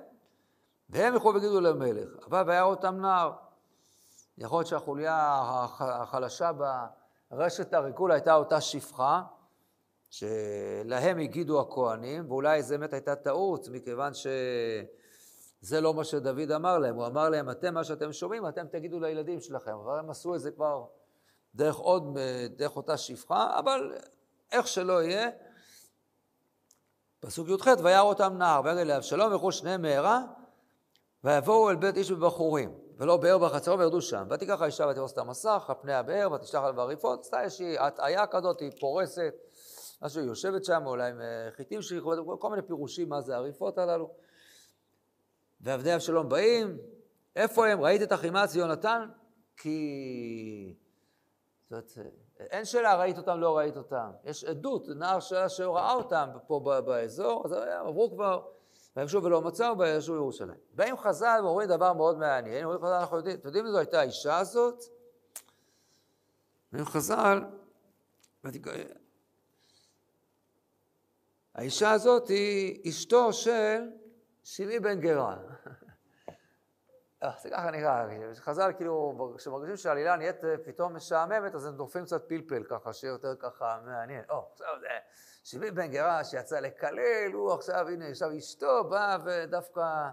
והם 0.90 1.14
ילכו 1.14 1.34
והגידו 1.34 1.60
למלך. 1.60 2.26
אבל 2.26 2.42
והיה 2.46 2.62
אותם 2.62 3.00
נער. 3.00 3.32
יכול 4.38 4.58
להיות 4.58 4.66
שהחוליה 4.66 5.40
החלשה 5.78 6.50
ברשת 7.30 7.74
הריקול 7.74 8.12
הייתה 8.12 8.34
אותה 8.34 8.60
שפחה, 8.60 9.22
שלהם 10.10 11.18
הגידו 11.18 11.60
הכהנים, 11.60 12.30
ואולי 12.30 12.62
זו 12.62 12.74
באמת 12.74 12.92
הייתה 12.92 13.16
טעות, 13.16 13.68
מכיוון 13.68 14.12
שזה 14.14 15.80
לא 15.80 15.94
מה 15.94 16.04
שדוד 16.04 16.50
אמר 16.50 16.78
להם. 16.78 16.94
הוא 16.94 17.06
אמר 17.06 17.28
להם, 17.28 17.50
אתם, 17.50 17.74
מה 17.74 17.84
שאתם 17.84 18.12
שומעים, 18.12 18.48
אתם 18.48 18.66
תגידו 18.66 19.00
לילדים 19.00 19.40
שלכם. 19.40 19.74
אבל 19.74 19.98
הם 19.98 20.10
עשו 20.10 20.34
את 20.34 20.40
זה 20.40 20.50
כבר 20.50 20.84
דרך 21.54 21.76
עוד, 21.76 22.18
דרך 22.56 22.76
אותה 22.76 22.96
שפחה, 22.96 23.58
אבל 23.58 23.94
איך 24.52 24.66
שלא 24.66 25.02
יהיה, 25.02 25.28
פסוק 27.20 27.48
י"ח, 27.48 27.66
וירא 27.82 28.00
אותם 28.00 28.34
נער, 28.38 28.60
וירא 28.64 28.82
לאבשלום, 28.82 29.30
וילכו 29.30 29.52
שניהם 29.52 29.82
מהרה, 29.82 30.24
ויבואו 31.24 31.70
אל 31.70 31.76
בית 31.76 31.96
איש 31.96 32.10
בבחורים, 32.10 32.74
ולא 32.96 33.16
באר 33.16 33.38
בחצרו 33.38 33.78
וירדו 33.78 34.00
שם. 34.00 34.26
ותיקח 34.30 34.62
האישה 34.62 34.86
ותפוס 34.86 35.12
את 35.12 35.18
המסך, 35.18 35.64
על 35.68 35.74
פני 35.80 35.94
הבאר, 35.94 36.32
ותשלח 36.32 36.62
עליו 36.62 36.80
הריפות, 36.80 37.20
עשתה 37.20 37.42
איזושהי 37.42 37.78
הטעיה 37.78 38.26
כזאת, 38.26 38.60
היא 38.60 38.70
פורסת, 38.80 39.34
משהו, 40.02 40.20
היא 40.20 40.28
יושבת 40.28 40.64
שם, 40.64 40.82
אולי 40.86 41.10
עם 41.10 41.20
אה, 41.20 41.50
חיטים 41.50 41.82
שלי, 41.82 42.00
כל 42.38 42.50
מיני 42.50 42.62
פירושים 42.62 43.08
מה 43.08 43.20
זה 43.20 43.36
הריפות 43.36 43.78
הללו. 43.78 44.10
ועבדי 45.60 45.94
אבשלום 45.94 46.28
באים, 46.28 46.78
איפה 47.36 47.66
הם? 47.66 47.80
ראית 47.80 48.02
את 48.02 48.12
אחימץ 48.12 48.56
ויונתן? 48.56 49.08
כי... 49.56 50.74
זאת 51.70 51.72
אומרת, 51.72 51.92
אין 52.40 52.64
שאלה, 52.64 52.96
ראית 52.96 53.18
אותם, 53.18 53.40
לא 53.40 53.58
ראית 53.58 53.76
אותם. 53.76 54.10
יש 54.24 54.44
עדות, 54.44 54.88
נער 54.88 55.20
שלה 55.20 55.48
שראה 55.48 55.92
אותם 55.92 56.28
פה 56.46 56.80
באזור, 56.84 57.42
אז 57.44 57.52
עברו 57.52 58.10
כבר, 58.10 58.42
ויבשו 58.96 59.22
ולא 59.22 59.40
מצאו, 59.40 59.78
וישבו 59.78 60.14
ירושלים. 60.14 60.58
באים 60.74 60.96
חז"ל 60.96 61.40
ואומרים 61.44 61.68
דבר 61.68 61.92
מאוד 61.92 62.18
מעניין, 62.18 62.64
אומרים 62.64 62.80
חז"ל, 62.80 62.92
אנחנו 62.92 63.16
יודעים, 63.16 63.36
אתם 63.36 63.46
יודעים 63.46 63.64
מי 63.64 63.70
זו 63.70 63.78
הייתה 63.78 64.00
האישה 64.00 64.38
הזאת? 64.38 64.84
אומרים 66.72 66.86
חז"ל, 66.86 67.44
האישה 71.54 71.90
הזאת 71.90 72.28
היא 72.28 72.90
אשתו 72.90 73.32
של 73.32 73.90
שמעי 74.44 74.80
בן 74.80 75.00
גרה. 75.00 75.36
אה, 77.22 77.30
זה 77.42 77.50
ככה 77.50 77.70
נראה, 77.70 78.06
חז"ל 78.34 78.72
כאילו, 78.76 79.34
כשמרגישים 79.38 79.76
שהעלילה 79.76 80.16
נהיית 80.16 80.36
פתאום 80.64 80.96
משעממת, 80.96 81.54
אז 81.54 81.66
הם 81.66 81.76
דורפים 81.76 82.04
קצת 82.04 82.28
פלפל 82.28 82.64
ככה, 82.64 82.92
שיהיה 82.92 83.10
יותר 83.10 83.34
ככה 83.38 83.80
מעניין. 83.84 84.24
או, 84.30 84.48
עכשיו 84.52 84.68
זה 84.80 84.86
שבעים 85.50 85.74
בן 85.74 85.90
גרה 85.90 86.24
שיצא 86.24 86.60
לקלל, 86.60 87.32
הוא 87.32 87.52
עכשיו, 87.52 87.88
הנה, 87.88 88.08
עכשיו 88.08 88.38
אשתו 88.38 88.84
באה 88.84 89.16
ודווקא... 89.24 90.08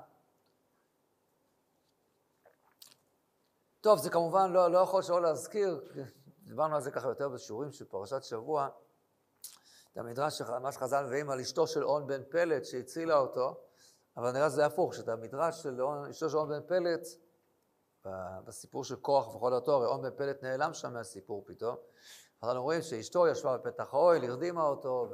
טוב, 3.81 3.99
זה 3.99 4.09
כמובן 4.09 4.51
לא, 4.51 4.71
לא 4.71 4.77
יכול 4.77 5.01
שלא 5.01 5.21
להזכיר, 5.21 5.81
דיברנו 6.43 6.75
על 6.75 6.81
זה 6.81 6.91
ככה 6.91 7.07
יותר 7.07 7.29
בשיעורים 7.29 7.71
של 7.71 7.85
פרשת 7.85 8.23
שבוע, 8.23 8.69
את 9.91 9.97
המדרש, 9.97 10.41
מה 10.41 10.71
שחז"ל 10.71 11.05
מביאים 11.05 11.29
על 11.29 11.39
אשתו 11.39 11.67
של 11.67 11.83
און 11.83 12.07
בן 12.07 12.23
פלט 12.29 12.65
שהצילה 12.65 13.17
אותו, 13.17 13.63
אבל 14.17 14.31
נראה 14.31 14.49
שזה 14.49 14.65
הפוך, 14.65 14.93
שאת 14.93 15.07
המדרש 15.07 15.63
של 15.63 15.81
אשתו 16.09 16.29
של 16.29 16.37
און 16.37 16.49
בן 16.49 16.67
פלט, 16.67 17.07
בסיפור 18.45 18.83
של 18.83 18.95
כוח 18.95 19.35
וכל 19.35 19.53
הרי 19.53 19.85
און 19.85 20.01
בן 20.01 20.15
פלט 20.17 20.43
נעלם 20.43 20.73
שם 20.73 20.93
מהסיפור 20.93 21.43
פתאום. 21.47 21.75
אז 22.41 22.49
אנחנו 22.49 22.63
רואים 22.63 22.81
שאשתו 22.81 23.27
ישבה 23.27 23.57
בפתח 23.57 23.93
האוהל, 23.93 24.23
הרדימה 24.23 24.63
אותו 24.63 25.09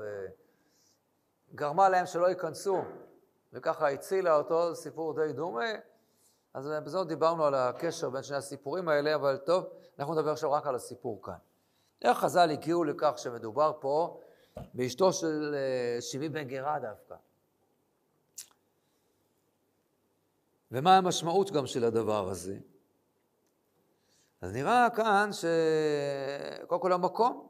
וגרמה 1.53 1.89
להם 1.89 2.05
שלא 2.05 2.29
ייכנסו, 2.29 2.81
וככה 3.53 3.89
הצילה 3.89 4.35
אותו, 4.35 4.75
סיפור 4.75 5.13
די 5.13 5.33
דומה. 5.33 5.69
אז 6.53 6.67
בזאת 6.83 7.07
דיברנו 7.07 7.45
על 7.45 7.55
הקשר 7.55 8.09
בין 8.09 8.23
שני 8.23 8.37
הסיפורים 8.37 8.89
האלה, 8.89 9.15
אבל 9.15 9.37
טוב, 9.37 9.65
אנחנו 9.99 10.13
נדבר 10.13 10.31
עכשיו 10.31 10.51
רק 10.51 10.67
על 10.67 10.75
הסיפור 10.75 11.23
כאן. 11.23 11.37
איך 12.01 12.17
חז"ל 12.17 12.51
הגיעו 12.51 12.83
לכך 12.83 13.13
שמדובר 13.17 13.71
פה 13.79 14.19
באשתו 14.73 15.13
של 15.13 15.55
אה, 15.55 16.01
שמעי 16.01 16.29
בן 16.29 16.43
גרה 16.43 16.79
דווקא? 16.79 17.15
ומה 20.71 20.97
המשמעות 20.97 21.51
גם 21.51 21.67
של 21.67 21.83
הדבר 21.83 22.29
הזה? 22.29 22.57
אז 24.43 24.53
נראה 24.53 24.87
כאן 24.95 25.29
שקודם 25.31 26.81
כל 26.81 26.93
המקום, 26.93 27.47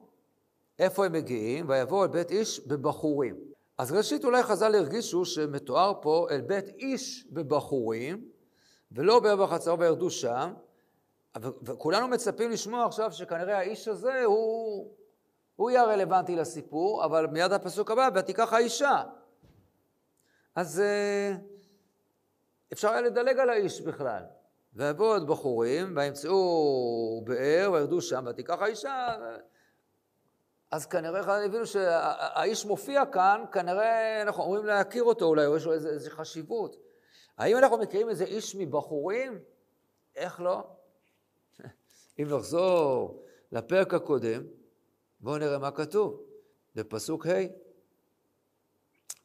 איפה 0.80 1.06
הם 1.06 1.12
מגיעים? 1.12 1.70
ויבואו 1.70 2.04
אל 2.04 2.08
בית 2.08 2.32
איש 2.32 2.68
בבחורים. 2.68 3.36
אז 3.78 3.92
ראשית 3.92 4.26
אולי 4.26 4.44
חז"ל 4.44 4.76
הרגישו 4.76 5.26
שמתואר 5.26 5.94
פה 6.02 6.28
אל 6.32 6.42
בית 6.42 6.68
איש 6.68 7.28
בבחורים, 7.32 8.30
ולא 8.92 9.20
באר 9.20 9.36
בחצר 9.36 9.76
וירדו 9.80 10.10
שם, 10.10 10.54
וכולנו 11.42 12.08
מצפים 12.08 12.52
לשמוע 12.52 12.86
עכשיו 12.86 13.12
שכנראה 13.12 13.58
האיש 13.58 13.88
הזה 13.88 14.24
הוא, 14.24 14.92
הוא 15.56 15.72
יהיה 15.72 15.82
הרלוונטי 15.82 16.36
לסיפור, 16.36 17.06
אבל 17.06 17.28
מיד 17.28 17.52
הפסוק 17.52 17.92
הבא, 17.92 18.10
ותיקח 18.16 18.54
האישה. 18.54 19.04
אז 20.56 20.80
אה, 20.80 21.34
אפשר 22.74 22.90
היה 22.90 23.02
לדלג 23.02 23.40
על 23.40 23.50
האיש 23.50 23.82
בכלל. 23.82 24.24
ויבואו 24.76 25.14
עוד 25.14 25.28
בחורים, 25.28 25.98
וימצאו 25.98 27.22
באר, 27.26 27.70
וירדו 27.74 28.02
שם, 28.02 28.26
ותיקח 28.30 28.62
האישה. 28.62 29.16
אז 30.72 30.86
כנראה 30.86 31.46
הבינו 31.46 31.66
שהאיש 31.66 32.66
מופיע 32.66 33.06
כאן, 33.06 33.44
כנראה 33.52 34.22
אנחנו 34.22 34.44
אומרים 34.44 34.66
להכיר 34.66 35.04
אותו 35.04 35.26
אולי, 35.26 35.46
או 35.46 35.58
יש 35.58 35.66
לו 35.66 35.74
איזו 35.74 36.10
חשיבות. 36.10 36.76
האם 37.38 37.58
אנחנו 37.58 37.78
מכירים 37.78 38.10
איזה 38.10 38.24
איש 38.24 38.56
מבחורים? 38.56 39.40
איך 40.16 40.42
לא? 40.42 40.68
אם 42.20 42.28
נחזור 42.30 43.24
לפרק 43.52 43.94
הקודם, 43.94 44.44
בואו 45.20 45.38
נראה 45.38 45.58
מה 45.58 45.72
כתוב, 45.72 46.22
בפסוק 46.76 47.28
ה', 47.28 47.32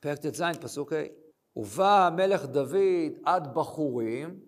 פרק 0.01 0.19
ט"ז, 0.19 0.43
פסוק 0.61 0.93
ה'. 0.93 0.97
ובא 1.57 2.07
המלך 2.07 2.45
דוד 2.45 3.13
עד 3.25 3.55
בחורים, 3.55 4.41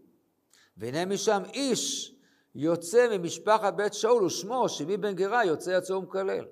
והנה 0.81 1.05
משם 1.05 1.43
איש 1.55 2.14
יוצא 2.55 3.19
ממשפחת 3.19 3.75
בית 3.75 3.95
שאול, 3.95 4.25
ושמו 4.25 4.69
שמי 4.69 4.97
בן 4.97 5.14
גרה 5.14 5.45
יוצא 5.45 5.71
יצא 5.71 5.93
ומקלל. 5.93 6.45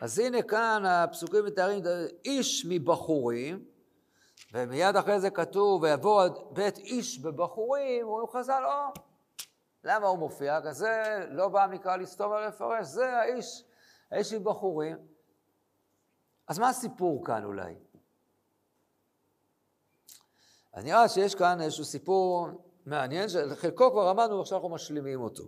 אז 0.00 0.18
הנה 0.18 0.42
כאן 0.42 0.82
הפסוקים 0.86 1.44
מתארים 1.44 1.82
איש 2.24 2.66
מבחורים, 2.68 3.64
ומיד 4.52 4.96
אחרי 4.96 5.20
זה 5.20 5.30
כתוב, 5.30 5.82
ויבוא 5.82 6.28
בית 6.50 6.78
איש 6.78 7.18
בבחורים, 7.18 8.06
אומרים 8.06 8.28
חז"ל, 8.28 8.62
או, 8.64 9.02
למה 9.84 10.06
הוא 10.06 10.18
מופיע? 10.18 10.60
כי 10.62 10.72
זה 10.72 11.26
לא 11.30 11.48
בא 11.48 11.66
מקרא 11.70 11.96
לסתום 11.96 12.32
ולפרש, 12.32 12.86
זה 12.86 13.16
האיש, 13.16 13.64
האיש 14.10 14.32
מבחורים. 14.32 14.96
אז 16.48 16.58
מה 16.58 16.68
הסיפור 16.68 17.24
כאן 17.24 17.44
אולי? 17.44 17.74
אז 20.72 20.84
נראה 20.84 21.08
שיש 21.08 21.34
כאן 21.34 21.60
איזשהו 21.60 21.84
סיפור 21.84 22.48
מעניין, 22.86 23.28
שחלקו 23.28 23.90
כבר 23.90 24.10
אמרנו, 24.10 24.40
עכשיו 24.40 24.58
אנחנו 24.58 24.68
משלימים 24.68 25.20
אותו. 25.20 25.44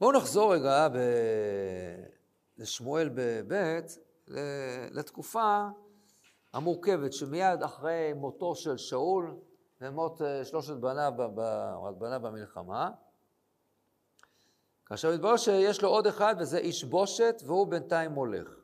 בואו 0.00 0.12
נחזור 0.12 0.54
רגע 0.54 0.88
ב... 0.88 0.98
לשמואל 2.58 3.10
בב' 3.14 3.80
לתקופה 4.90 5.66
המורכבת, 6.52 7.12
שמיד 7.12 7.62
אחרי 7.62 8.12
מותו 8.16 8.54
של 8.54 8.76
שאול 8.76 9.36
ומות 9.80 10.22
אה, 10.22 10.44
שלושת 10.44 10.74
בניו, 10.74 11.12
רק 11.82 11.94
בניו 11.98 12.20
במלחמה, 12.22 12.90
כאשר 14.86 15.14
מתברר 15.14 15.36
שיש 15.36 15.82
לו 15.82 15.88
עוד 15.88 16.06
אחד 16.06 16.34
וזה 16.38 16.58
איש 16.58 16.84
בושת 16.84 17.42
והוא 17.46 17.66
בינתיים 17.66 18.12
הולך. 18.12 18.57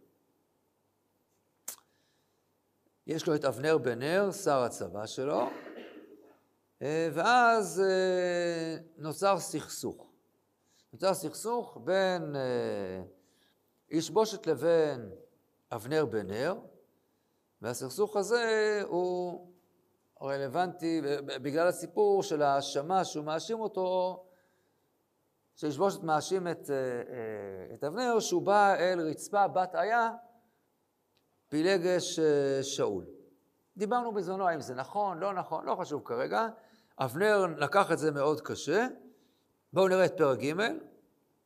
יש 3.06 3.26
לו 3.26 3.34
את 3.34 3.44
אבנר 3.44 3.78
בן 3.78 3.98
נר, 3.98 4.32
שר 4.32 4.62
הצבא 4.62 5.06
שלו, 5.06 5.48
אה, 6.82 7.08
ואז 7.12 7.82
אה, 7.86 8.76
נוצר 8.96 9.38
סכסוך. 9.38 10.10
נוצר 10.92 11.14
סכסוך 11.14 11.78
בין 11.84 12.36
אה, 12.36 13.02
איש 13.90 14.10
בושת 14.10 14.46
לבין 14.46 15.10
אבנר 15.72 16.04
בן 16.06 16.26
נר, 16.26 16.54
והסכסוך 17.62 18.16
הזה 18.16 18.82
הוא 18.86 19.46
רלוונטי 20.22 21.00
בגלל 21.26 21.66
הסיפור 21.66 22.22
של 22.22 22.42
ההאשמה 22.42 23.04
שהוא 23.04 23.24
מאשים 23.24 23.60
אותו 23.60 24.20
שישבושת 25.56 26.02
מאשים 26.02 26.48
את, 26.48 26.70
את 27.74 27.84
אבנר 27.84 28.20
שהוא 28.20 28.42
בא 28.42 28.74
אל 28.74 29.00
רצפה 29.00 29.48
בת 29.48 29.74
איה, 29.74 30.10
פילגש 31.54 32.18
אה, 32.18 32.62
שאול. 32.62 33.04
דיברנו 33.76 34.12
בזמנו 34.12 34.48
האם 34.48 34.60
זה 34.60 34.74
נכון, 34.74 35.18
לא 35.18 35.32
נכון, 35.32 35.64
לא 35.66 35.74
חשוב 35.74 36.02
כרגע. 36.04 36.48
אבנר 36.98 37.46
לקח 37.58 37.92
את 37.92 37.98
זה 37.98 38.10
מאוד 38.10 38.40
קשה. 38.40 38.86
בואו 39.72 39.88
נראה 39.88 40.04
את 40.04 40.12
פרק 40.16 40.38
ג', 40.38 40.52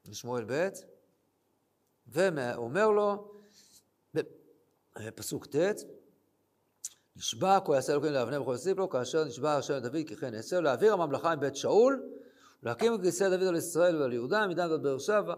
בשמואל 0.09 0.45
ב', 0.49 0.69
ואומר 2.07 2.91
לו, 2.91 3.33
פסוק 5.15 5.47
ט', 5.47 5.57
נשבע 7.17 7.59
כה 7.65 7.75
יעשה 7.75 7.93
אלוקים 7.93 8.13
לאבנר 8.13 8.43
וכל 8.43 8.53
יוסיף 8.53 8.79
לו, 8.79 8.89
כאשר 8.89 9.25
נשבע 9.25 9.57
השם 9.57 9.75
לדוד 9.75 10.03
כי 10.07 10.17
כן 10.17 10.35
יעשה, 10.35 10.61
להעביר 10.61 10.93
הממלכה 10.93 11.37
מבית 11.37 11.57
שאול, 11.57 12.03
ולהקים 12.63 12.95
את 12.95 13.01
כיסא 13.01 13.29
דוד 13.29 13.47
על 13.47 13.57
ישראל 13.57 14.03
ועל 14.03 14.13
יהודה, 14.13 14.47
מדן 14.47 14.71
ועד 14.71 14.83
באר 14.83 14.99
שבע. 14.99 15.35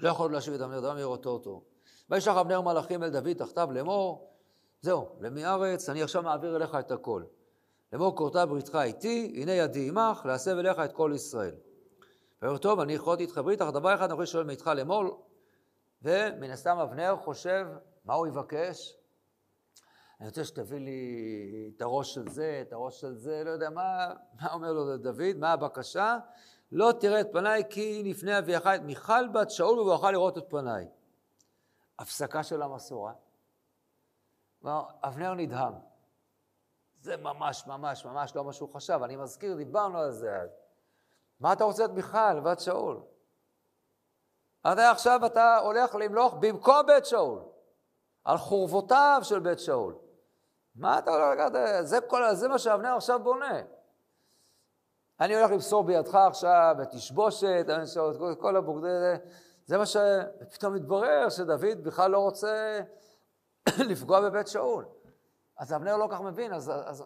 לא 0.00 0.08
יכול 0.08 0.32
להשיב 0.32 0.54
את 0.54 0.60
אבנר 0.60 0.80
דבר 0.80 0.94
מראותו 0.94 1.30
אותו. 1.30 1.73
וישלח 2.10 2.36
אבנר 2.36 2.60
מלאכים 2.60 3.02
אל 3.02 3.10
דוד 3.10 3.32
תחתיו 3.32 3.68
לאמור, 3.72 4.30
זהו, 4.80 5.08
למי 5.20 5.46
ארץ, 5.46 5.88
אני 5.88 6.02
עכשיו 6.02 6.22
מעביר 6.22 6.56
אליך 6.56 6.74
את 6.74 6.90
הכל. 6.90 7.22
לאמור 7.92 8.16
כורתה 8.16 8.46
בריתך 8.46 8.78
איתי, 8.82 9.32
הנה 9.36 9.52
ידי 9.52 9.88
עמך, 9.88 10.22
להסב 10.24 10.58
אליך 10.58 10.78
את 10.78 10.92
כל 10.92 11.12
ישראל. 11.14 11.54
ואומר 12.42 12.58
טוב, 12.58 12.80
אני 12.80 12.92
יכולתי 12.92 13.22
איתך 13.22 13.38
ברית, 13.44 13.62
אך 13.62 13.68
דבר 13.68 13.94
אחד 13.94 14.04
אני 14.04 14.12
יכול 14.12 14.22
לשאול 14.22 14.44
מאיתך 14.44 14.66
לאמור, 14.66 15.26
ומן 16.02 16.50
הסתם 16.50 16.78
אבנר 16.78 17.16
חושב, 17.16 17.66
מה 18.04 18.14
הוא 18.14 18.26
יבקש? 18.26 18.96
אני 20.20 20.28
רוצה 20.28 20.44
שתביא 20.44 20.78
לי 20.78 21.70
את 21.76 21.82
הראש 21.82 22.14
של 22.14 22.28
זה, 22.28 22.62
את 22.66 22.72
הראש 22.72 23.00
של 23.00 23.14
זה, 23.14 23.42
לא 23.44 23.50
יודע 23.50 23.70
מה, 23.70 24.10
מה 24.40 24.52
אומר 24.52 24.72
לו 24.72 24.96
דוד, 24.96 25.36
מה 25.36 25.52
הבקשה? 25.52 26.18
לא 26.72 26.92
תראה 27.00 27.20
את 27.20 27.26
פניי 27.32 27.62
כי 27.70 28.02
לפני 28.04 28.38
אביך 28.38 28.66
את 28.66 28.82
מיכל 28.82 29.28
בת 29.28 29.50
שאול 29.50 29.78
ובואכה 29.78 30.10
לראות 30.10 30.38
את 30.38 30.44
פניי. 30.48 30.86
הפסקה 31.98 32.42
של 32.42 32.62
המסורה. 32.62 33.12
אבנר 35.02 35.34
נדהם. 35.34 35.72
זה 37.00 37.16
ממש 37.16 37.66
ממש 37.66 38.04
ממש 38.04 38.36
לא 38.36 38.44
מה 38.44 38.52
שהוא 38.52 38.74
חשב. 38.74 39.00
אני 39.04 39.16
מזכיר, 39.16 39.56
דיברנו 39.56 39.98
על 39.98 40.10
זה 40.10 40.36
אז. 40.36 40.50
מה 41.40 41.52
אתה 41.52 41.64
רוצה 41.64 41.84
את 41.84 41.90
מיכל 41.90 42.40
בת 42.40 42.60
שאול? 42.60 43.02
אתה 44.72 44.90
עכשיו 44.90 45.26
אתה 45.26 45.56
הולך 45.56 45.94
למלוך 45.94 46.34
במקום 46.40 46.86
בית 46.86 47.06
שאול, 47.06 47.42
על 48.24 48.38
חורבותיו 48.38 49.20
של 49.22 49.40
בית 49.40 49.58
שאול. 49.58 49.94
מה 50.74 50.98
אתה 50.98 51.10
הולך 51.10 51.40
לקחת? 51.40 51.52
זה, 51.80 52.00
כל, 52.00 52.34
זה 52.34 52.48
מה 52.48 52.58
שאבנר 52.58 52.96
עכשיו 52.96 53.20
בונה. 53.22 53.60
אני 55.20 55.36
הולך 55.36 55.50
למסור 55.50 55.84
בידך 55.84 56.14
עכשיו 56.14 56.76
את 56.82 56.88
תשבושת, 56.90 57.66
את 58.32 58.40
כל 58.40 58.56
הבוגדי... 58.56 59.14
זה 59.66 59.78
מה 59.78 59.86
שפתאום 59.86 60.74
מתברר 60.74 61.28
שדוד 61.30 61.82
בכלל 61.82 62.10
לא 62.10 62.18
רוצה 62.18 62.80
לפגוע 63.90 64.20
בבית 64.20 64.48
שאול. 64.48 64.84
אז 65.58 65.72
אבנר 65.72 65.96
לא 65.96 66.08
כך 66.10 66.20
מבין, 66.20 66.52
אז, 66.52 66.70
אז, 66.70 66.80
אז 66.84 67.04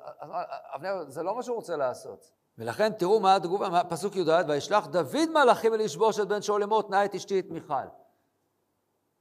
אבנר, 0.75 1.05
זה 1.09 1.23
לא 1.23 1.37
מה 1.37 1.43
שהוא 1.43 1.57
רוצה 1.57 1.77
לעשות. 1.77 2.31
ולכן 2.59 2.93
תראו 2.93 3.21
מה 3.21 3.37
התגובה, 3.37 3.85
פסוק 3.89 4.17
י"ד, 4.17 4.45
וישלח 4.49 4.87
דוד 4.87 5.29
מלאכים 5.35 5.73
ולשבוש 5.73 6.21
את 6.21 6.29
בן 6.29 6.43
שאול 6.43 6.61
לאמור 6.61 6.83
תנאי 6.83 7.05
את 7.05 7.15
אשתי 7.15 7.41
את 7.41 7.51
מיכל. 7.51 7.75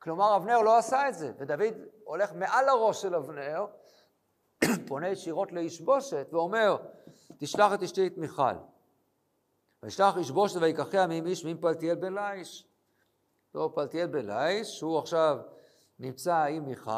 כלומר, 0.01 0.35
אבנר 0.35 0.61
לא 0.61 0.77
עשה 0.77 1.09
את 1.09 1.15
זה, 1.15 1.31
ודוד 1.37 1.73
הולך 2.03 2.33
מעל 2.33 2.69
הראש 2.69 3.01
של 3.01 3.15
אבנר, 3.15 3.65
פונה 4.87 5.09
ישירות 5.09 5.51
לישבושת 5.51 6.27
ואומר, 6.31 6.77
תשלח 7.37 7.73
את 7.73 7.83
אשתי 7.83 8.07
את 8.07 8.17
מיכל. 8.17 8.53
וישלח 9.83 10.17
ישבושת 10.17 10.61
ויקחיה 10.61 11.07
מעם 11.07 11.27
איש 11.27 11.45
מעם 11.45 11.57
פלטיאל 11.57 11.95
בן 11.95 12.13
ליש. 12.13 12.66
טוב, 13.57 13.71
פלטיאל 13.75 14.07
בן 14.07 14.25
ליש, 14.25 14.77
שהוא 14.77 14.99
עכשיו 14.99 15.39
נמצא 15.99 16.43
עם 16.43 16.65
מיכל, 16.65 16.91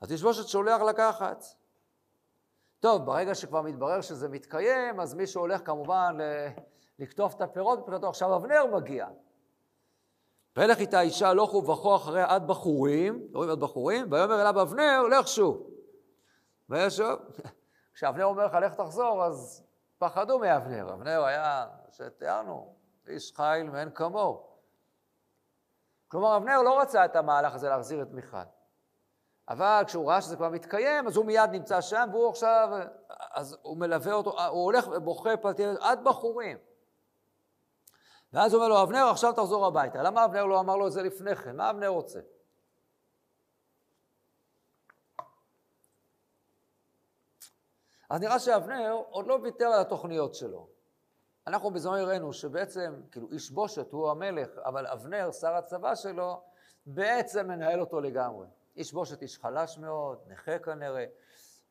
אז 0.00 0.12
ישבושת 0.12 0.48
שולח 0.48 0.80
לקחת. 0.80 1.44
טוב, 2.80 3.06
ברגע 3.06 3.34
שכבר 3.34 3.62
מתברר 3.62 4.00
שזה 4.00 4.28
מתקיים, 4.28 5.00
אז 5.00 5.14
מי 5.14 5.26
שהולך 5.26 5.60
כמובן 5.64 6.18
לקטוף 6.98 7.34
את 7.34 7.40
הפירות 7.40 7.78
מבחינתו, 7.78 8.08
עכשיו 8.08 8.36
אבנר 8.36 8.66
מגיע. 8.66 9.06
וילך 10.56 10.78
איתה 10.78 11.00
אישה 11.00 11.28
הלוך 11.28 11.54
ובכו 11.54 11.96
אחריה 11.96 12.34
עד 12.34 12.46
בחורים, 12.46 13.28
רואים 13.34 13.50
עד 13.50 13.60
בחורים, 13.60 14.12
ויאמר 14.12 14.40
אליו 14.40 14.62
אבנר, 14.62 15.02
לך 15.02 15.28
שוב. 15.28 15.70
וישוב. 16.68 17.18
כשאבנר 17.94 18.24
אומר 18.24 18.46
לך, 18.46 18.54
לך 18.54 18.74
תחזור, 18.74 19.24
אז 19.24 19.64
פחדו 19.98 20.38
מאבנר. 20.38 20.92
אבנר 20.94 21.24
היה, 21.24 21.66
שתיארנו, 21.90 22.74
איש 23.08 23.32
חיל 23.36 23.70
מאין 23.70 23.90
כמוהו. 23.90 24.53
כלומר, 26.14 26.36
אבנר 26.36 26.62
לא 26.62 26.80
רצה 26.80 27.04
את 27.04 27.16
המהלך 27.16 27.54
הזה 27.54 27.68
להחזיר 27.68 28.02
את 28.02 28.10
מיכל. 28.10 28.36
אבל 29.48 29.82
כשהוא 29.86 30.10
ראה 30.10 30.22
שזה 30.22 30.36
כבר 30.36 30.48
מתקיים, 30.48 31.06
אז 31.06 31.16
הוא 31.16 31.26
מיד 31.26 31.50
נמצא 31.50 31.80
שם, 31.80 32.08
והוא 32.12 32.30
עכשיו, 32.30 32.68
אז 33.32 33.56
הוא 33.62 33.76
מלווה 33.76 34.12
אותו, 34.12 34.30
הוא 34.30 34.64
הולך 34.64 34.86
ובוכה 34.86 35.36
פלטים 35.36 35.68
עד 35.80 36.04
בחורים. 36.04 36.58
ואז 38.32 38.54
הוא 38.54 38.62
אומר 38.62 38.74
לו, 38.74 38.82
אבנר, 38.82 39.04
עכשיו 39.10 39.32
תחזור 39.32 39.66
הביתה. 39.66 40.02
למה 40.02 40.24
אבנר 40.24 40.44
לא 40.44 40.60
אמר 40.60 40.76
לו 40.76 40.86
את 40.86 40.92
זה 40.92 41.02
לפני 41.02 41.36
כן? 41.36 41.56
מה 41.56 41.70
אבנר 41.70 41.88
רוצה? 41.88 42.20
אז 48.10 48.20
נראה 48.20 48.38
שאבנר 48.38 49.02
עוד 49.10 49.26
לא 49.26 49.38
ויתר 49.42 49.66
על 49.66 49.80
התוכניות 49.80 50.34
שלו. 50.34 50.73
אנחנו 51.46 51.70
בזמן 51.70 51.98
הראינו 51.98 52.32
שבעצם, 52.32 52.94
כאילו 53.10 53.28
איש 53.32 53.50
בושת 53.50 53.92
הוא 53.92 54.10
המלך, 54.10 54.58
אבל 54.64 54.86
אבנר, 54.86 55.32
שר 55.32 55.54
הצבא 55.54 55.94
שלו, 55.94 56.40
בעצם 56.86 57.48
מנהל 57.48 57.80
אותו 57.80 58.00
לגמרי. 58.00 58.46
איש 58.76 58.92
בושת 58.92 59.22
איש 59.22 59.38
חלש 59.38 59.78
מאוד, 59.78 60.18
נכה 60.26 60.58
כנראה, 60.58 61.04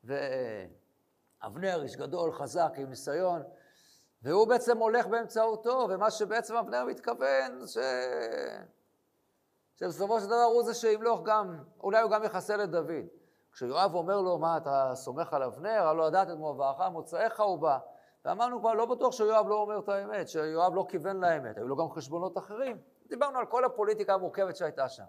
ואבנר 0.04 1.84
איש 1.84 1.96
גדול, 1.96 2.32
חזק, 2.32 2.72
עם 2.76 2.90
ניסיון, 2.90 3.44
והוא 4.22 4.48
בעצם 4.48 4.78
הולך 4.78 5.08
באמצעותו, 5.08 5.88
ומה 5.90 6.12
שבעצם 6.12 6.56
אבנר 6.56 6.86
מתכוון, 6.86 7.68
ש... 7.68 7.78
שבסופו 9.76 10.20
של 10.20 10.26
דבר 10.26 10.44
הוא 10.54 10.64
זה 10.64 10.74
שימלוך 10.74 11.22
גם, 11.24 11.64
אולי 11.80 12.02
הוא 12.02 12.12
גם 12.12 12.24
יחסל 12.24 12.64
את 12.64 12.70
דוד. 12.72 13.06
כשיואב 13.52 13.96
אומר 13.96 14.22
לו, 14.22 14.38
מה, 14.38 14.58
אתה 14.58 14.92
סומך 14.96 15.34
על 15.34 15.44
אבנר? 15.44 15.88
הלא 15.88 16.08
לדעת 16.08 16.30
את 16.30 16.38
מובאך, 16.38 16.82
מוצאיך 16.92 17.40
הוא 17.40 17.60
בא. 17.60 17.78
ואמרנו 18.26 18.60
כבר, 18.60 18.74
לא 18.74 18.86
בטוח 18.86 19.14
שיואב 19.14 19.48
לא 19.48 19.56
אומר 19.56 19.80
את 19.80 19.90
האמת, 19.90 20.30
שיואב 20.30 20.76
לא 20.76 20.86
כיוון 20.90 21.20
לאמת, 21.20 21.58
היו 21.58 21.68
לו 21.68 21.76
גם 21.76 21.92
חשבונות 21.92 22.38
אחרים. 22.38 22.78
דיברנו 23.08 23.40
על 23.40 23.46
כל 23.46 23.66
הפוליטיקה 23.66 24.14
המורכבת 24.14 24.56
שהייתה 24.56 24.90
שם. 24.90 25.04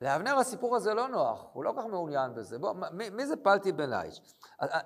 לאבנר 0.00 0.34
הסיפור 0.38 0.76
הזה 0.76 0.94
לא 0.94 1.08
נוח, 1.08 1.46
הוא 1.52 1.64
לא 1.64 1.72
כל 1.72 1.80
כך 1.80 1.86
מעוניין 1.86 2.34
בזה. 2.34 2.58
בוא, 2.58 2.72
מי, 2.92 3.10
מי 3.10 3.26
זה 3.26 3.36
פלטי 3.36 3.72
בן 3.72 3.90
ליש? 3.90 4.34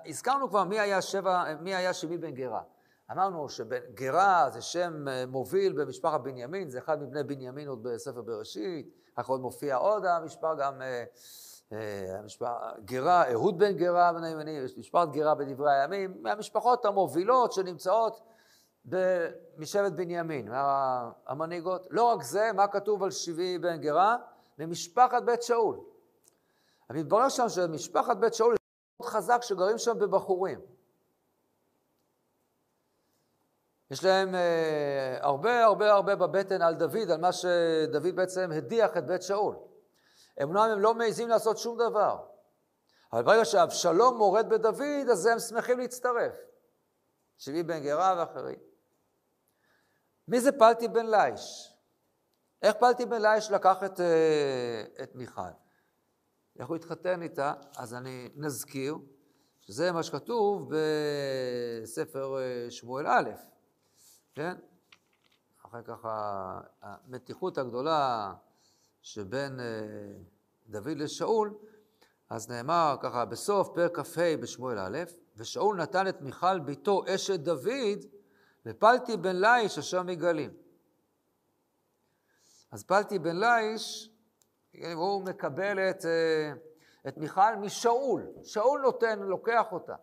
הזכרנו 0.05 0.49
כבר 0.49 0.63
מי 0.63 0.79
היה, 0.79 1.01
שבע, 1.01 1.43
מי 1.61 1.75
היה 1.75 1.93
שמי 1.93 2.17
בן 2.17 2.31
גרה. 2.31 2.61
אמרנו 3.11 3.49
שגרה 3.49 4.49
זה 4.49 4.61
שם 4.61 5.07
אה, 5.07 5.25
מוביל 5.25 5.73
במשפחת 5.73 6.21
בנימין, 6.21 6.69
זה 6.69 6.79
אחד 6.79 7.01
מבני 7.01 7.23
בנימין 7.23 7.67
עוד 7.67 7.83
בספר 7.83 8.21
בראשית, 8.21 8.89
אחר 9.15 9.31
עוד 9.31 9.41
מופיע 9.41 9.75
עוד 9.75 10.05
המשפחה 10.05 10.55
גם, 10.55 10.81
אה, 10.81 11.03
גרה, 12.85 13.31
אהוד 13.31 13.59
בן 13.59 13.71
גרה 13.71 14.13
בני 14.13 14.29
ימני, 14.29 14.59
משפחת 14.77 15.09
גרה 15.11 15.35
בדברי 15.35 15.73
הימים, 15.73 16.17
מהמשפחות 16.21 16.85
המובילות 16.85 17.53
שנמצאות 17.53 18.21
משבט 19.57 19.91
בנימין, 19.91 20.49
המנהיגות. 21.27 21.87
לא 21.89 22.03
רק 22.03 22.23
זה, 22.23 22.51
מה 22.55 22.67
כתוב 22.67 23.03
על 23.03 23.11
שבי 23.11 23.57
בן 23.57 23.77
גרה? 23.77 24.17
ממשפחת 24.59 25.23
בית 25.23 25.43
שאול. 25.43 25.79
מתברר 26.89 27.29
שם 27.29 27.49
שמשפחת 27.49 28.17
בית 28.17 28.33
שאול 28.33 28.55
מאוד 28.99 29.09
חזק 29.11 29.41
שגרים 29.41 29.77
שם 29.77 29.99
בבחורים. 29.99 30.59
יש 33.91 34.03
להם 34.03 34.35
אה, 34.35 35.17
הרבה 35.21 35.63
הרבה 35.63 35.93
הרבה 35.93 36.15
בבטן 36.15 36.61
על 36.61 36.75
דוד, 36.75 37.11
על 37.11 37.21
מה 37.21 37.31
שדוד 37.31 38.15
בעצם 38.15 38.51
הדיח 38.51 38.97
את 38.97 39.05
בית 39.05 39.21
שאול. 39.21 39.55
אמנם 40.43 40.57
הם 40.57 40.79
לא 40.79 40.93
מעזים 40.93 41.29
לעשות 41.29 41.57
שום 41.57 41.77
דבר, 41.77 42.25
אבל 43.13 43.23
ברגע 43.23 43.45
שאבשלום 43.45 44.17
מורד 44.17 44.49
בדוד, 44.49 45.09
אז 45.11 45.25
הם 45.25 45.39
שמחים 45.39 45.79
להצטרף. 45.79 46.33
שבי 47.37 47.63
בן 47.63 47.79
גרה 47.83 48.15
ואחרים. 48.17 48.59
מי 50.27 50.39
זה 50.39 50.51
פלטי 50.51 50.87
בן 50.87 51.05
ליש? 51.05 51.73
איך 52.61 52.75
פלטי 52.79 53.05
בן 53.05 53.21
ליש 53.21 53.51
לקח 53.51 53.83
את, 53.83 53.99
אה, 53.99 54.83
את 55.03 55.15
מיכל? 55.15 55.41
איך 56.59 56.67
הוא 56.67 56.75
התחתן 56.75 57.21
איתה? 57.21 57.53
אז 57.77 57.93
אני 57.93 58.29
נזכיר 58.35 58.97
שזה 59.61 59.91
מה 59.91 60.03
שכתוב 60.03 60.69
בספר 61.83 62.37
אה, 62.39 62.71
שמואל 62.71 63.07
א', 63.07 63.29
כן? 64.35 64.57
אחרי 65.65 65.83
ככה 65.83 66.59
המתיחות 66.81 67.57
הגדולה 67.57 68.33
שבין 69.03 69.59
אה, 69.59 69.65
דוד 70.67 70.97
לשאול, 70.97 71.53
אז 72.29 72.49
נאמר 72.49 72.95
ככה 73.01 73.25
בסוף 73.25 73.69
פרק 73.73 73.99
כ"ה 73.99 74.37
בשמואל 74.41 74.79
א', 74.79 75.03
ושאול 75.37 75.77
נתן 75.77 76.07
את 76.07 76.21
מיכל 76.21 76.59
בתו 76.59 77.03
אשת 77.07 77.39
דוד 77.39 77.99
ופלטי 78.65 79.17
בן 79.17 79.35
ליש 79.35 79.77
אשר 79.77 80.03
מגלים. 80.03 80.53
אז 82.71 82.83
פלטי 82.83 83.19
בן 83.19 83.39
ליש, 83.39 84.09
הוא 84.93 85.23
מקבל 85.23 85.79
את, 85.79 86.05
אה, 86.05 86.53
את 87.07 87.17
מיכל 87.17 87.55
משאול. 87.55 88.27
שאול 88.43 88.81
נותן, 88.81 89.19
לוקח 89.19 89.65
אותה. 89.71 89.95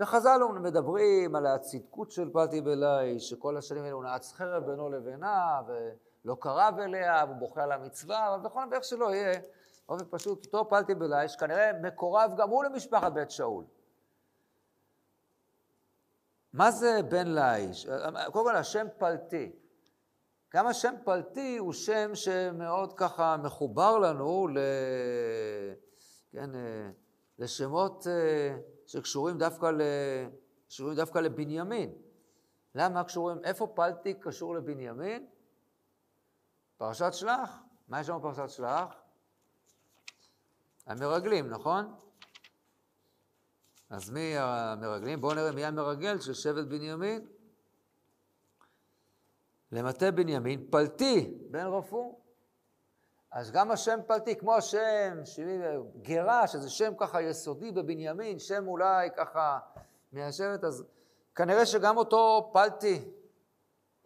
וחז"ל 0.00 0.40
מדברים 0.60 1.36
על 1.36 1.46
הצדקות 1.46 2.10
של 2.10 2.30
פלטי 2.32 2.60
בן 2.60 2.78
ליש, 2.84 3.30
שכל 3.30 3.56
השנים 3.56 3.84
האלו 3.84 4.02
נעץ 4.02 4.32
חרב 4.32 4.66
בינו 4.66 4.88
לבינה, 4.88 5.60
ולא 6.24 6.36
קרב 6.40 6.74
אליה, 6.78 7.24
והוא 7.26 7.36
בוכה 7.36 7.62
על 7.62 7.72
המצווה, 7.72 8.34
אבל 8.34 8.42
בכל 8.42 8.60
ואיך 8.70 8.84
שלא 8.84 9.14
יהיה, 9.14 9.40
באופן 9.88 10.04
פשוט, 10.10 10.46
אותו 10.46 10.68
פלטי 10.68 10.94
בן 10.94 11.10
ליש, 11.10 11.36
כנראה 11.36 11.72
מקורב 11.82 12.34
גם 12.36 12.48
הוא 12.48 12.64
למשפחת 12.64 13.12
בית 13.12 13.30
שאול. 13.30 13.64
מה 16.52 16.70
זה 16.70 17.00
בן 17.08 17.38
ליש? 17.38 17.86
קודם 18.32 18.44
כל, 18.46 18.56
השם 18.56 18.86
פלטי. 18.98 19.52
גם 20.54 20.66
השם 20.66 20.94
פלטי 21.04 21.56
הוא 21.56 21.72
שם 21.72 22.14
שמאוד 22.14 22.92
ככה 22.92 23.36
מחובר 23.36 23.98
לנו 23.98 24.48
ל... 24.48 24.58
כן, 26.32 26.54
אה, 26.54 26.90
לשמות 27.38 28.06
אה, 28.06 28.56
שקשורים 28.86 29.38
דווקא, 29.38 29.66
ל... 29.66 29.82
קשורים 30.68 30.96
דווקא 30.96 31.18
לבנימין. 31.18 31.92
למה 32.74 33.04
קשורים? 33.04 33.44
איפה 33.44 33.66
פלטי 33.66 34.14
קשור 34.14 34.54
לבנימין? 34.54 35.26
פרשת 36.82 37.12
שלח. 37.12 37.62
מה 37.88 38.00
יש 38.00 38.08
לנו 38.08 38.20
בפרשת 38.20 38.50
שלח? 38.50 38.94
המרגלים, 40.86 41.50
נכון? 41.50 41.94
אז 43.90 44.10
מי 44.10 44.34
המרגלים? 44.38 45.20
בואו 45.20 45.34
נראה 45.34 45.52
מי 45.52 45.64
המרגל 45.64 46.20
של 46.20 46.34
שבט 46.34 46.66
בנימין. 46.66 47.26
למטה 49.72 50.10
בנימין, 50.10 50.66
פלטי 50.70 51.38
בן 51.50 51.66
רפו. 51.66 52.20
אז 53.30 53.50
גם 53.50 53.70
השם 53.70 54.00
פלטי, 54.06 54.36
כמו 54.36 54.54
השם 54.54 55.18
גרה, 56.02 56.46
שזה 56.46 56.70
שם 56.70 56.92
ככה 56.98 57.22
יסודי 57.22 57.72
בבנימין, 57.72 58.38
שם 58.38 58.68
אולי 58.68 59.08
ככה 59.16 59.58
מהשבט, 60.12 60.64
אז 60.64 60.84
כנראה 61.34 61.66
שגם 61.66 61.96
אותו 61.96 62.50
פלטי, 62.52 63.04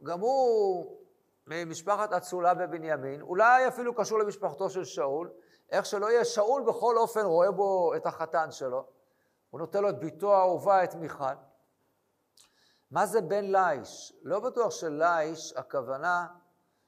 גם 0.02 0.20
הוא 0.20 0.95
ממשפחת 1.46 2.12
אצולה 2.12 2.54
בבנימין, 2.54 3.20
אולי 3.20 3.68
אפילו 3.68 3.94
קשור 3.94 4.18
למשפחתו 4.18 4.70
של 4.70 4.84
שאול, 4.84 5.30
איך 5.70 5.86
שלא 5.86 6.10
יהיה, 6.10 6.24
שאול 6.24 6.62
בכל 6.62 6.98
אופן 6.98 7.24
רואה 7.24 7.50
בו 7.50 7.94
את 7.96 8.06
החתן 8.06 8.50
שלו, 8.50 8.86
הוא 9.50 9.60
נותן 9.60 9.82
לו 9.82 9.88
את 9.88 9.98
ביתו 9.98 10.34
האהובה, 10.34 10.84
את 10.84 10.94
מיכל. 10.94 11.34
מה 12.90 13.06
זה 13.06 13.20
בן 13.20 13.56
ליש? 13.56 14.12
לא 14.22 14.40
בטוח 14.40 14.70
שליש, 14.70 15.52
הכוונה 15.56 16.26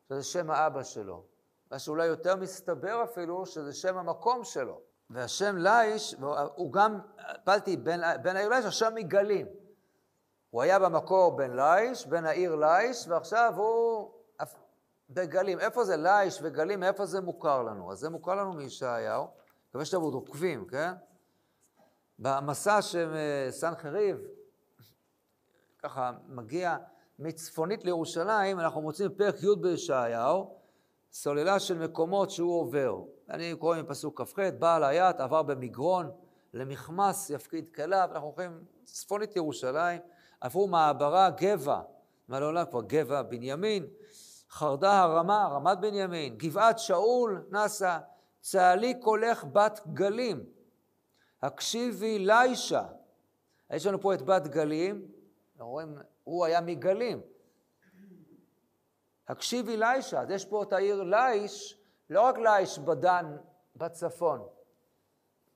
שזה 0.09 0.23
שם 0.23 0.51
האבא 0.51 0.83
שלו. 0.83 1.25
מה 1.71 1.79
שאולי 1.79 2.07
יותר 2.07 2.37
מסתבר 2.37 3.05
אפילו, 3.05 3.47
שזה 3.47 3.73
שם 3.73 3.99
המקום 3.99 4.45
שלו. 4.45 4.81
והשם 5.11 5.57
ליש, 5.57 6.17
הוא 6.55 6.73
גם, 6.73 7.01
פלתי, 7.45 7.77
בן, 7.77 8.23
בן 8.23 8.37
העיר 8.37 8.49
ליש, 8.49 8.65
השם 8.65 8.93
מגלים. 8.95 9.47
הוא 10.51 10.63
היה 10.63 10.79
במקור 10.79 11.37
בן 11.37 11.57
ליש, 11.57 12.07
בן 12.07 12.25
העיר 12.25 12.55
ליש, 12.55 13.09
ועכשיו 13.09 13.53
הוא 13.57 14.18
בגלים. 15.11 15.61
איפה 15.61 15.85
זה 15.85 15.97
ליש 15.97 16.39
וגלים, 16.43 16.81
מאיפה 16.81 17.07
זה 17.07 17.21
מוכר 17.21 17.63
לנו? 17.63 17.93
אז 17.93 17.99
זה 17.99 18.11
מוכר 18.11 18.35
לנו 18.35 18.53
מישעיהו. 18.53 19.27
מקווה 19.69 19.85
שאתם 19.85 20.01
עוד 20.01 20.15
עוקבים, 20.15 20.67
כן? 20.67 20.93
במסע 22.19 22.83
של 22.83 23.15
אה, 23.15 24.13
ככה 25.83 26.13
מגיע 26.29 26.77
מצפונית 27.19 27.85
לירושלים, 27.85 28.61
אנחנו 28.61 28.81
מוצאים 28.81 29.11
פרק 29.17 29.35
י' 29.43 29.57
בישעיהו, 29.61 30.55
סוללה 31.13 31.61
של 31.61 31.79
מקומות 31.79 32.31
שהוא 32.31 32.61
עובר. 32.61 32.97
אני 33.31 33.55
קורא 33.59 33.83
מפסוק 33.83 34.23
כ"ח, 34.23 34.39
בעל 34.59 34.85
היד 34.85 35.17
עבר 35.21 35.43
במגרון 35.43 36.11
למכמס 36.55 37.31
יפקיד 37.31 37.69
כליו, 37.75 38.09
אנחנו 38.13 38.27
הולכים 38.27 38.65
צפונית 38.85 39.37
ירושלים, 39.37 40.01
עברו 40.41 40.69
מעברה 40.69 41.31
גבע, 41.31 41.81
מה 42.29 42.41
לעולם 42.41 42.65
כבר 42.71 42.83
גבע 42.83 43.23
בנימין, 43.23 43.87
חרדה 44.51 45.03
הרמה, 45.03 45.49
רמת 45.53 45.79
בנימין, 45.81 46.37
גבעת 46.37 46.79
שאול 46.79 47.47
נסע, 47.51 47.99
צהלי 48.41 49.01
קולך 49.01 49.45
בת 49.45 49.81
גלים, 49.93 50.47
הקשיבי 51.43 52.19
לישה. 52.19 52.87
יש 53.71 53.87
לנו 53.87 54.01
פה 54.01 54.15
את 54.15 54.23
בת 54.23 54.47
גלים, 54.47 55.09
רואים, 55.59 55.99
הוא 56.25 56.45
היה 56.45 56.61
מגלים. 56.61 57.21
הקשיבי 59.29 59.77
לישה, 59.77 60.21
אז 60.21 60.31
יש 60.31 60.45
פה 60.45 60.63
את 60.63 60.73
העיר 60.73 61.03
ליש, 61.03 61.81
לא 62.11 62.21
רק 62.21 62.39
ליש 62.39 62.79
בדן 62.79 63.37
בצפון, 63.77 64.47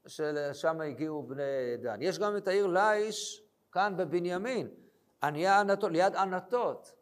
ששם 0.07 0.81
הגיעו 0.81 1.23
בני 1.23 1.77
דן, 1.83 2.03
יש 2.03 2.19
גם 2.19 2.37
את 2.37 2.49
העיר 2.49 2.67
ליש 2.67 3.43
כאן 3.73 3.95
בבנימין, 3.97 4.69
ליד 5.91 6.17
ענתות. 6.17 7.02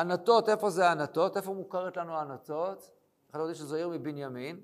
ענתות, 0.00 0.48
איפה 0.48 0.70
זה 0.70 0.90
ענתות? 0.90 1.36
איפה 1.36 1.52
מוכרת 1.52 1.96
לנו 1.96 2.18
ענתות? 2.18 2.90
אחד 3.30 3.38
יודעים 3.38 3.54
שזו 3.54 3.76
עיר 3.76 3.88
מבנימין. 3.88 4.60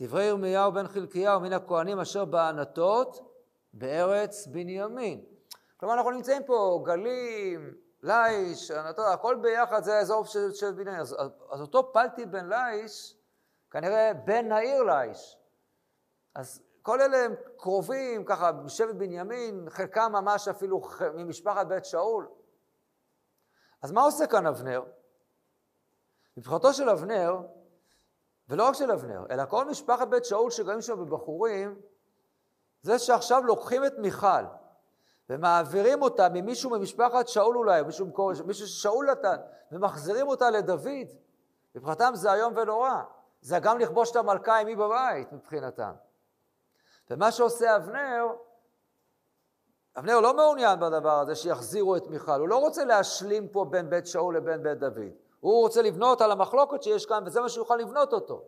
דברי 0.00 0.24
ירמיהו 0.24 0.72
בן 0.72 0.88
חלקיהו 0.88 1.40
מן 1.40 1.52
הכהנים 1.52 2.00
אשר 2.00 2.24
בענתות 2.24 3.32
בארץ 3.72 4.46
בנימין. 4.46 5.24
כלומר, 5.76 5.94
אנחנו 5.94 6.10
נמצאים 6.10 6.44
פה 6.44 6.82
גלים, 6.84 7.74
ליש, 8.02 8.70
ענתות, 8.70 9.04
הכל 9.12 9.38
ביחד 9.42 9.84
זה 9.84 9.94
האזור 9.94 10.24
של, 10.24 10.52
של 10.52 10.72
בנימין. 10.72 11.00
אז, 11.00 11.16
אז 11.50 11.60
אותו 11.60 11.92
פלטי 11.92 12.26
בן 12.26 12.52
ליש, 12.52 13.16
כנראה 13.70 14.14
בן 14.14 14.52
העיר 14.52 14.82
ליש. 14.82 15.36
אז 16.34 16.62
כל 16.86 17.00
אלה 17.00 17.24
הם 17.24 17.34
קרובים, 17.56 18.24
ככה, 18.24 18.52
משבט 18.52 18.94
בנימין, 18.94 19.66
חלקם 19.70 20.12
ממש 20.12 20.48
אפילו 20.48 20.80
ממשפחת 21.14 21.66
בית 21.66 21.84
שאול. 21.84 22.28
אז 23.82 23.92
מה 23.92 24.02
עושה 24.02 24.26
כאן 24.26 24.46
אבנר? 24.46 24.82
מבחינתו 26.36 26.72
של 26.72 26.90
אבנר, 26.90 27.36
ולא 28.48 28.68
רק 28.68 28.74
של 28.74 28.90
אבנר, 28.90 29.24
אלא 29.30 29.44
כל 29.46 29.64
משפחת 29.64 30.08
בית 30.08 30.24
שאול 30.24 30.50
שגרים 30.50 30.80
שם 30.80 30.98
בבחורים, 30.98 31.80
זה 32.82 32.98
שעכשיו 32.98 33.42
לוקחים 33.44 33.84
את 33.84 33.98
מיכל 33.98 34.44
ומעבירים 35.30 36.02
אותה 36.02 36.28
ממישהו 36.28 36.70
ממשפחת 36.70 37.28
שאול 37.28 37.56
אולי, 37.56 37.82
מישהו, 37.82 38.06
מישהו 38.46 38.66
ששאול 38.66 39.10
נתן, 39.10 39.36
ומחזירים 39.72 40.28
אותה 40.28 40.50
לדוד, 40.50 41.08
מבחינתם 41.74 42.10
זה 42.14 42.32
איום 42.32 42.52
ונורא. 42.56 43.02
זה 43.40 43.58
גם 43.58 43.78
לכבוש 43.78 44.10
את 44.10 44.16
המלכה 44.16 44.58
עימי 44.58 44.76
בבית, 44.76 45.32
מבחינתם. 45.32 45.92
ומה 47.10 47.32
שעושה 47.32 47.76
אבנר, 47.76 48.26
אבנר 49.98 50.20
לא 50.20 50.36
מעוניין 50.36 50.80
בדבר 50.80 51.18
הזה 51.20 51.34
שיחזירו 51.34 51.96
את 51.96 52.06
מיכל, 52.06 52.40
הוא 52.40 52.48
לא 52.48 52.58
רוצה 52.58 52.84
להשלים 52.84 53.48
פה 53.48 53.64
בין 53.64 53.90
בית 53.90 54.06
שאול 54.06 54.36
לבין 54.36 54.62
בית 54.62 54.78
דוד. 54.78 55.12
הוא 55.40 55.62
רוצה 55.62 55.82
לבנות 55.82 56.20
על 56.20 56.32
המחלוקת 56.32 56.82
שיש 56.82 57.06
כאן, 57.06 57.22
וזה 57.26 57.40
מה 57.40 57.48
שהוא 57.48 57.62
יוכל 57.62 57.76
לבנות 57.76 58.12
אותו. 58.12 58.42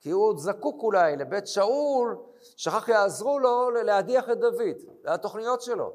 כי 0.00 0.10
הוא 0.10 0.34
זקוק 0.38 0.82
אולי 0.82 1.16
לבית 1.16 1.46
שאול, 1.46 2.16
שכך 2.56 2.88
יעזרו 2.88 3.38
לו 3.38 3.70
להדיח 3.70 4.30
את 4.30 4.38
דוד, 4.38 4.76
זה 5.02 5.12
התוכניות 5.12 5.62
שלו. 5.62 5.92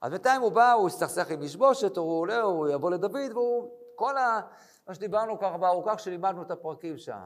אז 0.00 0.10
בינתיים 0.10 0.42
הוא 0.42 0.52
בא, 0.52 0.72
הוא 0.72 0.86
הסתכסך 0.86 1.30
עם 1.30 1.40
משבושת, 1.40 1.96
הוא 1.96 2.20
עולה, 2.20 2.40
הוא 2.40 2.68
יבוא 2.68 2.90
לדוד, 2.90 3.32
והוא, 3.32 3.70
כל 3.94 4.16
ה... 4.16 4.40
מה 4.86 4.94
שדיברנו 4.94 5.38
ככה 5.38 5.58
בארוכה 5.58 5.96
כשלימדנו 5.96 6.42
את 6.42 6.50
הפרקים 6.50 6.98
שם. 6.98 7.24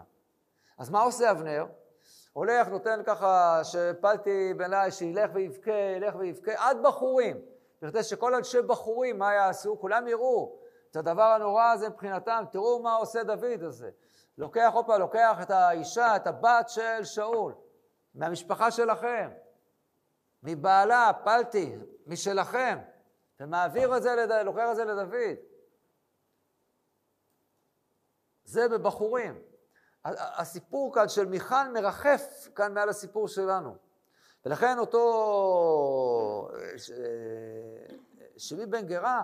אז 0.79 0.91
מה 0.91 1.03
עושה 1.03 1.31
אבנר? 1.31 1.67
הולך, 2.37 2.69
נותן 2.69 3.01
ככה, 3.07 3.61
שפלתי 3.65 4.55
בעיניי, 4.55 4.91
שילך 4.91 5.31
ויבכה, 5.35 5.73
ילך 5.73 6.15
ויבכה, 6.15 6.53
עד 6.57 6.83
בחורים. 6.83 7.41
בכדי 7.83 8.03
שכל 8.03 8.35
אנשי 8.35 8.63
בחורים, 8.63 9.19
מה 9.19 9.35
יעשו? 9.35 9.79
כולם 9.81 10.09
יראו 10.09 10.59
את 10.91 10.97
הדבר 10.97 11.23
הנורא 11.23 11.73
הזה 11.73 11.89
מבחינתם, 11.89 12.45
תראו 12.53 12.83
מה 12.83 12.95
עושה 12.95 13.23
דוד 13.23 13.63
הזה. 13.63 13.91
לוקח, 14.39 14.71
עוד 14.75 14.87
פעם, 14.87 15.01
לוקח 15.01 15.39
את 15.43 15.51
האישה, 15.51 16.17
את 16.17 16.27
הבת 16.27 16.69
של 16.69 17.05
שאול, 17.05 17.55
מהמשפחה 18.15 18.71
שלכם, 18.71 19.31
מבעלה, 20.43 21.11
פלטי, 21.25 21.77
משלכם, 22.07 22.79
ומעביר 23.41 23.97
את 23.97 24.03
זה, 24.03 24.15
לד... 24.15 24.33
לוקח 24.33 24.69
את 24.71 24.77
זה 24.77 24.85
לדוד. 24.85 25.37
זה 28.45 28.69
בבחורים. 28.69 29.46
הסיפור 30.15 30.95
כאן 30.95 31.09
של 31.09 31.27
מיכל 31.27 31.69
מרחף 31.73 32.49
כאן 32.55 32.75
מעל 32.75 32.89
הסיפור 32.89 33.29
שלנו. 33.29 33.77
ולכן 34.47 34.79
אותו 34.79 36.49
שמעי 38.37 38.67
בן 38.67 38.87
גרה, 38.87 39.23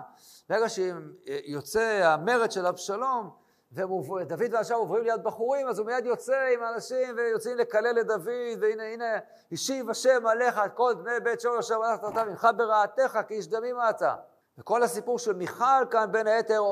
ברגע 0.49 0.65
שיוצא 0.69 2.01
המרד 2.03 2.51
של 2.51 2.65
אבשלום, 2.65 3.29
ודוד 3.71 4.53
ואנשיו 4.53 4.77
עוברים 4.77 5.03
ליד 5.03 5.23
בחורים, 5.23 5.67
אז 5.67 5.79
הוא 5.79 5.87
מיד 5.87 6.05
יוצא 6.05 6.47
עם 6.53 6.63
האנשים 6.63 7.15
ויוצאים 7.17 7.57
לקלל 7.57 7.99
את 7.99 8.07
דוד, 8.07 8.61
והנה, 8.61 8.83
הנה, 8.83 9.19
השיב 9.51 9.89
השם 9.89 10.27
עליך 10.27 10.57
את 10.65 10.73
כל 10.73 10.93
בני 11.03 11.19
בית 11.19 11.41
שאול 11.41 11.59
אשר 11.59 11.79
מלאכת 11.79 12.03
תחתיו, 12.03 12.25
ממך 12.25 12.47
ברעתך, 12.57 13.19
כי 13.27 13.33
איש 13.33 13.47
דמים 13.47 13.75
אתה. 13.89 14.15
וכל 14.57 14.83
הסיפור 14.83 15.19
של 15.19 15.33
מיכל 15.33 15.85
כאן, 15.91 16.11
בין 16.11 16.27
היתר, 16.27 16.63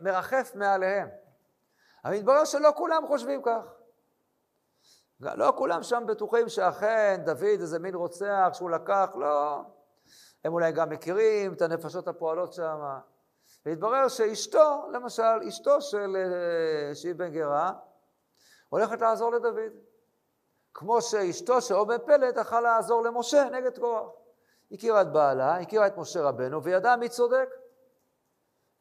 מרחף 0.00 0.52
מעליהם. 0.54 1.08
אבל 2.04 2.14
מתברר 2.14 2.44
שלא 2.44 2.70
כולם 2.76 3.06
חושבים 3.06 3.42
כך. 3.42 3.62
לא 5.20 5.52
כולם 5.56 5.82
שם 5.82 6.04
בטוחים 6.06 6.48
שאכן 6.48 7.22
דוד 7.24 7.42
איזה 7.42 7.78
מין 7.78 7.94
רוצח 7.94 8.50
שהוא 8.52 8.70
לקח, 8.70 9.10
לא. 9.14 9.62
הם 10.44 10.52
אולי 10.52 10.72
גם 10.72 10.90
מכירים 10.90 11.52
את 11.52 11.62
הנפשות 11.62 12.08
הפועלות 12.08 12.52
שם. 12.52 12.80
והתברר 13.66 14.08
שאשתו, 14.08 14.88
למשל, 14.92 15.42
אשתו 15.48 15.80
של 15.80 16.16
אה, 16.16 16.94
שיב 16.94 17.18
בן 17.18 17.28
גרה, 17.32 17.72
הולכת 18.68 19.00
לעזור 19.00 19.32
לדוד. 19.32 19.72
כמו 20.74 21.02
שאשתו 21.02 21.60
של 21.60 21.74
עובד 21.74 21.98
פלט 22.00 22.36
יכלה 22.36 22.60
לעזור 22.60 23.02
למשה 23.02 23.44
נגד 23.44 23.78
קורח. 23.78 24.10
הכירה 24.72 25.02
את 25.02 25.12
בעלה, 25.12 25.56
הכירה 25.56 25.86
את 25.86 25.96
משה 25.96 26.22
רבנו, 26.22 26.62
וידעה 26.62 26.96
מי 26.96 27.08
צודק. 27.08 27.48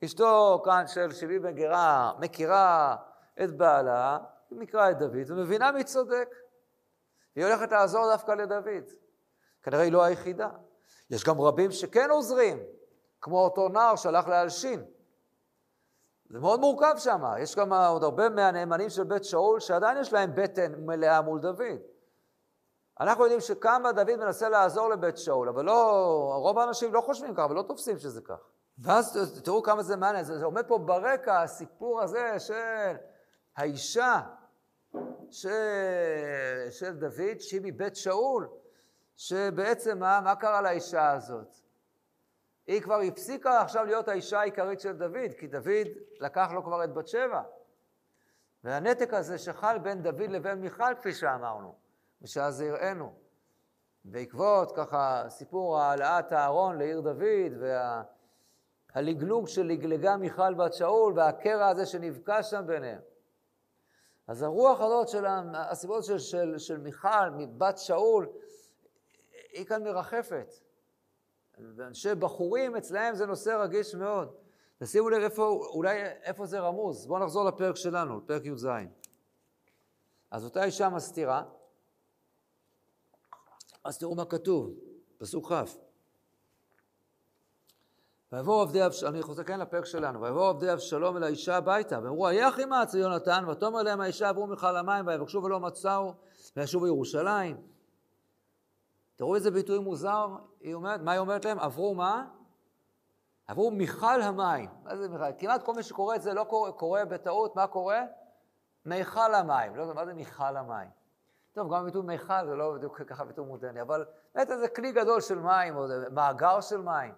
אשתו 0.05 0.61
כאן 0.65 0.87
של 0.87 1.11
שיבי 1.11 1.39
בן 1.39 1.55
גרה 1.55 2.13
מכירה 2.19 2.95
את 3.43 3.57
בעלה, 3.57 4.17
היא 4.49 4.59
מכירה 4.59 4.91
את 4.91 4.97
דוד, 4.97 5.31
ומבינה 5.31 5.71
מי 5.71 5.83
צודק. 5.83 6.35
היא 7.35 7.45
הולכת 7.45 7.71
לעזור 7.71 8.11
דווקא 8.11 8.31
לדוד. 8.31 8.83
כנראה 9.63 9.81
היא 9.81 9.91
לא 9.91 10.03
היחידה. 10.03 10.49
יש 11.09 11.23
גם 11.23 11.41
רבים 11.41 11.71
שכן 11.71 12.09
עוזרים, 12.09 12.59
כמו 13.21 13.43
אותו 13.43 13.69
נער 13.69 13.95
שהלך 13.95 14.27
להלשין. 14.27 14.85
זה 16.29 16.39
מאוד 16.39 16.59
מורכב 16.59 16.93
שם, 16.97 17.23
יש 17.39 17.55
גם 17.55 17.73
עוד 17.73 18.03
הרבה 18.03 18.29
מהנאמנים 18.29 18.89
של 18.89 19.03
בית 19.03 19.23
שאול 19.23 19.59
שעדיין 19.59 19.97
יש 19.97 20.13
להם 20.13 20.31
בטן 20.35 20.73
מלאה 20.85 21.21
מול 21.21 21.39
דוד. 21.39 21.79
אנחנו 22.99 23.23
יודעים 23.23 23.41
שכמה 23.41 23.91
דוד 23.91 24.15
מנסה 24.15 24.49
לעזור 24.49 24.89
לבית 24.89 25.17
שאול, 25.17 25.49
אבל 25.49 25.65
לא, 25.65 26.31
רוב 26.35 26.59
האנשים 26.59 26.93
לא 26.93 27.01
חושבים 27.01 27.35
ככה 27.35 27.47
ולא 27.49 27.61
תופסים 27.61 27.97
שזה 27.99 28.21
כך. 28.21 28.39
ואז 28.79 29.39
תראו 29.43 29.63
כמה 29.63 29.83
זה 29.83 29.95
מעניין, 29.95 30.23
זה, 30.23 30.39
זה 30.39 30.45
עומד 30.45 30.65
פה 30.67 30.77
ברקע 30.77 31.41
הסיפור 31.41 32.01
הזה 32.01 32.39
של 32.39 32.95
האישה 33.59 34.21
ש... 35.31 35.45
של 36.69 36.95
דוד, 36.95 37.39
שהיא 37.39 37.61
מבית 37.63 37.95
שאול, 37.95 38.47
שבעצם 39.17 39.99
מה, 39.99 40.21
מה 40.23 40.35
קרה 40.35 40.61
לאישה 40.61 41.11
הזאת? 41.11 41.55
היא 42.67 42.81
כבר 42.81 42.99
הפסיקה 42.99 43.61
עכשיו 43.61 43.85
להיות 43.85 44.07
האישה 44.07 44.39
העיקרית 44.39 44.79
של 44.79 44.97
דוד, 44.97 45.33
כי 45.37 45.47
דוד 45.47 45.87
לקח 46.19 46.49
לו 46.53 46.63
כבר 46.63 46.83
את 46.83 46.93
בת 46.93 47.07
שבע. 47.07 47.41
והנתק 48.63 49.13
הזה 49.13 49.37
שחל 49.37 49.77
בין 49.77 50.01
דוד 50.01 50.29
לבין 50.29 50.61
מיכל, 50.61 50.95
כפי 50.99 51.13
שאמרנו, 51.13 51.75
ושאז 52.21 52.61
הראינו. 52.61 53.13
בעקבות 54.03 54.75
ככה 54.75 55.23
סיפור 55.29 55.79
העלאת 55.79 56.31
הארון 56.31 56.77
לעיר 56.77 57.01
דוד, 57.01 57.63
והלגלוג 58.95 59.47
שלגלגה 59.47 60.17
מיכל 60.17 60.53
בת 60.53 60.73
שאול, 60.73 61.13
והקרע 61.15 61.67
הזה 61.67 61.85
שנבקע 61.85 62.43
שם 62.43 62.63
ביניהם. 62.67 62.99
אז 64.29 64.41
הרוח 64.41 64.81
הזאת 64.81 65.07
של 65.07 65.25
הסיפור 65.53 66.01
של, 66.01 66.19
של, 66.19 66.57
של 66.57 66.77
מיכל, 66.77 67.29
מבת 67.37 67.77
שאול, 67.77 68.29
היא 69.53 69.65
כאן 69.65 69.83
מרחפת. 69.83 70.53
ואנשי 71.75 72.15
בחורים, 72.15 72.75
אצלהם 72.75 73.15
זה 73.15 73.25
נושא 73.25 73.49
רגיש 73.49 73.95
מאוד. 73.95 74.35
תשימו 74.77 75.09
לב 75.09 75.21
איפה, 75.21 75.43
אולי 75.73 76.05
איפה 76.05 76.45
זה 76.45 76.59
רמוז. 76.59 77.07
בואו 77.07 77.19
נחזור 77.19 77.45
לפרק 77.45 77.75
שלנו, 77.75 78.17
לפרק 78.17 78.45
י"ז. 78.45 78.67
אז 80.31 80.45
אותה 80.45 80.63
אישה 80.63 80.89
מסתירה, 80.89 81.43
אז 83.83 83.97
תראו 83.97 84.15
מה 84.15 84.25
כתוב, 84.25 84.73
פסוק 85.17 85.53
כ'. 85.53 85.88
ויבואו 88.31 88.61
עבדי 88.61 88.85
אבשלום, 88.85 89.13
אני 89.13 89.21
חוזר 89.21 89.43
כן 89.43 89.59
לפרק 89.59 89.85
שלנו, 89.85 90.21
ויבואו 90.21 90.45
עבדי 90.45 90.73
אבשלום 90.73 91.17
אל 91.17 91.23
האישה 91.23 91.57
הביתה, 91.57 91.99
ואמרו, 92.03 92.27
אחי 92.49 92.65
מעצה 92.65 92.97
יונתן, 92.97 93.45
ותאמר 93.49 93.83
להם 93.83 94.01
האישה 94.01 94.29
עברו 94.29 94.47
מכל 94.47 94.77
המים, 94.77 95.07
ויבקשו 95.07 95.43
ולא 95.43 95.59
מצאו, 95.59 96.13
וישובו 96.57 96.87
ירושלים. 96.87 97.57
תראו 99.15 99.35
איזה 99.35 99.51
ביטוי 99.51 99.79
מוזר, 99.79 100.27
היא 100.61 100.73
אומרת, 100.73 101.01
מה 101.01 101.11
היא 101.11 101.19
אומרת 101.19 101.45
להם? 101.45 101.59
עברו 101.59 101.95
מה? 101.95 102.25
עברו 103.47 103.71
מיכל 103.71 104.21
המים. 104.21 104.69
מה 104.83 104.95
זה 104.95 105.09
מיכל? 105.09 105.23
כמעט 105.37 105.63
כל 105.63 105.73
מי 105.73 105.83
שקורא 105.83 106.15
את 106.15 106.21
זה 106.21 106.33
לא 106.33 106.43
קורא, 106.43 106.71
קורא 106.71 107.03
בטעות, 107.03 107.55
מה 107.55 107.67
קורה? 107.67 108.01
מיכל 108.85 109.33
המים. 109.33 109.75
לא 109.75 109.81
יודע, 109.81 109.93
מה 109.93 110.05
זה 110.05 110.13
מיכל 110.13 110.57
המים? 110.57 110.89
טוב, 111.53 111.75
גם 111.75 111.85
ביטוי 111.85 112.01
מיכל 112.01 112.45
זה 112.45 112.55
לא 112.55 112.73
בדיוק 112.73 113.01
ככה 113.01 113.25
ביטוי 113.25 113.45
מודרני, 113.45 113.81
אבל 113.81 114.05
באמת 114.35 114.51
איזה 114.51 114.67
כלי 114.67 114.91
גדול 114.91 115.21
של 115.21 115.39
מים, 115.39 115.77
או 115.77 115.85
מאגר 116.11 116.61
של 116.61 116.81
מים. 116.81 117.13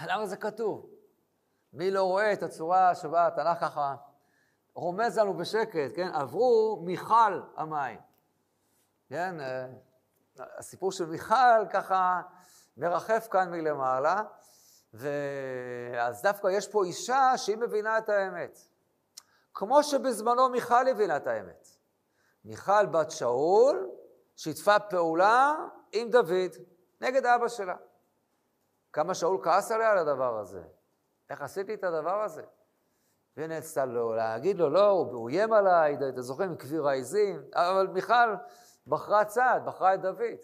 למה 0.00 0.26
זה 0.26 0.36
כתוב? 0.36 0.90
מי 1.72 1.90
לא 1.90 2.02
רואה 2.02 2.32
את 2.32 2.42
הצורה 2.42 2.94
שבה 2.94 3.26
התנ"ך 3.26 3.60
ככה 3.60 3.94
רומז 4.74 5.18
לנו 5.18 5.36
בשקט, 5.36 5.90
כן? 5.96 6.08
עברו 6.14 6.82
מיכל 6.84 7.42
המים. 7.56 8.00
כן? 9.08 9.40
אה, 9.40 9.66
הסיפור 10.58 10.92
של 10.92 11.06
מיכל 11.06 11.66
ככה 11.70 12.22
מרחף 12.76 13.28
כאן 13.30 13.50
מלמעלה, 13.50 14.22
ואז 14.94 16.22
דווקא 16.22 16.48
יש 16.48 16.68
פה 16.68 16.84
אישה 16.84 17.32
שהיא 17.36 17.56
מבינה 17.56 17.98
את 17.98 18.08
האמת. 18.08 18.58
כמו 19.54 19.82
שבזמנו 19.82 20.48
מיכל 20.48 20.88
הבינה 20.88 21.16
את 21.16 21.26
האמת. 21.26 21.68
מיכל 22.44 22.86
בת 22.86 23.10
שאול 23.10 23.90
שיתפה 24.36 24.78
פעולה 24.78 25.54
עם 25.92 26.10
דוד 26.10 26.56
נגד 27.00 27.26
אבא 27.26 27.48
שלה. 27.48 27.76
כמה 28.92 29.14
שאול 29.14 29.38
כעס 29.42 29.70
עליה 29.70 29.90
על 29.90 29.98
הדבר 29.98 30.38
הזה. 30.38 30.62
איך 31.30 31.42
עשיתי 31.42 31.74
את 31.74 31.84
הדבר 31.84 32.22
הזה? 32.22 32.42
ונאצתה 33.36 33.84
לו 33.84 34.14
להגיד 34.14 34.58
לו, 34.58 34.70
לא, 34.70 34.90
הוא 34.90 35.28
איים 35.28 35.52
עליי, 35.52 35.96
אתה 36.08 36.22
זוכר, 36.22 36.44
עם 36.44 36.56
כביר 36.56 36.88
העזים, 36.88 37.42
אבל 37.54 37.86
מיכל 37.86 38.34
בחרה 38.86 39.24
צעד, 39.24 39.64
בחרה 39.64 39.94
את 39.94 40.00
דוד. 40.00 40.38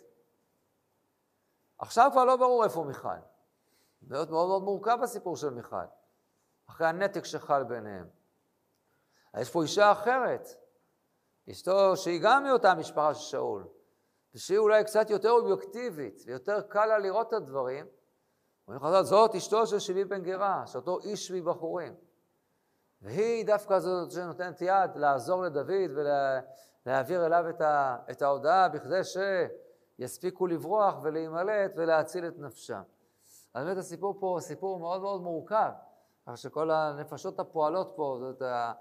עכשיו 1.78 2.08
כבר 2.12 2.24
לא 2.24 2.36
ברור 2.36 2.64
איפה 2.64 2.84
מיכל. 2.84 3.08
מאוד 4.02 4.30
מאוד 4.30 4.48
מאוד 4.48 4.62
מורכב 4.62 4.98
הסיפור 5.02 5.36
של 5.36 5.50
מיכל, 5.50 5.76
אחרי 6.68 6.86
הנתק 6.86 7.24
שחל 7.24 7.64
ביניהם. 7.64 8.08
יש 9.36 9.50
פה 9.50 9.62
אישה 9.62 9.92
אחרת, 9.92 10.48
אשתו 11.50 11.96
שהיא 11.96 12.20
גם 12.22 12.44
מאותה 12.44 12.74
משפחה 12.74 13.14
של 13.14 13.20
שאול, 13.20 13.68
ושהיא 14.34 14.58
אולי 14.58 14.84
קצת 14.84 15.10
יותר 15.10 15.30
אובייקטיבית, 15.30 16.22
ויותר 16.26 16.60
קל 16.60 16.86
לה 16.86 16.98
לראות 16.98 17.28
את 17.28 17.32
הדברים. 17.32 17.86
אומרים 18.68 18.82
חז"ל, 18.82 19.02
זאת 19.02 19.34
אשתו 19.34 19.66
של 19.66 19.78
שבי 19.78 20.04
בן 20.04 20.22
גרה, 20.22 20.66
שאותו 20.66 20.98
איש 21.00 21.30
מבחורים. 21.30 21.94
והיא 23.02 23.46
דווקא 23.46 23.78
זאת 23.78 24.10
שנותנת 24.10 24.60
יד 24.60 24.96
לעזור 24.96 25.42
לדוד 25.42 25.90
ולהעביר 26.86 27.26
אליו 27.26 27.44
את, 27.48 27.62
את 28.10 28.22
ההודעה 28.22 28.68
בכדי 28.68 29.00
שיספיקו 29.98 30.46
לברוח 30.46 30.94
ולהימלט 31.02 31.72
ולהציל 31.76 32.26
את 32.26 32.38
נפשם. 32.38 32.82
אז 33.54 33.64
באמת 33.64 33.78
הסיפור 33.78 34.16
פה 34.20 34.26
הוא 34.26 34.40
סיפור 34.40 34.78
מאוד 34.78 35.00
מאוד 35.00 35.22
מורכב, 35.22 35.70
כך 36.26 36.38
שכל 36.38 36.70
הנפשות 36.70 37.40
הפועלות 37.40 37.92
פה, 37.96 38.16
זאת 38.20 38.42
ה... 38.42 38.72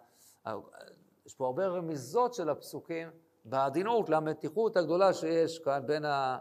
יש 1.25 1.35
פה 1.35 1.45
הרבה 1.45 1.67
רמיזות 1.67 2.33
של 2.33 2.49
הפסוקים 2.49 3.09
בעדינות 3.45 4.09
למתיחות 4.09 4.77
הגדולה 4.77 5.13
שיש 5.13 5.59
כאן 5.59 5.83
בין, 5.85 6.05
ה, 6.05 6.37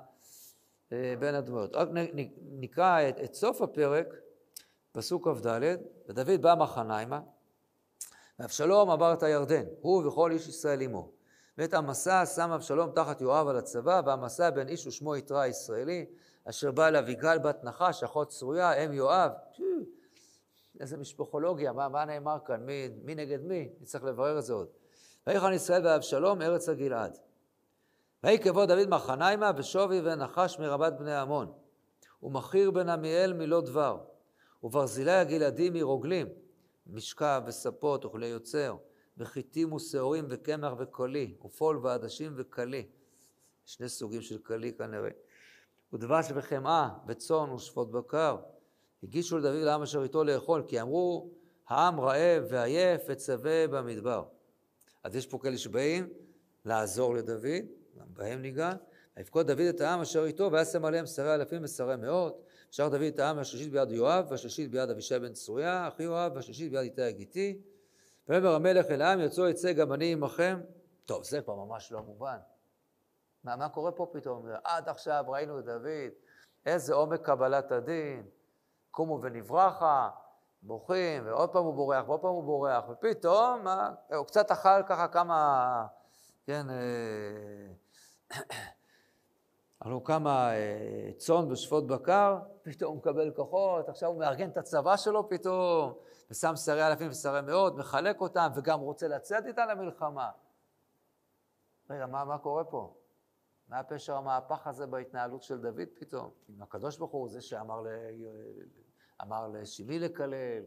בין 0.90 1.34
הדמויות. 1.34 1.76
רק 1.76 1.88
נקרא 2.58 3.08
את, 3.08 3.20
את 3.24 3.34
סוף 3.34 3.62
הפרק, 3.62 4.06
פסוק 4.92 5.28
כ"ד, 5.28 5.76
ודוד 6.08 6.42
בא 6.42 6.54
מחניימה, 6.54 7.20
ואבשלום 8.38 8.90
עבר 8.90 9.12
את 9.12 9.22
הירדן, 9.22 9.64
הוא 9.80 10.06
וכל 10.06 10.32
איש 10.32 10.48
ישראל 10.48 10.80
עמו. 10.80 11.10
ואת 11.58 11.74
המסע 11.74 12.26
שם 12.26 12.50
אבשלום 12.50 12.90
תחת 12.94 13.20
יואב 13.20 13.48
על 13.48 13.56
הצבא, 13.56 14.02
והמסע 14.06 14.50
בין 14.50 14.68
איש 14.68 14.86
ושמו 14.86 15.16
יתרה 15.16 15.42
הישראלי, 15.42 16.06
אשר 16.44 16.70
בא 16.70 16.88
אליו 16.88 17.10
יגאל 17.10 17.38
בת 17.38 17.64
נחש, 17.64 18.02
אחות 18.02 18.28
צרויה, 18.28 18.72
אם 18.72 18.92
יואב. 18.92 19.30
איזה 20.80 20.96
משפחולוגיה, 20.96 21.72
מה, 21.72 21.88
מה 21.88 22.04
נאמר 22.04 22.36
כאן, 22.46 22.66
מי, 22.66 22.88
מי 23.04 23.14
נגד 23.14 23.42
מי? 23.42 23.68
נצטרך 23.80 24.04
לברר 24.04 24.38
את 24.38 24.44
זה 24.44 24.52
עוד. 24.52 24.68
ויחן 25.26 25.52
ישראל 25.52 25.86
ואבשלום 25.86 26.42
ארץ 26.42 26.68
הגלעד. 26.68 27.18
ויהי 28.24 28.38
כבוד 28.38 28.68
דוד 28.68 28.88
מחניימה 28.88 29.50
ושווי 29.56 30.00
ונחש 30.00 30.58
מרבת 30.58 30.92
בני 30.92 31.16
עמון. 31.16 31.52
ומכיר 32.22 32.70
בן 32.70 32.88
עמיאל 32.88 33.32
מלא 33.32 33.60
דבר. 33.60 33.98
וברזילי 34.62 35.12
הגלעדי 35.12 35.70
מרוגלים. 35.70 36.26
משכב 36.86 37.42
וספות 37.46 38.04
וכלי 38.04 38.26
יוצר. 38.26 38.76
וחיטים 39.18 39.72
ושעורים 39.72 40.24
וקמח 40.28 40.72
וקולי. 40.78 41.34
ופול 41.44 41.78
ועדשים 41.82 42.32
וקלי. 42.36 42.86
שני 43.64 43.88
סוגים 43.88 44.22
של 44.22 44.38
קלי 44.38 44.72
כנראה. 44.72 45.10
ודבש 45.92 46.26
וחמאה 46.34 46.88
וצאן 47.06 47.50
ושפות 47.50 47.90
בקר. 47.90 48.36
הגישו 49.02 49.38
לדוד 49.38 49.62
לעם 49.62 49.82
אשר 49.82 50.02
איתו 50.02 50.24
לאכול, 50.24 50.62
כי 50.68 50.80
אמרו 50.80 51.30
העם 51.68 52.00
רעב 52.00 52.44
ועייף 52.48 53.02
וצווה 53.08 53.68
במדבר. 53.68 54.24
אז 55.04 55.16
יש 55.16 55.26
פה 55.26 55.38
כאלה 55.42 55.58
שבאים 55.58 56.08
לעזור 56.64 57.14
לדוד, 57.14 57.66
בהם 58.06 58.42
ניגע. 58.42 58.72
ויפקוד 59.16 59.46
דוד 59.46 59.60
את 59.60 59.80
העם 59.80 60.00
אשר 60.00 60.24
איתו, 60.24 60.52
וישם 60.52 60.84
עליהם 60.84 61.06
שרי 61.06 61.34
אלפים 61.34 61.64
ושרי 61.64 61.96
מאות. 61.96 62.42
שר 62.70 62.88
דוד 62.88 63.02
את 63.02 63.18
העם 63.18 63.38
השלישית 63.38 63.72
ביד 63.72 63.90
יואב, 63.90 64.26
והשלישית 64.30 64.70
ביד 64.70 64.90
אבישי 64.90 65.18
בן 65.18 65.32
צרויה, 65.32 65.88
אחי 65.88 66.02
יואב, 66.02 66.32
והשלישית 66.34 66.72
ביד 66.72 66.80
איתי 66.80 67.02
הגיתי. 67.02 67.62
ויאמר 68.28 68.54
המלך 68.54 68.86
אל 68.90 69.02
העם, 69.02 69.20
יצאו 69.20 69.48
יצא 69.48 69.72
גם 69.72 69.92
אני 69.92 70.12
עמכם. 70.12 70.60
טוב, 71.04 71.24
זה 71.24 71.40
כבר 71.42 71.54
ממש 71.54 71.92
לא 71.92 72.02
מובן. 72.02 72.38
מה, 73.44 73.56
מה 73.56 73.68
קורה 73.68 73.92
פה 73.92 74.06
פתאום? 74.12 74.46
עד 74.64 74.88
עכשיו 74.88 75.24
ראינו 75.28 75.58
את 75.58 75.64
דוד, 75.64 76.10
איזה 76.66 76.94
עומק 76.94 77.20
קבלת 77.20 77.72
הדין, 77.72 78.26
קומו 78.90 79.20
ונברחה, 79.22 80.10
בוכים, 80.62 81.26
ועוד 81.26 81.48
פעם 81.52 81.64
הוא 81.64 81.74
בורח, 81.74 82.08
ועוד 82.08 82.20
פעם 82.20 82.30
הוא 82.30 82.44
בורח, 82.44 82.84
ופתאום 82.88 83.64
מה, 83.64 83.90
הוא 84.16 84.26
קצת 84.26 84.50
אכל 84.50 84.82
ככה 84.88 85.08
כמה, 85.08 85.86
כן, 86.46 86.66
הלוא 89.80 90.04
כמה 90.04 90.54
אה, 90.54 91.10
צאן 91.16 91.52
ושפוט 91.52 91.84
בקר, 91.84 92.38
פתאום 92.62 92.90
הוא 92.90 92.98
מקבל 92.98 93.30
כוחות, 93.30 93.88
עכשיו 93.88 94.08
הוא 94.08 94.18
מארגן 94.18 94.48
את 94.48 94.56
הצבא 94.56 94.96
שלו 94.96 95.28
פתאום, 95.28 95.92
ושם 96.30 96.56
שרי 96.56 96.86
אלפים 96.86 97.08
ושרי 97.10 97.40
מאות, 97.40 97.76
מחלק 97.76 98.20
אותם, 98.20 98.48
וגם 98.56 98.80
רוצה 98.80 99.08
לצאת 99.08 99.46
איתם 99.46 99.62
למלחמה. 99.70 100.30
רגע, 101.90 102.06
מה, 102.06 102.24
מה 102.24 102.38
קורה 102.38 102.64
פה? 102.64 102.94
מה 103.68 103.82
פשר 103.82 104.16
המהפך 104.16 104.66
הזה 104.66 104.86
בהתנהלות 104.86 105.42
של 105.42 105.60
דוד 105.60 105.88
פתאום? 106.00 106.30
אם 106.50 106.62
הקדוש 106.62 106.98
ברוך 106.98 107.12
הוא 107.12 107.28
זה 107.28 107.40
שאמר 107.40 107.80
ל... 107.80 107.88
אמר 109.22 109.48
לשמי 109.48 109.98
לקלל, 109.98 110.62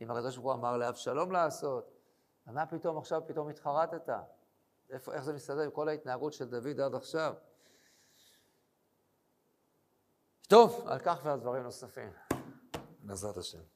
אם 0.00 0.10
הקדוש 0.10 0.36
ברוך 0.36 0.46
הוא 0.46 0.60
אמר 0.60 0.76
לאבשלום 0.76 1.32
לעשות, 1.32 1.90
מה 2.46 2.66
פתאום 2.66 2.98
עכשיו 2.98 3.22
פתאום 3.26 3.48
התחרטת? 3.48 4.10
איפה, 4.90 5.14
איך 5.14 5.24
זה 5.24 5.32
מסתדר 5.32 5.60
עם 5.60 5.70
כל 5.70 5.88
ההתנהגות 5.88 6.32
של 6.32 6.44
דוד 6.44 6.80
עד 6.80 6.94
עכשיו? 6.94 7.34
טוב, 10.48 10.84
על 10.88 10.98
כך 10.98 11.20
ועל 11.24 11.40
דברים 11.40 11.62
נוספים. 11.62 12.12
בעזרת 13.00 13.36
השם. 13.36 13.73